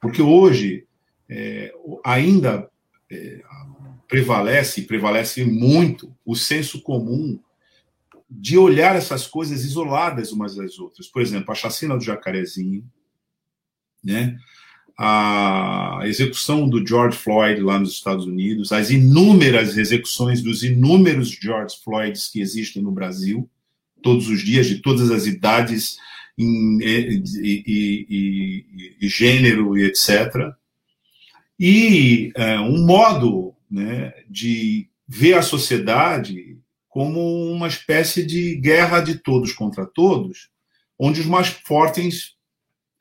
[0.00, 0.86] Porque hoje
[1.28, 1.72] é,
[2.04, 2.68] ainda
[3.10, 3.42] é,
[4.08, 7.38] prevalece, prevalece muito, o senso comum
[8.30, 11.06] de olhar essas coisas isoladas umas das outras.
[11.06, 12.84] Por exemplo, a chacina do Jacarezinho,
[14.02, 14.36] né?
[14.96, 21.76] a execução do George Floyd lá nos Estados Unidos, as inúmeras execuções dos inúmeros George
[21.82, 23.48] Floyds que existem no Brasil,
[24.04, 25.96] todos os dias, de todas as idades,
[26.38, 27.22] em, e,
[27.66, 28.66] e,
[29.00, 30.52] e, gênero e etc.
[31.58, 36.58] E é, um modo né, de ver a sociedade
[36.88, 40.50] como uma espécie de guerra de todos contra todos,
[40.98, 42.34] onde os mais fortes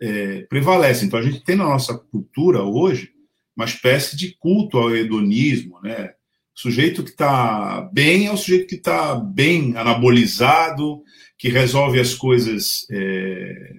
[0.01, 1.07] é, prevalecem.
[1.07, 3.11] Então a gente tem na nossa cultura hoje
[3.55, 6.13] uma espécie de culto ao hedonismo, né?
[6.55, 11.03] O sujeito que está bem é o sujeito que está bem anabolizado,
[11.37, 13.73] que resolve as coisas é,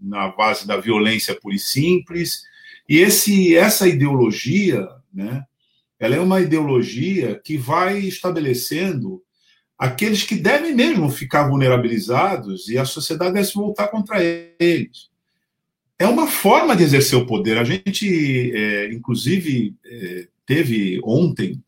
[0.00, 2.42] na base da violência pura e simples.
[2.88, 5.44] E esse, essa ideologia, né,
[5.98, 9.22] ela é uma ideologia que vai estabelecendo
[9.78, 14.22] aqueles que devem mesmo ficar vulnerabilizados e a sociedade deve se voltar contra
[14.58, 15.10] eles.
[15.98, 17.58] É uma forma de exercer o poder.
[17.58, 21.62] A gente, é, inclusive, é, teve ontem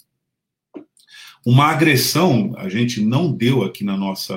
[1.45, 4.35] uma agressão, a gente não deu aqui na nossa,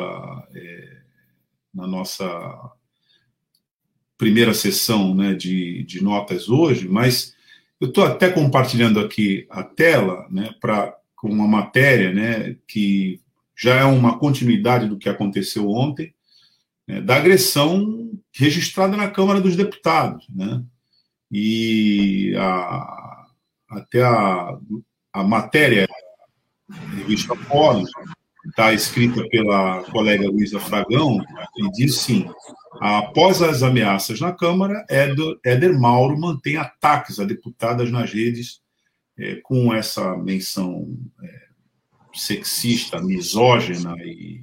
[0.53, 0.97] é,
[1.73, 2.71] na nossa
[4.17, 7.35] primeira sessão né, de, de notas hoje, mas
[7.79, 10.49] eu estou até compartilhando aqui a tela né,
[11.15, 13.19] com uma matéria né, que
[13.55, 16.13] já é uma continuidade do que aconteceu ontem,
[16.87, 20.27] né, da agressão registrada na Câmara dos Deputados.
[20.29, 20.63] Né?
[21.31, 23.27] E a,
[23.69, 24.57] até a,
[25.13, 25.87] a matéria,
[27.05, 27.85] revista Fórum,
[28.45, 31.19] está escrita pela colega Luísa Fragão,
[31.57, 32.29] e diz sim:
[32.79, 38.61] após as ameaças na Câmara, Éder, Éder Mauro mantém ataques a deputadas nas redes
[39.17, 40.87] é, com essa menção
[41.23, 41.45] é,
[42.13, 44.41] sexista, misógina e.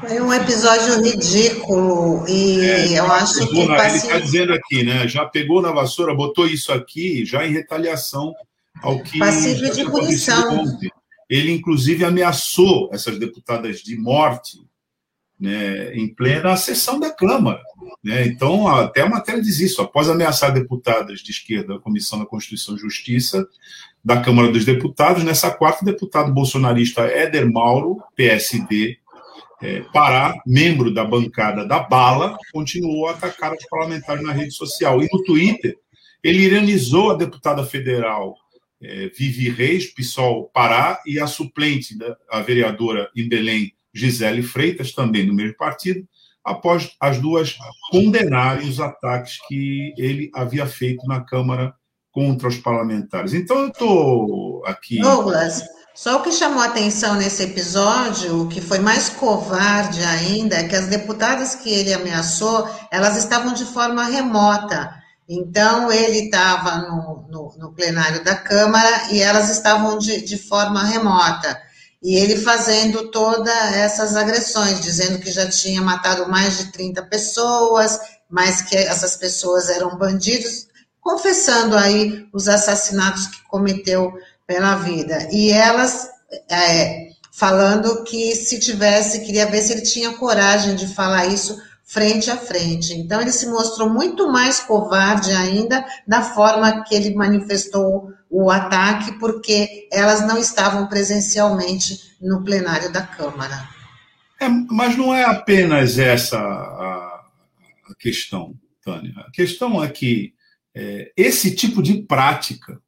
[0.00, 3.66] Foi um episódio ridículo e é, eu acho que.
[3.66, 5.06] Na, Ele está dizendo aqui, né?
[5.08, 8.34] Já pegou na vassoura, botou isso aqui, já em retaliação
[8.82, 9.18] ao que.
[9.18, 10.60] Passível de punição.
[10.60, 10.90] Ontem.
[11.28, 14.58] Ele, inclusive, ameaçou essas deputadas de morte
[15.38, 17.62] né, em plena sessão da Câmara.
[18.02, 18.26] Né?
[18.26, 19.80] Então, até a matéria diz isso.
[19.80, 23.46] Após ameaçar deputadas de esquerda da Comissão da Constituição e Justiça
[24.04, 28.98] da Câmara dos Deputados, nessa quarta, o deputado bolsonarista Éder Mauro, PSD,
[29.60, 35.02] é, Pará, membro da bancada da Bala, continuou a atacar os parlamentares na rede social.
[35.02, 35.76] E no Twitter,
[36.22, 38.36] ele ironizou a deputada federal
[38.82, 41.96] é, Vivi Reis, PSOL Pará, e a suplente,
[42.30, 46.06] a vereadora em Belém, Gisele Freitas, também do mesmo partido,
[46.44, 47.56] após as duas
[47.90, 51.74] condenarem os ataques que ele havia feito na Câmara
[52.12, 53.34] contra os parlamentares.
[53.34, 54.98] Então, eu estou aqui.
[55.00, 55.62] Douglas,
[55.94, 60.76] só o que chamou atenção nesse episódio, o que foi mais covarde ainda, é que
[60.76, 64.97] as deputadas que ele ameaçou, elas estavam de forma remota.
[65.28, 70.82] Então, ele estava no, no, no, plenário da Câmara e elas estavam de, de forma
[70.84, 71.60] remota.
[72.02, 78.00] E ele fazendo todas essas agressões, dizendo que já tinha matado mais de 30 pessoas,
[78.30, 80.68] mas que essas pessoas eram bandidos,
[81.00, 84.12] confessando aí os assassinatos que cometeu
[84.46, 85.28] pela vida.
[85.30, 86.08] E elas
[86.50, 92.30] é, falando que se tivesse, queria ver se ele tinha coragem de falar isso frente
[92.30, 92.92] a frente.
[92.92, 99.18] Então, ele se mostrou muito mais covarde ainda da forma que ele manifestou o ataque,
[99.18, 103.66] porque elas não estavam presencialmente no plenário da Câmara.
[104.38, 107.24] É, mas não é apenas essa a,
[107.98, 108.54] questão,
[108.84, 109.14] Tânia.
[109.26, 110.34] A questão é que
[110.74, 112.78] é, esse tipo de prática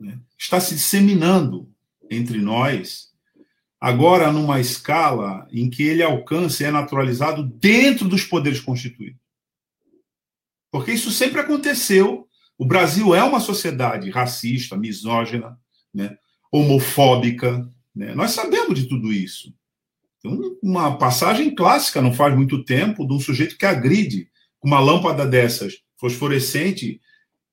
[0.00, 1.70] né, está se disseminando
[2.10, 3.09] entre nós
[3.80, 9.20] agora numa escala em que ele alcança e é naturalizado dentro dos poderes constituídos.
[10.70, 12.28] Porque isso sempre aconteceu.
[12.58, 15.58] O Brasil é uma sociedade racista, misógina,
[15.92, 16.16] né,
[16.52, 17.66] homofóbica.
[17.94, 18.14] Né?
[18.14, 19.54] Nós sabemos de tudo isso.
[20.18, 24.28] Então, uma passagem clássica, não faz muito tempo, de um sujeito que agride
[24.58, 27.00] com uma lâmpada dessas fosforescente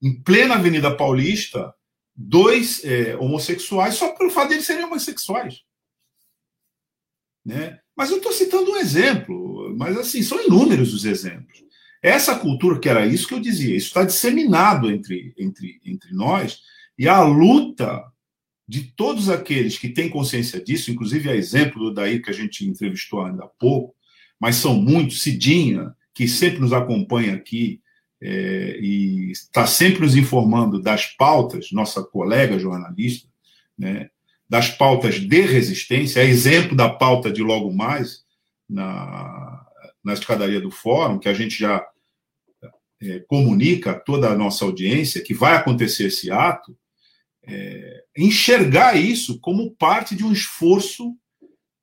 [0.01, 1.73] em plena Avenida Paulista
[2.15, 5.61] dois é, homossexuais só pelo fato de eles serem homossexuais.
[7.47, 7.79] Né?
[7.95, 11.63] Mas eu estou citando um exemplo, mas assim, são inúmeros os exemplos.
[12.03, 16.59] Essa cultura, que era isso que eu dizia, isso está disseminado entre, entre, entre nós,
[16.99, 18.03] e a luta
[18.67, 22.67] de todos aqueles que têm consciência disso, inclusive a exemplo do Daí que a gente
[22.67, 23.95] entrevistou ainda há pouco,
[24.37, 27.79] mas são muitos, Cidinha, que sempre nos acompanha aqui,
[28.19, 33.29] é, e está sempre nos informando das pautas, nossa colega jornalista,
[33.77, 34.09] né,
[34.49, 38.23] das pautas de resistência, é exemplo da pauta de logo mais
[38.69, 39.65] na,
[40.03, 41.85] na escadaria do fórum, que a gente já
[43.01, 46.77] é, comunica a toda a nossa audiência que vai acontecer esse ato,
[47.45, 51.15] é, enxergar isso como parte de um esforço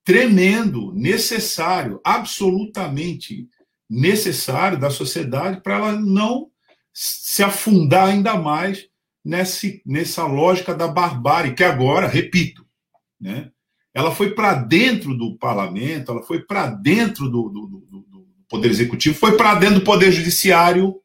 [0.04, 3.48] tremendo, necessário, absolutamente
[3.88, 6.50] necessário da sociedade para ela não
[6.92, 8.88] se afundar ainda mais
[9.24, 12.66] nesse, nessa lógica da barbárie, que agora, repito,
[13.18, 13.50] né,
[13.94, 18.68] ela foi para dentro do parlamento, ela foi para dentro do, do, do, do, Poder
[18.68, 21.00] Executivo, foi para dentro do Poder Judiciário.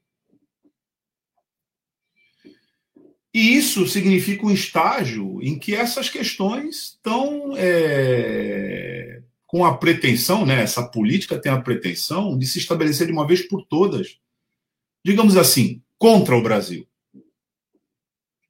[3.34, 10.62] E isso significa um estágio em que essas questões estão é, com a pretensão, né,
[10.62, 14.20] essa política tem a pretensão de se estabelecer de uma vez por todas,
[15.06, 16.89] digamos assim, contra o Brasil.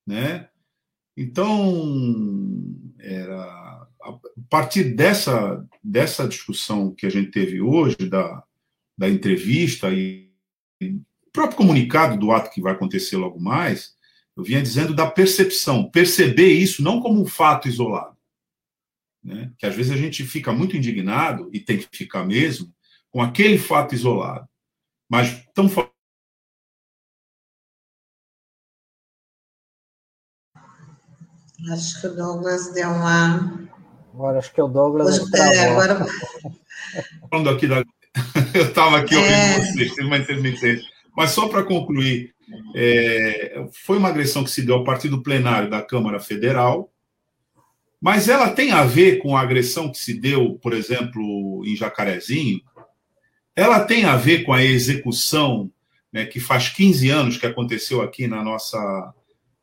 [0.09, 0.49] Né?
[1.15, 2.65] Então,
[2.97, 4.19] era a
[4.49, 8.43] partir dessa, dessa discussão que a gente teve hoje, da,
[8.97, 10.31] da entrevista e
[11.31, 13.93] próprio comunicado do ato que vai acontecer logo mais,
[14.35, 18.17] eu vinha dizendo da percepção, perceber isso não como um fato isolado,
[19.23, 19.53] né?
[19.59, 22.73] que às vezes a gente fica muito indignado, e tem que ficar mesmo,
[23.11, 24.49] com aquele fato isolado.
[25.07, 25.71] Mas estamos
[31.71, 33.67] Acho que o Douglas deu uma.
[34.13, 35.19] Agora, acho que é o Douglas.
[35.33, 36.05] É, agora...
[37.29, 37.83] Falando aqui da.
[38.53, 39.59] Eu estava aqui ouvindo é...
[39.59, 40.87] vocês, teve uma intermitência.
[41.15, 42.33] Mas só para concluir,
[42.75, 43.65] é...
[43.71, 46.89] foi uma agressão que se deu a partir do plenário da Câmara Federal,
[48.01, 52.61] mas ela tem a ver com a agressão que se deu, por exemplo, em Jacarezinho?
[53.55, 55.69] Ela tem a ver com a execução
[56.11, 59.13] né, que faz 15 anos que aconteceu aqui na nossa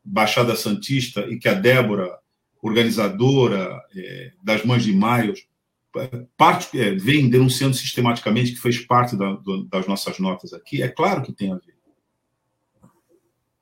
[0.07, 2.17] Baixada Santista e que a Débora,
[2.61, 5.33] organizadora é, das Mães de Maio,
[6.35, 10.81] parte, é, vem denunciando sistematicamente, que fez parte da, do, das nossas notas aqui?
[10.81, 11.75] É claro que tem a ver.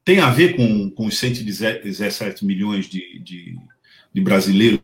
[0.03, 3.57] Tem a ver com, com os 117 milhões de, de
[4.15, 4.79] de brasileiros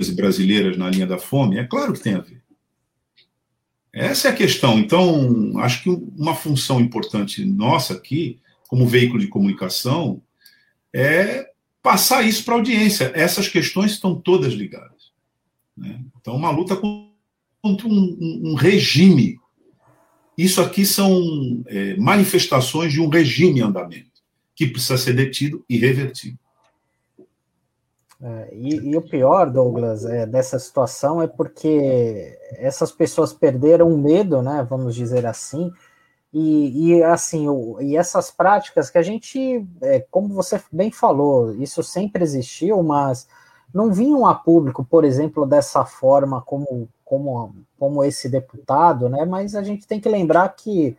[0.00, 1.58] e brasileiras na linha da fome?
[1.58, 2.42] É claro que tem a ver.
[3.92, 4.80] Essa é a questão.
[4.80, 10.20] Então, acho que uma função importante nossa aqui, como veículo de comunicação,
[10.94, 11.50] é
[11.82, 13.12] passar isso para a audiência.
[13.14, 15.12] Essas questões estão todas ligadas.
[15.76, 16.00] Né?
[16.20, 19.38] Então, uma luta contra um, um, regime.
[20.36, 24.22] Isso aqui são é, manifestações de um regime em andamento,
[24.54, 26.38] que precisa ser detido e revertido.
[28.20, 33.98] É, e, e, o pior, Douglas, é, dessa situação é porque essas pessoas perderam o
[33.98, 34.64] medo, né?
[34.68, 35.72] Vamos dizer assim,
[36.32, 41.54] e, e assim, o, e essas práticas que a gente, é, como você bem falou,
[41.56, 43.28] isso sempre existiu, mas
[43.72, 49.26] não vinham a público, por exemplo, dessa forma como, como, como esse deputado, né?
[49.26, 50.96] Mas a gente tem que lembrar que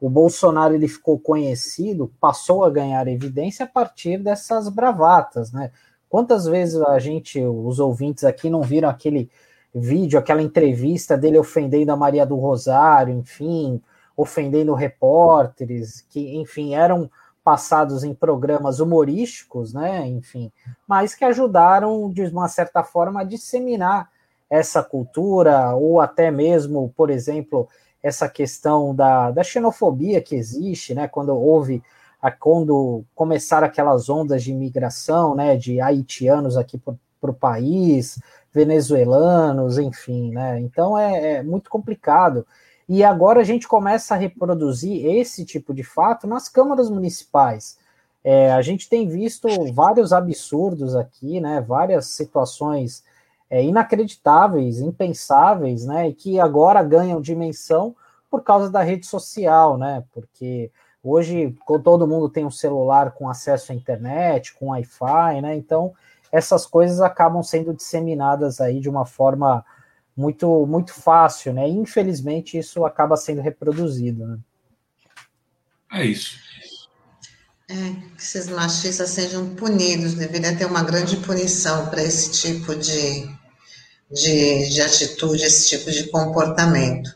[0.00, 5.72] o Bolsonaro ele ficou conhecido, passou a ganhar evidência a partir dessas bravatas, né?
[6.08, 9.28] Quantas vezes a gente, os ouvintes aqui, não viram aquele
[9.74, 13.82] vídeo, aquela entrevista dele ofendendo a Maria do Rosário, enfim,
[14.16, 17.10] ofendendo repórteres, que, enfim, eram
[17.44, 20.50] passados em programas humorísticos, né, enfim,
[20.86, 24.10] mas que ajudaram, de uma certa forma, a disseminar
[24.50, 27.68] essa cultura, ou até mesmo, por exemplo,
[28.02, 31.82] essa questão da, da xenofobia que existe, né, quando houve
[32.20, 38.18] a, quando começaram aquelas ondas de imigração, né, de haitianos aqui para o país,
[38.52, 40.58] venezuelanos, enfim, né?
[40.60, 42.46] Então é, é, muito complicado.
[42.88, 47.78] E agora a gente começa a reproduzir esse tipo de fato nas câmaras municipais.
[48.22, 51.60] É, a gente tem visto vários absurdos aqui, né?
[51.60, 53.04] Várias situações
[53.50, 56.08] é, inacreditáveis, impensáveis, né?
[56.08, 57.94] E que agora ganham dimensão
[58.30, 60.04] por causa da rede social, né?
[60.12, 60.70] Porque
[61.08, 65.54] Hoje todo mundo tem um celular com acesso à internet, com Wi-Fi, né?
[65.54, 65.94] Então
[66.32, 69.64] essas coisas acabam sendo disseminadas aí de uma forma
[70.16, 71.68] muito muito fácil, né?
[71.68, 74.38] Infelizmente isso acaba sendo reproduzido, né?
[75.92, 76.38] É isso.
[77.68, 83.28] É, que esses machistas sejam punidos, deveria ter uma grande punição para esse tipo de,
[84.10, 87.10] de, de atitude, esse tipo de comportamento.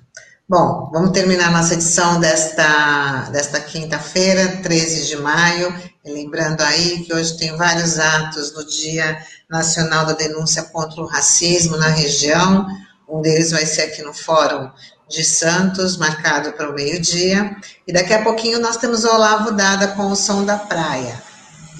[0.48, 5.72] Bom, vamos terminar nossa edição desta, desta quinta-feira, 13 de maio.
[6.04, 11.06] E lembrando aí que hoje tem vários atos no Dia Nacional da Denúncia contra o
[11.06, 12.66] Racismo na região.
[13.10, 14.70] Um deles vai ser aqui no Fórum
[15.08, 17.56] de Santos, marcado para o meio-dia.
[17.86, 21.20] E daqui a pouquinho nós temos o Olavo Dada com o Som da Praia.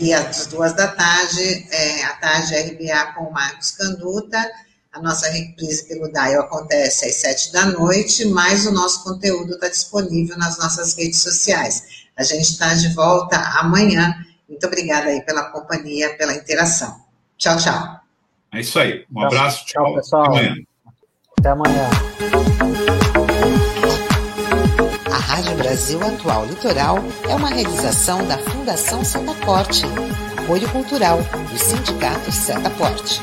[0.01, 4.51] E às duas da tarde, é, a tarde RBA com o Marcos Canduta.
[4.93, 9.69] A nossa reprise pelo DAIO acontece às sete da noite, mas o nosso conteúdo está
[9.69, 11.85] disponível nas nossas redes sociais.
[12.17, 14.13] A gente está de volta amanhã.
[14.49, 17.05] Muito obrigada aí pela companhia, pela interação.
[17.39, 18.01] Tchau, tchau.
[18.53, 19.07] É isso aí.
[19.15, 19.65] Um abraço.
[19.67, 20.25] Tchau, tchau pessoal.
[20.25, 20.70] Até amanhã.
[21.41, 21.89] Até amanhã.
[25.11, 29.87] A Rádio Brasil Atual Litoral é uma realização da Fundação Santa Porte,
[30.37, 31.19] apoio cultural
[31.51, 33.23] do Sindicato Santa Porte.